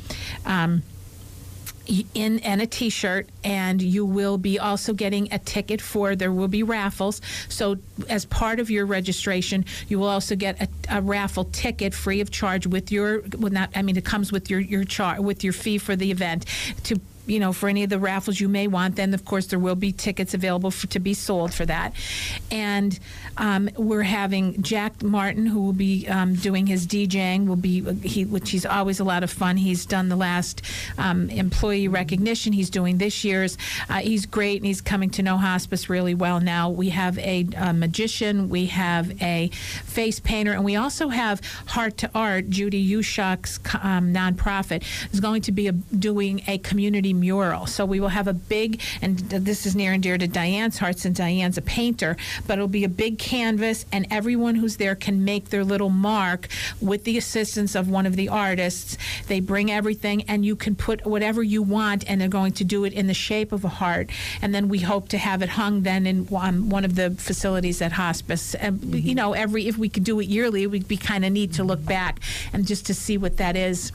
Um, 0.45 0.83
in 2.15 2.39
and 2.41 2.63
a 2.63 2.67
t-shirt. 2.67 3.29
And 3.43 3.83
you 3.83 4.05
will 4.05 4.39
be 4.39 4.59
also 4.59 4.93
getting 4.93 5.33
a 5.33 5.39
ticket 5.39 5.81
for 5.81 6.15
there 6.15 6.33
will 6.33 6.47
be 6.47 6.63
raffles. 6.63 7.21
So 7.49 7.79
as 8.09 8.25
part 8.25 8.61
of 8.61 8.71
your 8.71 8.87
registration 8.87 9.65
you 9.89 9.99
will 9.99 10.09
also 10.09 10.37
get 10.37 10.61
a, 10.61 10.69
a 10.99 11.01
raffle 11.03 11.45
ticket 11.45 11.95
free 11.95 12.21
of 12.21 12.31
charge 12.31 12.67
with 12.67 12.91
your 12.93 13.23
well 13.39 13.53
not 13.53 13.71
i 13.75 13.83
mean 13.83 13.97
it 13.97 14.05
comes 14.05 14.33
with 14.33 14.51
your 14.51 14.61
your 14.61 14.85
char 14.85 15.21
with 15.21 15.45
your 15.45 15.53
fee 15.53 15.79
for 15.79 15.97
the 15.97 16.11
event 16.11 16.45
to 16.85 17.01
you 17.31 17.39
know, 17.39 17.53
for 17.53 17.69
any 17.69 17.85
of 17.85 17.91
the 17.91 17.99
raffles 17.99 18.41
you 18.41 18.49
may 18.49 18.67
want. 18.67 18.97
Then, 18.97 19.15
of 19.15 19.25
course, 19.25 19.47
there 19.47 19.59
will 19.59 19.77
be 19.77 19.93
tickets 19.93 20.35
available 20.35 20.71
for, 20.71 20.87
to 20.89 20.99
be 20.99 21.15
sold 21.15 21.55
for 21.55 21.65
that. 21.67 21.95
And 22.51 22.99
um, 23.37 23.71
we're 23.77 24.03
having 24.03 24.61
Jack 24.63 25.03
Martin, 25.03 25.47
who 25.47 25.63
will 25.63 25.73
be 25.73 26.09
um, 26.09 26.35
doing 26.35 26.67
his 26.67 26.87
DJing, 26.87 27.47
will 27.47 27.57
be 27.57 27.81
he, 28.03 28.25
which 28.25 28.51
he's 28.51 28.67
always 28.67 29.01
a 29.01 29.05
lot 29.05 29.23
of 29.23 29.31
fun. 29.31 29.57
He's 29.57 29.87
done 29.87 30.09
the 30.09 30.17
last 30.17 30.63
um, 30.99 31.31
employee 31.31 31.89
recognition. 31.89 32.53
He's 32.53 32.71
doing 32.71 32.99
this 32.99 33.25
year's. 33.25 33.57
Uh, 33.89 34.01
he's 34.01 34.27
great, 34.27 34.57
and 34.57 34.67
he's 34.67 34.81
coming 34.81 35.11
to 35.11 35.23
know 35.23 35.37
hospice 35.37 35.89
really 35.89 36.15
well 36.15 36.41
now. 36.41 36.69
We 36.69 36.91
have 36.91 37.19
a, 37.19 37.47
a 37.57 37.73
magician, 37.73 38.49
we 38.49 38.67
have 38.67 39.23
a 39.23 39.49
face 39.85 40.19
painter, 40.19 40.53
and 40.53 40.65
we 40.65 40.77
also 40.77 41.09
have 41.09 41.41
Heart 41.67 41.97
to 41.99 42.11
Art. 42.15 42.51
Judy 42.51 42.85
Ushak's 42.93 43.61
um, 43.83 44.13
nonprofit 44.13 44.83
is 45.13 45.21
going 45.21 45.43
to 45.43 45.53
be 45.53 45.69
a, 45.69 45.73
doing 45.73 46.43
a 46.49 46.59
community 46.59 47.15
mural. 47.21 47.67
So 47.67 47.85
we 47.85 48.01
will 48.01 48.09
have 48.09 48.27
a 48.27 48.33
big, 48.33 48.81
and 49.03 49.19
this 49.19 49.67
is 49.67 49.77
near 49.77 49.93
and 49.93 50.03
dear 50.03 50.19
to 50.19 50.27
Diane's 50.27 50.79
heart 50.79 50.99
since 50.99 51.19
Diane's 51.19 51.59
a 51.59 51.63
painter, 51.63 52.17
but 52.47 52.55
it'll 52.55 52.69
be 52.69 52.85
a 52.85 52.89
big 52.89 53.19
canvas, 53.19 53.87
and 53.93 54.07
everyone 54.11 54.57
who's 54.57 54.77
there 54.77 54.95
can 54.95 55.25
make 55.25 55.51
their 55.51 55.65
little 55.65 55.91
mark 55.91 56.49
with 56.81 57.05
the 57.05 57.19
assistance 57.19 57.75
of 57.75 57.89
one 57.89 58.07
of 58.07 58.17
the 58.17 58.29
artists. 58.29 58.97
They 59.27 59.41
bring 59.41 59.71
everything, 59.71 60.23
and 60.23 60.45
you 60.45 60.57
can 60.57 60.75
put 60.75 61.07
whatever 61.07 61.43
you 61.43 61.63
want, 61.63 62.09
and 62.09 62.21
they're 62.21 62.29
going 62.29 62.53
to 62.53 62.65
do 62.65 62.85
it 62.85 62.93
in 62.93 63.07
the 63.07 63.15
shape 63.15 63.53
of 63.53 63.65
a 63.65 63.69
heart. 63.69 64.11
And 64.43 64.55
then 64.55 64.69
we 64.69 64.81
hope 64.81 65.09
to 65.11 65.19
have 65.19 65.43
it 65.43 65.51
hung 65.51 65.83
then 65.83 66.07
in 66.07 66.29
um, 66.35 66.69
one 66.69 66.85
of 66.85 66.95
the 66.95 67.11
facilities 67.13 67.83
at 67.83 67.93
hospice. 67.93 68.55
And, 68.55 68.79
mm-hmm. 68.79 69.09
You 69.11 69.15
know, 69.15 69.33
every 69.33 69.67
if 69.67 69.77
we 69.77 69.89
could 69.89 70.05
do 70.05 70.21
it 70.21 70.29
yearly, 70.29 70.63
it 70.63 70.67
would 70.67 70.89
be 70.89 70.97
kind 70.97 71.25
of 71.25 71.33
neat 71.33 71.53
to 71.55 71.65
look 71.65 71.85
back 71.85 72.21
and 72.53 72.67
just 72.67 72.87
to 72.87 72.95
see 72.95 73.19
what 73.19 73.37
that 73.39 73.57
is. 73.57 73.93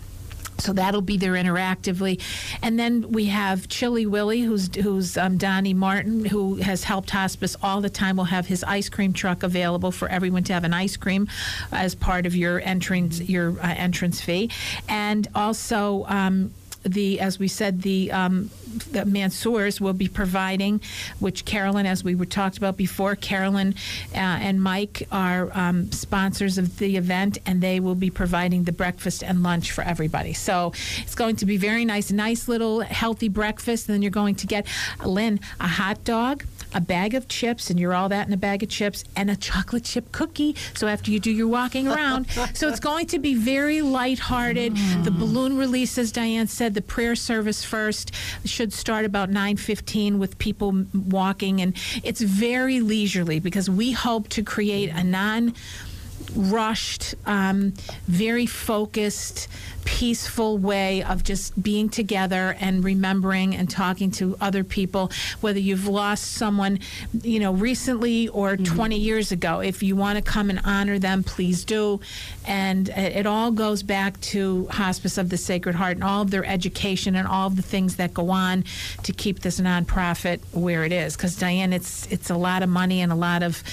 So 0.57 0.73
that'll 0.73 1.01
be 1.01 1.17
there 1.17 1.33
interactively, 1.33 2.21
and 2.61 2.79
then 2.79 3.11
we 3.11 3.25
have 3.25 3.67
Chili 3.67 4.05
Willie, 4.05 4.41
who's 4.41 4.73
who's 4.75 5.17
um, 5.17 5.37
Donnie 5.37 5.73
Martin, 5.73 6.25
who 6.25 6.55
has 6.55 6.83
helped 6.83 7.09
hospice 7.09 7.55
all 7.61 7.81
the 7.81 7.89
time. 7.89 8.17
Will 8.17 8.25
have 8.25 8.47
his 8.47 8.63
ice 8.63 8.89
cream 8.89 9.13
truck 9.13 9.43
available 9.43 9.91
for 9.91 10.07
everyone 10.07 10.43
to 10.45 10.53
have 10.53 10.63
an 10.63 10.73
ice 10.73 10.97
cream 10.97 11.27
as 11.71 11.95
part 11.95 12.25
of 12.25 12.35
your 12.35 12.61
entrance 12.61 13.19
your 13.21 13.59
uh, 13.59 13.73
entrance 13.75 14.21
fee, 14.21 14.49
and 14.87 15.27
also. 15.35 16.05
Um, 16.07 16.51
the, 16.85 17.19
as 17.19 17.39
we 17.39 17.47
said, 17.47 17.81
the, 17.81 18.11
um, 18.11 18.49
the 18.91 19.05
Mansours 19.05 19.81
will 19.81 19.93
be 19.93 20.07
providing, 20.07 20.81
which 21.19 21.45
Carolyn, 21.45 21.85
as 21.85 22.03
we 22.03 22.15
were 22.15 22.25
talked 22.25 22.57
about 22.57 22.77
before, 22.77 23.15
Carolyn 23.15 23.75
uh, 24.13 24.17
and 24.17 24.61
Mike 24.61 25.07
are 25.11 25.49
um, 25.53 25.91
sponsors 25.91 26.57
of 26.57 26.77
the 26.77 26.97
event, 26.97 27.37
and 27.45 27.61
they 27.61 27.79
will 27.79 27.95
be 27.95 28.09
providing 28.09 28.63
the 28.63 28.71
breakfast 28.71 29.23
and 29.23 29.43
lunch 29.43 29.71
for 29.71 29.83
everybody. 29.83 30.33
So 30.33 30.73
it's 30.99 31.15
going 31.15 31.37
to 31.37 31.45
be 31.45 31.57
very 31.57 31.85
nice, 31.85 32.11
nice 32.11 32.47
little 32.47 32.81
healthy 32.81 33.29
breakfast. 33.29 33.87
And 33.87 33.95
then 33.95 34.01
you're 34.01 34.11
going 34.11 34.35
to 34.35 34.47
get, 34.47 34.67
Lynn, 35.03 35.39
a 35.59 35.67
hot 35.67 36.03
dog 36.03 36.43
a 36.73 36.81
bag 36.81 37.13
of 37.13 37.27
chips, 37.27 37.69
and 37.69 37.79
you're 37.79 37.93
all 37.93 38.09
that 38.09 38.27
in 38.27 38.33
a 38.33 38.37
bag 38.37 38.63
of 38.63 38.69
chips, 38.69 39.03
and 39.15 39.29
a 39.29 39.35
chocolate 39.35 39.83
chip 39.83 40.11
cookie. 40.11 40.55
So 40.73 40.87
after 40.87 41.11
you 41.11 41.19
do 41.19 41.31
your 41.31 41.47
walking 41.47 41.87
around, 41.87 42.27
so 42.53 42.67
it's 42.67 42.79
going 42.79 43.07
to 43.07 43.19
be 43.19 43.35
very 43.35 43.81
lighthearted. 43.81 44.73
Mm. 44.73 45.03
The 45.03 45.11
balloon 45.11 45.57
release, 45.57 45.97
as 45.97 46.11
Diane 46.11 46.47
said, 46.47 46.73
the 46.73 46.81
prayer 46.81 47.15
service 47.15 47.63
first 47.63 48.13
should 48.43 48.73
start 48.73 49.05
about 49.05 49.29
9:15 49.29 50.17
with 50.17 50.37
people 50.37 50.85
walking, 50.93 51.61
and 51.61 51.75
it's 52.03 52.21
very 52.21 52.79
leisurely 52.79 53.39
because 53.39 53.69
we 53.69 53.91
hope 53.91 54.29
to 54.29 54.43
create 54.43 54.89
a 54.89 55.03
non 55.03 55.53
rushed, 56.35 57.15
um, 57.25 57.73
very 58.07 58.45
focused, 58.45 59.47
peaceful 59.85 60.57
way 60.57 61.03
of 61.03 61.23
just 61.23 61.61
being 61.61 61.89
together 61.89 62.57
and 62.59 62.83
remembering 62.83 63.55
and 63.55 63.69
talking 63.69 64.11
to 64.11 64.35
other 64.41 64.63
people, 64.63 65.11
whether 65.41 65.59
you've 65.59 65.87
lost 65.87 66.33
someone, 66.33 66.79
you 67.21 67.39
know, 67.39 67.53
recently 67.53 68.27
or 68.29 68.57
mm-hmm. 68.57 68.75
20 68.75 68.97
years 68.97 69.31
ago. 69.31 69.59
If 69.59 69.83
you 69.83 69.95
want 69.95 70.17
to 70.17 70.21
come 70.21 70.49
and 70.49 70.59
honor 70.65 70.99
them, 70.99 71.23
please 71.23 71.63
do. 71.63 72.01
And 72.45 72.89
it, 72.89 73.17
it 73.17 73.25
all 73.25 73.51
goes 73.51 73.83
back 73.83 74.19
to 74.21 74.67
Hospice 74.71 75.17
of 75.17 75.29
the 75.29 75.37
Sacred 75.37 75.75
Heart 75.75 75.97
and 75.97 76.03
all 76.03 76.23
of 76.23 76.31
their 76.31 76.45
education 76.45 77.15
and 77.15 77.27
all 77.27 77.47
of 77.47 77.55
the 77.55 77.61
things 77.61 77.95
that 77.97 78.13
go 78.13 78.31
on 78.31 78.65
to 79.03 79.13
keep 79.13 79.39
this 79.39 79.59
nonprofit 79.59 80.39
where 80.51 80.83
it 80.83 80.91
is. 80.91 81.15
Because 81.15 81.35
Diane, 81.35 81.71
it's 81.71 82.07
it's 82.07 82.29
a 82.29 82.35
lot 82.35 82.63
of 82.63 82.69
money 82.69 83.01
and 83.01 83.11
a 83.11 83.15
lot 83.15 83.43
of 83.43 83.63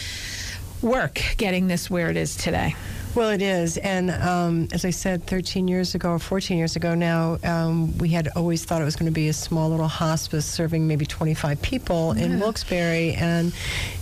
work 0.82 1.20
getting 1.36 1.68
this 1.68 1.88
where 1.90 2.10
it 2.10 2.16
is 2.16 2.36
today. 2.36 2.74
Well, 3.14 3.28
it 3.28 3.42
is. 3.42 3.76
And 3.76 4.10
um, 4.10 4.68
as 4.72 4.86
I 4.86 4.90
said, 4.90 5.26
13 5.26 5.68
years 5.68 5.94
ago 5.94 6.12
or 6.12 6.18
14 6.18 6.56
years 6.56 6.76
ago 6.76 6.94
now, 6.94 7.36
um, 7.44 7.98
we 7.98 8.08
had 8.08 8.28
always 8.34 8.64
thought 8.64 8.80
it 8.80 8.86
was 8.86 8.96
going 8.96 9.10
to 9.10 9.12
be 9.12 9.28
a 9.28 9.34
small 9.34 9.68
little 9.68 9.86
hospice 9.86 10.46
serving 10.46 10.86
maybe 10.86 11.04
25 11.04 11.60
people 11.60 12.16
yeah. 12.16 12.24
in 12.24 12.40
Wilkes-Barre, 12.40 13.12
and 13.12 13.52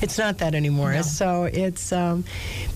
it's 0.00 0.16
not 0.16 0.38
that 0.38 0.54
anymore. 0.54 0.92
No. 0.92 1.02
So 1.02 1.44
it's, 1.44 1.92
um, 1.92 2.22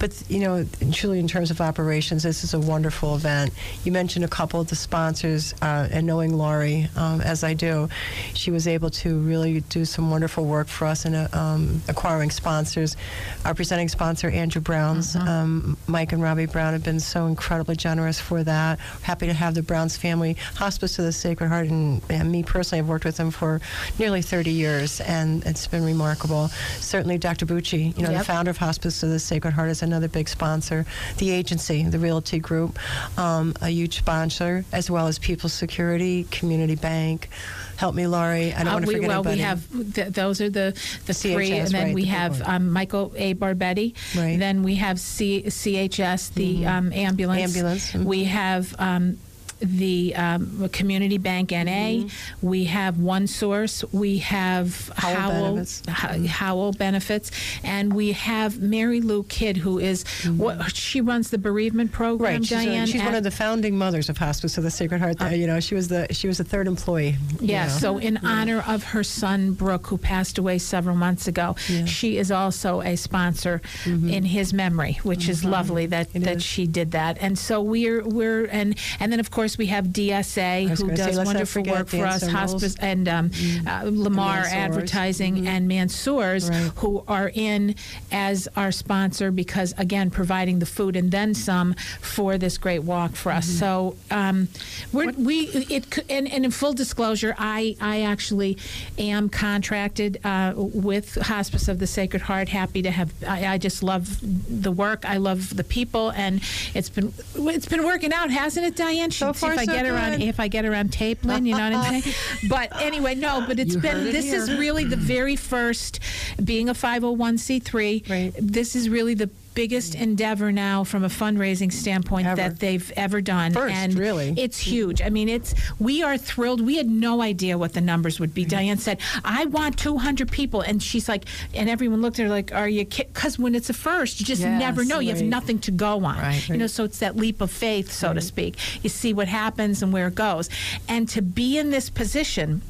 but, 0.00 0.20
you 0.28 0.40
know, 0.40 0.66
truly 0.90 1.20
in 1.20 1.28
terms 1.28 1.52
of 1.52 1.60
operations, 1.60 2.24
this 2.24 2.42
is 2.42 2.52
a 2.52 2.58
wonderful 2.58 3.14
event. 3.14 3.52
You 3.84 3.92
mentioned 3.92 4.24
a 4.24 4.28
couple 4.28 4.60
of 4.60 4.66
the 4.66 4.76
sponsors, 4.76 5.54
uh, 5.62 5.86
and 5.92 6.04
knowing 6.04 6.36
Laurie 6.36 6.88
um, 6.96 7.20
as 7.20 7.44
I 7.44 7.54
do, 7.54 7.88
she 8.32 8.50
was 8.50 8.66
able 8.66 8.90
to 8.90 9.20
really 9.20 9.60
do 9.60 9.84
some 9.84 10.10
wonderful 10.10 10.46
work 10.46 10.66
for 10.66 10.86
us 10.86 11.04
in 11.04 11.14
uh, 11.14 11.28
um, 11.32 11.80
acquiring 11.88 12.32
sponsors. 12.32 12.96
Our 13.44 13.54
presenting 13.54 13.88
sponsor, 13.88 14.28
Andrew 14.30 14.60
Brown's, 14.60 15.14
uh-huh. 15.14 15.30
Um, 15.34 15.76
Mike 15.86 16.12
and 16.12 16.23
Robbie 16.24 16.46
Brown 16.46 16.72
have 16.72 16.82
been 16.82 17.00
so 17.00 17.26
incredibly 17.26 17.76
generous 17.76 18.18
for 18.18 18.42
that. 18.44 18.78
Happy 19.02 19.26
to 19.26 19.34
have 19.34 19.54
the 19.54 19.60
Browns 19.60 19.98
family, 19.98 20.38
Hospice 20.54 20.98
of 20.98 21.04
the 21.04 21.12
Sacred 21.12 21.48
Heart, 21.48 21.66
and, 21.66 22.00
and 22.08 22.32
me 22.32 22.42
personally, 22.42 22.80
I've 22.80 22.88
worked 22.88 23.04
with 23.04 23.18
them 23.18 23.30
for 23.30 23.60
nearly 23.98 24.22
30 24.22 24.50
years, 24.50 25.02
and 25.02 25.44
it's 25.44 25.66
been 25.66 25.84
remarkable. 25.84 26.48
Certainly, 26.78 27.18
Dr. 27.18 27.44
Bucci, 27.44 27.94
you 27.98 28.02
know, 28.02 28.10
yep. 28.10 28.20
the 28.20 28.24
founder 28.24 28.50
of 28.50 28.56
Hospice 28.56 29.02
of 29.02 29.10
the 29.10 29.18
Sacred 29.18 29.52
Heart, 29.52 29.68
is 29.68 29.82
another 29.82 30.08
big 30.08 30.30
sponsor. 30.30 30.86
The 31.18 31.30
agency, 31.30 31.82
the 31.82 31.98
Realty 31.98 32.38
Group, 32.38 32.78
um, 33.18 33.52
a 33.60 33.68
huge 33.68 33.98
sponsor, 33.98 34.64
as 34.72 34.90
well 34.90 35.06
as 35.06 35.18
People's 35.18 35.52
Security, 35.52 36.24
Community 36.30 36.74
Bank. 36.74 37.28
Help 37.76 37.94
me, 37.94 38.06
Laurie. 38.06 38.52
I 38.52 38.58
don't 38.58 38.68
uh, 38.68 38.72
want 38.72 38.84
to 38.84 38.88
we, 38.88 38.94
forget 38.94 39.08
well, 39.08 39.26
anybody. 39.26 39.36
we 39.36 39.42
have 39.42 39.94
th- 39.94 40.08
those 40.08 40.40
are 40.40 40.50
the 40.50 40.76
the 41.06 41.12
CHS, 41.12 41.32
three, 41.34 41.52
and 41.52 41.68
then 41.68 41.86
right, 41.86 41.94
we 41.94 42.02
the 42.02 42.08
have 42.08 42.42
um, 42.42 42.70
Michael 42.70 43.12
A. 43.16 43.34
Barbetti. 43.34 43.94
Right. 44.16 44.38
Then 44.38 44.62
we 44.62 44.76
have 44.76 45.00
C- 45.00 45.44
CHS, 45.44 46.34
the 46.34 46.56
mm-hmm. 46.56 46.66
um, 46.68 46.92
ambulance. 46.92 47.56
Ambulance. 47.56 47.92
Mm-hmm. 47.92 48.04
We 48.04 48.24
have 48.24 48.74
um, 48.78 49.18
the 49.64 50.14
um, 50.16 50.68
Community 50.70 51.18
Bank 51.18 51.50
NA. 51.50 51.56
Mm-hmm. 51.56 52.46
We 52.46 52.64
have 52.64 52.98
One 52.98 53.26
Source. 53.26 53.84
We 53.92 54.18
have 54.18 54.88
Howell, 54.96 55.14
Howell 55.20 55.54
benefits. 55.54 55.82
H- 55.88 56.26
Howell 56.30 56.72
benefits, 56.72 57.30
and 57.62 57.92
we 57.92 58.12
have 58.12 58.60
Mary 58.60 59.00
Lou 59.00 59.22
Kidd, 59.24 59.56
who 59.58 59.78
is, 59.78 60.04
Mm-hmm. 60.04 60.38
what 60.38 60.76
she 60.76 61.00
runs 61.00 61.30
the 61.30 61.38
bereavement 61.38 61.90
program. 61.92 62.32
Right, 62.34 62.44
she's, 62.44 62.52
a- 62.52 62.64
Diane, 62.64 62.86
she's 62.86 63.02
one 63.02 63.14
of 63.14 63.24
the 63.24 63.30
founding 63.30 63.76
mothers 63.76 64.08
of 64.08 64.18
Hospice 64.18 64.56
of 64.58 64.64
the 64.64 64.70
Sacred 64.70 65.00
Heart. 65.00 65.20
Uh, 65.20 65.26
you 65.26 65.46
know, 65.46 65.60
she 65.60 65.74
was 65.74 65.88
the 65.88 66.06
she 66.10 66.26
was 66.28 66.38
the 66.38 66.44
third 66.44 66.66
employee. 66.66 67.16
you 67.40 67.48
Yeah, 67.48 67.66
know. 67.66 67.72
so 67.72 67.98
in 67.98 68.18
honor 68.18 68.62
of 68.66 68.82
her 68.84 69.02
son 69.02 69.52
Brooke, 69.52 69.86
who 69.88 69.98
passed 69.98 70.38
away 70.38 70.58
several 70.58 70.96
months 70.96 71.26
ago, 71.26 71.56
Yeah. 71.68 71.84
she 71.86 72.16
is 72.18 72.30
also 72.30 72.80
a 72.82 72.96
sponsor 72.96 73.60
in 73.86 74.24
his 74.24 74.52
memory, 74.52 74.98
which 75.02 75.28
is 75.28 75.44
lovely 75.44 75.86
that, 75.86 76.08
It 76.14 76.20
that 76.24 76.36
is. 76.36 76.42
she 76.44 76.66
did 76.66 76.90
that. 76.92 77.18
And 77.20 77.38
so 77.38 77.60
we're 77.60 78.02
we're 78.04 78.44
and 78.46 78.76
and 79.00 79.10
then 79.12 79.20
of 79.20 79.30
course 79.30 79.53
we 79.58 79.66
have 79.66 79.86
DSA 79.86 80.68
who 80.68 80.84
gonna 80.84 80.96
say, 80.96 81.04
does 81.04 81.06
let's 81.06 81.16
not 81.16 81.26
wonderful 81.26 81.62
forget 81.62 81.74
work 81.78 81.88
for 81.88 82.06
us, 82.06 82.26
hospice 82.28 82.76
and 82.80 83.08
um, 83.08 83.30
uh, 83.66 83.82
Lamar 83.84 84.36
Mansours. 84.42 84.52
Advertising 84.52 85.46
and 85.48 85.68
Mansours, 85.68 86.50
Right. 86.50 86.70
who 86.76 87.04
are 87.08 87.30
in 87.34 87.74
as 88.12 88.48
our 88.56 88.72
sponsor 88.72 89.30
because 89.30 89.74
again 89.78 90.10
providing 90.10 90.58
the 90.58 90.66
food 90.66 90.96
and 90.96 91.10
then 91.10 91.34
some 91.34 91.74
for 92.00 92.38
this 92.38 92.58
great 92.58 92.80
walk 92.82 93.14
for 93.16 93.32
us. 93.32 93.46
So 93.46 93.96
um, 94.10 94.48
we're, 94.92 95.12
we 95.12 95.46
it 95.70 95.92
c- 95.94 96.02
and, 96.10 96.30
and 96.32 96.44
in 96.44 96.50
full 96.50 96.72
disclosure, 96.72 97.34
I 97.38 97.76
I 97.80 98.02
actually 98.02 98.58
am 98.98 99.28
contracted 99.28 100.20
uh, 100.24 100.52
with 100.56 101.14
Hospice 101.16 101.68
of 101.68 101.78
the 101.78 101.86
Sacred 101.86 102.22
Heart. 102.22 102.48
Happy 102.48 102.82
to 102.82 102.90
have. 102.90 103.12
I, 103.26 103.46
I 103.54 103.58
just 103.58 103.82
love 103.82 104.18
the 104.62 104.72
work. 104.72 105.04
I 105.04 105.16
love 105.18 105.56
the 105.56 105.64
people, 105.64 106.10
and 106.10 106.40
it's 106.74 106.88
been 106.90 107.12
it's 107.36 107.66
been 107.66 107.84
working 107.84 108.12
out, 108.12 108.30
hasn't 108.30 108.66
it, 108.66 108.76
Diane? 108.76 109.10
So 109.10 109.32
See 109.32 109.33
far, 109.40 109.52
if 109.52 109.58
I 109.58 109.64
so 109.64 109.72
get 109.72 109.84
good. 109.84 110.22
if 110.22 110.40
I 110.40 110.48
get 110.48 110.64
around 110.64 110.92
tape, 110.92 111.24
Lynn. 111.24 111.46
You 111.46 111.56
know 111.56 111.70
what 111.70 111.86
I'm 111.86 112.02
saying? 112.02 112.14
But 112.48 112.80
anyway, 112.80 113.14
no. 113.14 113.44
But 113.46 113.58
it's 113.58 113.74
You 113.74 113.80
been 113.80 114.06
it 114.06 114.12
this 114.12 114.32
is 114.32 114.50
really 114.58 114.84
the 114.84 114.96
very 114.96 115.36
first 115.36 116.00
being 116.42 116.68
a 116.68 116.74
501c3. 116.74 118.08
Right. 118.08 118.32
This 118.38 118.76
is 118.76 118.88
really 118.88 119.14
the 119.14 119.30
biggest 119.54 119.94
mm. 119.94 120.02
endeavor 120.02 120.52
now 120.52 120.84
from 120.84 121.04
a 121.04 121.08
fundraising 121.08 121.72
standpoint 121.72 122.26
Ever. 122.26 122.36
that 122.36 122.60
they've 122.60 122.92
ever 122.96 123.20
done. 123.20 123.52
First, 123.52 123.74
and 123.74 123.94
really. 123.94 124.34
It's 124.36 124.58
huge. 124.58 125.00
I 125.02 125.08
mean, 125.10 125.28
it's 125.28 125.54
we 125.78 126.02
are 126.02 126.18
thrilled. 126.18 126.60
We 126.60 126.76
had 126.76 126.88
no 126.88 127.22
idea 127.22 127.58
what 127.58 127.72
the 127.72 127.80
numbers 127.80 128.20
would 128.20 128.34
be. 128.34 128.44
Diane 128.44 128.78
said, 128.78 128.98
"I 129.24 129.46
want 129.46 129.78
200 129.78 130.30
people," 130.30 130.60
and 130.60 130.82
she's 130.82 131.08
like, 131.08 131.24
and 131.54 131.68
everyone 131.68 132.02
looked 132.02 132.18
at 132.18 132.24
her 132.24 132.28
like, 132.28 132.52
"Are 132.52 132.68
you?" 132.68 132.84
kidding?" 132.84 133.12
Because 133.12 133.38
when 133.38 133.54
it's 133.54 133.70
a 133.70 133.74
first, 133.74 134.20
you 134.20 134.26
just 134.26 134.42
Yes, 134.42 134.60
never 134.60 134.84
know. 134.84 134.98
You 134.98 135.10
have 135.10 135.22
nothing 135.22 135.58
to 135.60 135.70
go 135.70 136.04
on. 136.04 136.18
Right. 136.18 136.48
You 136.48 136.56
know, 136.56 136.66
so 136.66 136.84
it's 136.84 136.98
that 136.98 137.16
leap 137.16 137.40
of 137.40 137.50
faith, 137.50 137.92
so 137.92 138.12
to 138.12 138.20
speak. 138.20 138.56
You 138.82 138.90
see 138.90 139.12
what 139.12 139.28
happens 139.28 139.82
and 139.82 139.92
where 139.92 140.08
it 140.08 140.14
goes, 140.14 140.48
and 140.88 141.08
to 141.10 141.22
be 141.22 141.58
in 141.58 141.70
this 141.70 141.90
position. 141.90 142.62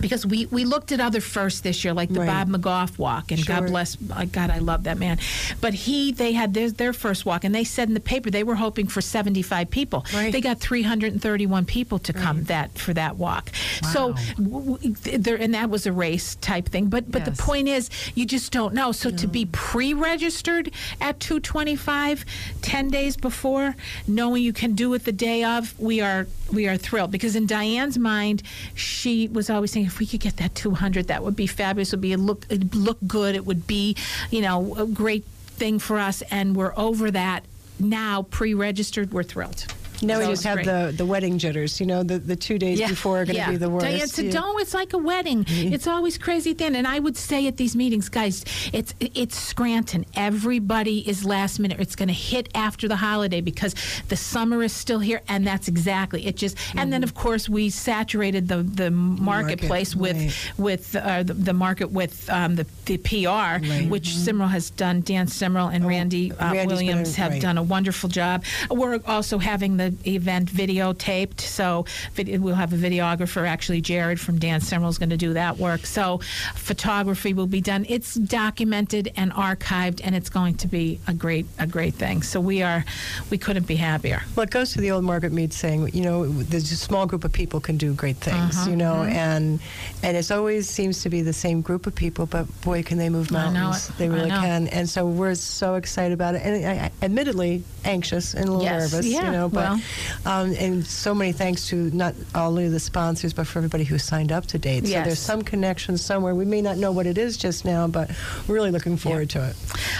Because 0.00 0.24
we, 0.26 0.46
we 0.46 0.64
looked 0.64 0.92
at 0.92 1.00
other 1.00 1.20
firsts 1.20 1.60
this 1.60 1.84
year, 1.84 1.92
like 1.94 2.08
the 2.12 2.20
Right. 2.20 2.26
Bob 2.26 2.48
McGough 2.48 2.98
walk, 2.98 3.30
and 3.32 3.44
God 3.46 3.66
bless, 3.66 3.96
uh, 4.12 4.24
God, 4.30 4.50
I 4.50 4.58
love 4.58 4.84
that 4.84 4.98
man. 4.98 5.18
But 5.60 5.74
he, 5.74 6.12
they 6.12 6.32
had 6.32 6.54
their, 6.54 6.70
their 6.70 6.92
first 6.92 7.24
walk, 7.26 7.44
and 7.44 7.54
they 7.54 7.64
said 7.64 7.88
in 7.88 7.94
the 7.94 8.00
paper 8.00 8.30
they 8.30 8.42
were 8.44 8.54
hoping 8.56 8.86
for 8.86 9.00
75 9.00 9.70
people. 9.70 10.04
Right. 10.14 10.32
They 10.32 10.40
got 10.40 10.58
331 10.60 11.64
people 11.64 11.98
to 12.00 12.12
come 12.12 12.44
that 12.44 12.76
for 12.78 12.92
that 12.94 13.16
walk. 13.16 13.50
So, 13.92 14.14
w- 14.36 14.78
w- 14.78 14.94
there, 15.18 15.36
and 15.36 15.54
that 15.54 15.70
was 15.70 15.86
a 15.86 15.92
race 15.92 16.34
type 16.36 16.68
thing. 16.68 16.86
But 16.86 17.10
but 17.10 17.20
Yes. 17.26 17.36
the 17.36 17.42
point 17.42 17.68
is, 17.68 17.90
you 18.14 18.24
just 18.26 18.52
don't 18.52 18.74
know. 18.74 18.92
So 18.92 19.10
to 19.10 19.26
be 19.26 19.46
pre-registered 19.46 20.70
at 21.00 21.20
225, 21.20 22.24
10 22.62 22.88
days 22.90 23.16
before, 23.16 23.74
knowing 24.06 24.42
you 24.42 24.52
can 24.52 24.74
do 24.74 24.92
it 24.94 25.04
the 25.04 25.12
day 25.12 25.44
of, 25.44 25.78
we 25.78 26.00
are 26.00 26.26
we 26.52 26.66
are 26.66 26.76
thrilled 26.78 27.10
because 27.10 27.36
in 27.36 27.46
Diane's 27.46 27.98
mind, 27.98 28.42
she 28.74 29.28
was 29.28 29.50
always 29.50 29.70
saying, 29.72 29.87
if 29.88 29.98
we 29.98 30.06
could 30.06 30.20
get 30.20 30.36
that 30.36 30.54
200, 30.54 31.08
that 31.08 31.24
would 31.24 31.34
be 31.36 31.46
fabulous. 31.46 31.92
It 31.92 31.96
would 31.96 32.00
be 32.02 32.14
look 32.14 32.46
it'd 32.48 32.74
look 32.74 32.98
good. 33.06 33.34
It 33.34 33.44
would 33.44 33.66
be, 33.66 33.96
you 34.30 34.40
know, 34.40 34.76
a 34.76 34.86
great 34.86 35.24
thing 35.24 35.78
for 35.78 35.98
us. 35.98 36.22
And 36.30 36.54
we're 36.54 36.74
over 36.76 37.10
that 37.10 37.44
now. 37.80 38.22
Pre-registered, 38.22 39.12
we're 39.12 39.24
thrilled. 39.24 39.66
Now 40.02 40.18
we 40.20 40.26
just 40.26 40.44
have 40.44 40.64
the, 40.64 40.92
the 40.96 41.04
wedding 41.04 41.38
jitters. 41.38 41.80
You 41.80 41.86
know, 41.86 42.02
the, 42.02 42.18
the 42.18 42.36
two 42.36 42.58
days 42.58 42.78
Yeah. 42.78 42.88
before 42.88 43.20
are 43.20 43.24
going 43.24 43.42
to 43.42 43.50
be 43.50 43.56
the 43.56 43.70
worst. 43.70 43.86
Diane 43.86 44.08
said, 44.08 44.26
Yeah. 44.26 44.32
"Don't. 44.32 44.60
It's 44.60 44.74
like 44.74 44.92
a 44.92 44.98
wedding. 44.98 45.44
It's 45.48 45.86
always 45.86 46.18
crazy 46.18 46.54
end." 46.58 46.76
And 46.76 46.86
I 46.86 46.98
would 46.98 47.16
say 47.16 47.46
at 47.46 47.56
these 47.56 47.74
meetings, 47.76 48.08
guys, 48.08 48.44
it's 48.72 48.94
it's 49.00 49.36
Scranton. 49.36 50.04
Everybody 50.14 51.08
is 51.08 51.24
last 51.24 51.58
minute. 51.58 51.80
It's 51.80 51.96
going 51.96 52.08
to 52.08 52.14
hit 52.14 52.48
after 52.54 52.88
the 52.88 52.96
holiday 52.96 53.40
because 53.40 53.74
the 54.08 54.16
summer 54.16 54.62
is 54.62 54.72
still 54.72 55.00
here, 55.00 55.20
and 55.28 55.46
that's 55.46 55.68
exactly 55.68 56.26
it. 56.26 56.36
Just 56.36 56.56
and 56.76 56.92
then 56.92 57.02
of 57.02 57.14
course 57.14 57.48
we 57.48 57.70
saturated 57.70 58.48
the 58.48 58.62
the 58.62 58.90
marketplace 58.90 59.94
with 59.96 60.16
right. 60.16 60.52
with 60.58 60.94
uh, 60.96 61.22
the, 61.22 61.34
the 61.34 61.52
market 61.52 61.90
with 61.90 62.28
um, 62.30 62.56
the 62.56 62.66
the 62.86 62.98
PR, 62.98 63.64
which 63.88 64.08
Simrel 64.10 64.48
has 64.50 64.70
done. 64.70 65.00
Dan 65.00 65.26
Simrel 65.26 65.72
and 65.72 65.86
Randy 65.86 66.32
uh, 66.32 66.52
Randy's 66.52 66.64
a- 66.64 66.66
Williams 66.66 67.16
have 67.16 67.32
right. 67.32 67.42
done 67.42 67.58
a 67.58 67.62
wonderful 67.62 68.08
job. 68.08 68.44
We're 68.70 69.00
also 69.06 69.38
having 69.38 69.76
the 69.76 69.87
event 70.06 70.50
videotaped, 70.50 71.40
so 71.40 71.84
vid- 72.14 72.40
we'll 72.40 72.54
have 72.54 72.72
a 72.72 72.76
videographer. 72.76 73.46
Actually, 73.46 73.80
Jared 73.80 74.20
from 74.20 74.38
Dan 74.38 74.60
Simrel 74.60 74.88
is 74.88 74.98
going 74.98 75.10
to 75.10 75.16
do 75.16 75.32
that 75.34 75.58
work. 75.58 75.86
So 75.86 76.20
photography 76.54 77.34
will 77.34 77.46
be 77.46 77.60
done. 77.60 77.86
It's 77.88 78.14
documented 78.14 79.12
and 79.16 79.32
archived, 79.32 80.00
and 80.04 80.14
it's 80.14 80.30
going 80.30 80.56
to 80.56 80.68
be 80.68 81.00
a 81.06 81.14
great 81.14 81.46
a 81.58 81.66
great 81.66 81.94
thing. 81.94 82.22
So 82.22 82.40
we 82.40 82.62
are 82.62 82.84
we 83.30 83.38
couldn't 83.38 83.66
be 83.66 83.76
happier. 83.76 84.22
Well, 84.34 84.44
it 84.44 84.50
goes 84.50 84.72
to 84.72 84.80
the 84.80 84.90
old 84.90 85.04
Margaret 85.04 85.32
Mead 85.32 85.52
saying, 85.52 85.90
you 85.92 86.02
know, 86.02 86.26
there's 86.26 86.70
a 86.72 86.76
small 86.76 87.06
group 87.06 87.24
of 87.24 87.32
people 87.32 87.60
can 87.60 87.76
do 87.76 87.94
great 87.94 88.16
things, 88.16 88.56
Uh-huh, 88.56 88.70
you 88.70 88.76
know, 88.76 88.94
mm-hmm. 88.94 89.12
and 89.12 89.60
and 90.02 90.16
it 90.16 90.30
always 90.30 90.68
seems 90.68 91.02
to 91.02 91.08
be 91.08 91.22
the 91.22 91.32
same 91.32 91.60
group 91.60 91.86
of 91.86 91.94
people, 91.94 92.26
but 92.26 92.46
boy, 92.62 92.82
can 92.82 92.98
they 92.98 93.08
move 93.08 93.30
mountains. 93.30 93.88
They 93.98 94.08
really 94.08 94.30
can. 94.30 94.68
And 94.68 94.88
so 94.88 95.06
we're 95.06 95.34
so 95.34 95.74
excited 95.74 96.12
about 96.12 96.34
it. 96.34 96.42
And 96.44 96.66
I, 96.66 96.84
I, 96.84 96.90
admittedly, 97.02 97.62
anxious 97.84 98.34
and 98.34 98.48
a 98.48 98.52
little 98.52 98.64
Yes, 98.64 98.92
nervous, 98.92 99.06
yeah, 99.06 99.26
you 99.26 99.32
know, 99.32 99.48
but 99.48 99.70
well. 99.70 99.77
Um, 100.26 100.54
and 100.58 100.86
so 100.86 101.14
many 101.14 101.32
thanks 101.32 101.68
to 101.68 101.90
not 101.90 102.14
only 102.34 102.68
the 102.68 102.80
sponsors, 102.80 103.32
but 103.32 103.46
for 103.46 103.58
everybody 103.58 103.84
who 103.84 103.98
signed 103.98 104.32
up 104.32 104.46
to 104.46 104.58
date. 104.58 104.86
So 104.86 105.02
there's 105.02 105.18
some 105.18 105.42
connection 105.42 105.96
somewhere. 105.98 106.34
We 106.34 106.44
may 106.44 106.62
not 106.62 106.76
know 106.76 106.92
what 106.92 107.06
it 107.06 107.18
is 107.18 107.36
just 107.36 107.64
now, 107.64 107.86
but 107.86 108.10
we're 108.46 108.54
really 108.54 108.70
looking 108.70 108.96
forward 108.96 109.30
to 109.30 109.48
it. 109.48 109.56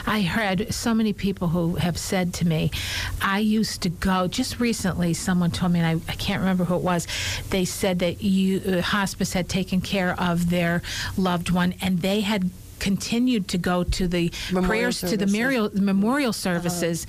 I 0.06 0.22
heard 0.22 0.72
so 0.72 0.94
many 0.94 1.12
people 1.12 1.48
who 1.48 1.76
have 1.76 1.98
said 1.98 2.32
to 2.34 2.46
me, 2.46 2.70
I 3.20 3.38
used 3.40 3.82
to 3.82 3.88
go, 3.88 4.28
just 4.28 4.60
recently, 4.60 5.14
someone 5.14 5.50
told 5.50 5.72
me, 5.72 5.80
and 5.80 6.02
I, 6.08 6.12
I 6.12 6.16
can't 6.16 6.40
remember 6.40 6.64
who 6.64 6.76
it 6.76 6.82
was, 6.82 7.06
they 7.50 7.64
said 7.64 7.98
that 8.00 8.22
you, 8.22 8.60
uh, 8.60 8.80
hospice 8.80 9.32
had 9.32 9.48
taken 9.48 9.80
care 9.80 10.18
of 10.20 10.50
their 10.50 10.82
loved 11.16 11.50
one 11.50 11.74
and 11.80 12.00
they 12.00 12.20
had 12.20 12.50
continued 12.78 13.48
to 13.48 13.58
go 13.58 13.82
to 13.82 14.06
the 14.06 14.30
Memorial 14.52 14.68
prayers 14.68 15.00
to 15.00 15.06
the 15.06 15.26
services. 15.26 15.32
memorial, 15.32 15.70
memorial 15.74 16.32
services. 16.32 17.06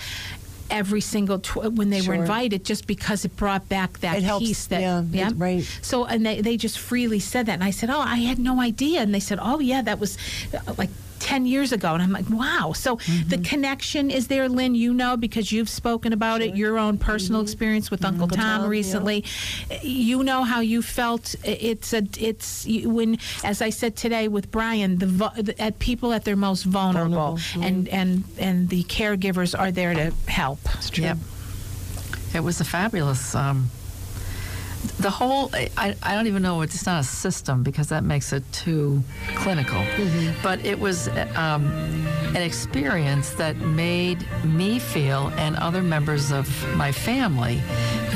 Every 0.70 1.02
single 1.02 1.40
tw- 1.40 1.72
when 1.74 1.90
they 1.90 2.02
were 2.02 2.14
invited, 2.14 2.64
just 2.64 2.88
because 2.88 3.26
it 3.26 3.36
brought 3.36 3.68
back 3.70 4.00
that 4.00 4.18
It 4.18 4.24
helps, 4.24 4.46
peace. 4.46 4.68
That 4.68 4.82
yeah, 4.82 5.28
it's 5.28 5.34
right. 5.36 5.80
So 5.82 6.06
and 6.06 6.26
they 6.26 6.42
they 6.42 6.58
just 6.58 6.78
freely 6.78 7.20
said 7.20 7.46
that, 7.48 7.54
and 7.54 7.64
I 7.64 7.72
said, 7.72 7.90
oh, 7.90 8.00
I 8.00 8.18
had 8.18 8.40
no 8.40 8.62
idea, 8.62 9.02
and 9.02 9.14
they 9.14 9.20
said, 9.20 9.40
oh 9.42 9.60
yeah, 9.60 9.82
that 9.82 10.00
was 10.00 10.18
uh, 10.54 10.74
like 10.78 10.90
10 11.20 11.46
years 11.46 11.72
ago. 11.72 11.94
And 11.94 12.02
I'm 12.04 12.12
like, 12.12 12.30
wow. 12.30 12.74
So 12.76 12.98
Mm-hmm. 13.00 13.30
the 13.30 13.38
connection 13.40 14.12
is 14.12 14.28
there, 14.28 14.48
Lynn, 14.50 14.76
you 14.76 14.94
know, 14.94 15.16
because 15.18 15.52
you've 15.52 15.70
spoken 15.70 16.14
about 16.14 16.42
it, 16.42 16.56
your 16.56 16.78
own 16.78 16.98
personal 16.98 17.42
experience 17.42 17.90
with 17.92 18.04
Uncle, 18.06 18.28
Mm-hmm. 18.28 18.34
Uncle 18.34 18.38
Tom, 18.38 18.62
Tom, 18.62 18.62
yeah. 18.64 18.70
recently. 18.70 19.26
You 19.82 20.24
know 20.24 20.44
how 20.44 20.60
you 20.60 20.82
felt. 20.82 21.36
It's 21.44 21.94
a, 21.94 22.04
it's 22.20 22.66
when, 22.86 23.18
as 23.44 23.62
I 23.62 23.70
said 23.70 23.96
today 23.96 24.28
with 24.28 24.52
Brian, 24.52 24.98
the, 24.98 25.06
the 25.42 25.56
at 25.62 25.80
people 25.80 26.12
at 26.14 26.26
their 26.26 26.36
most 26.36 26.64
vulnerable, 26.64 27.38
Vulnerable, 27.38 27.64
and, 27.64 27.88
and, 27.90 28.24
and 28.38 28.70
the 28.70 28.84
caregivers 28.84 29.58
are 29.58 29.72
there 29.72 29.94
to 29.94 30.12
help. 30.28 30.60
Yep. 30.96 31.18
It 32.36 32.42
was 32.44 32.60
a 32.62 32.66
fabulous. 32.66 33.34
Um, 33.36 33.70
the 35.00 35.10
whole, 35.10 35.50
I, 35.54 35.96
I 36.04 36.14
don't 36.14 36.28
even 36.28 36.42
know, 36.42 36.62
it's 36.62 36.86
not 36.86 37.02
a 37.02 37.04
system 37.04 37.64
because 37.64 37.88
that 37.90 38.04
makes 38.04 38.34
it 38.34 38.44
too 38.52 39.02
clinical. 39.36 39.84
But 40.44 40.66
it 40.66 40.80
was 40.80 41.08
um, 41.36 41.66
an 42.36 42.42
experience 42.42 43.32
that 43.32 43.58
made 43.58 44.26
me 44.44 44.80
feel 44.80 45.32
and 45.38 45.56
other 45.56 45.82
members 45.82 46.32
of 46.32 46.48
my 46.76 46.92
family 46.92 47.62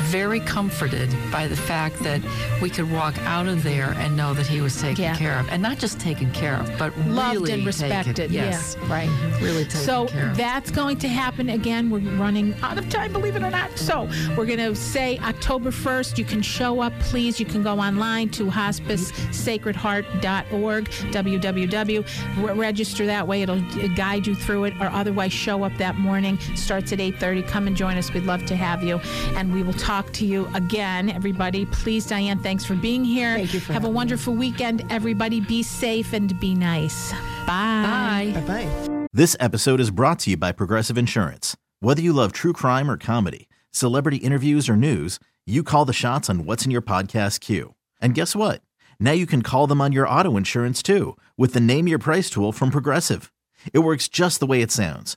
very 0.04 0.40
comforted 0.40 1.08
by 1.32 1.46
the 1.48 1.56
fact 1.56 1.98
that 2.00 2.20
we 2.60 2.68
could 2.70 2.90
walk 2.90 3.16
out 3.22 3.46
of 3.48 3.62
there 3.62 3.92
and 3.98 4.16
know 4.16 4.34
that 4.34 4.46
he 4.46 4.60
was 4.60 4.78
taken 4.80 5.02
Yeah. 5.04 5.16
care 5.16 5.38
of. 5.38 5.48
And 5.50 5.62
not 5.62 5.78
just 5.78 5.98
taken 6.00 6.30
care 6.32 6.56
of, 6.56 6.70
but 6.78 6.96
Loved 7.06 7.34
really 7.38 7.52
and 7.52 7.64
taken- 7.64 7.66
respected. 7.66 8.30
Yes. 8.30 8.76
Yeah, 8.80 8.92
right. 8.92 9.08
Mm-hmm. 9.08 9.44
Really 9.44 9.64
taken 9.64 9.80
So 9.80 10.06
care 10.06 10.30
of. 10.30 10.36
that's 10.36 10.70
going 10.70 10.98
to 10.98 11.08
happen 11.08 11.48
again. 11.50 11.90
We're 11.90 11.98
running 12.16 12.54
out 12.62 12.78
of 12.78 12.88
time, 12.88 13.12
believe 13.12 13.36
it 13.36 13.42
or 13.42 13.50
not. 13.50 13.76
So 13.78 14.08
we're 14.36 14.46
going 14.46 14.58
to 14.58 14.74
say 14.74 15.18
October 15.18 15.70
1st. 15.70 16.18
You 16.18 16.24
can 16.24 16.42
show 16.42 16.80
up, 16.80 16.92
please. 17.00 17.38
You 17.40 17.46
can 17.46 17.62
go 17.62 17.78
online 17.78 18.28
to 18.30 18.46
hospicesacredheart.org, 18.46 20.84
www. 20.88 22.06
Re- 22.46 22.54
Register 22.54 23.06
that 23.06 23.26
way. 23.28 23.42
It'll 23.42 23.60
guide 23.94 24.26
you 24.26 24.34
through 24.34 24.64
it, 24.64 24.74
or 24.80 24.86
otherwise 24.86 25.32
show 25.32 25.64
up 25.64 25.76
that 25.78 25.96
morning. 25.96 26.38
Starts 26.56 26.92
at 26.92 27.00
8:30. 27.00 27.42
Come 27.46 27.66
and 27.66 27.76
join 27.76 27.96
us. 27.96 28.12
We'd 28.12 28.24
love 28.24 28.44
to 28.46 28.56
have 28.56 28.82
you, 28.82 28.98
and 29.36 29.52
we 29.52 29.62
will 29.62 29.72
talk 29.74 29.93
to 30.02 30.26
you 30.26 30.48
again, 30.54 31.10
everybody. 31.10 31.66
Please, 31.66 32.06
Diane, 32.06 32.38
thanks 32.38 32.64
for 32.64 32.74
being 32.74 33.04
here. 33.04 33.34
Thank 33.36 33.54
you 33.54 33.60
for 33.60 33.72
have 33.72 33.82
a 33.82 33.86
having 33.86 33.92
me. 33.92 33.96
wonderful 33.96 34.34
weekend, 34.34 34.84
everybody. 34.90 35.40
Be 35.40 35.62
safe 35.62 36.12
and 36.12 36.38
be 36.40 36.54
nice. 36.54 37.12
Bye. 37.46 38.32
Bye. 38.34 38.40
Bye 38.40 38.46
bye. 38.46 39.06
This 39.12 39.36
episode 39.38 39.80
is 39.80 39.90
brought 39.90 40.18
to 40.20 40.30
you 40.30 40.36
by 40.36 40.52
Progressive 40.52 40.98
Insurance. 40.98 41.56
Whether 41.80 42.02
you 42.02 42.12
love 42.12 42.32
true 42.32 42.52
crime 42.52 42.90
or 42.90 42.96
comedy, 42.96 43.48
celebrity 43.70 44.16
interviews 44.18 44.68
or 44.68 44.76
news, 44.76 45.18
you 45.46 45.62
call 45.62 45.84
the 45.84 45.92
shots 45.92 46.28
on 46.30 46.44
what's 46.46 46.64
in 46.64 46.70
your 46.70 46.82
podcast 46.82 47.40
queue. 47.40 47.74
And 48.00 48.14
guess 48.14 48.34
what? 48.34 48.62
Now 48.98 49.12
you 49.12 49.26
can 49.26 49.42
call 49.42 49.66
them 49.66 49.80
on 49.80 49.92
your 49.92 50.08
auto 50.08 50.36
insurance 50.36 50.82
too 50.82 51.16
with 51.36 51.52
the 51.52 51.60
Name 51.60 51.86
Your 51.88 51.98
Price 51.98 52.30
tool 52.30 52.50
from 52.52 52.70
Progressive. 52.70 53.30
It 53.72 53.80
works 53.80 54.08
just 54.08 54.40
the 54.40 54.46
way 54.46 54.62
it 54.62 54.70
sounds. 54.72 55.16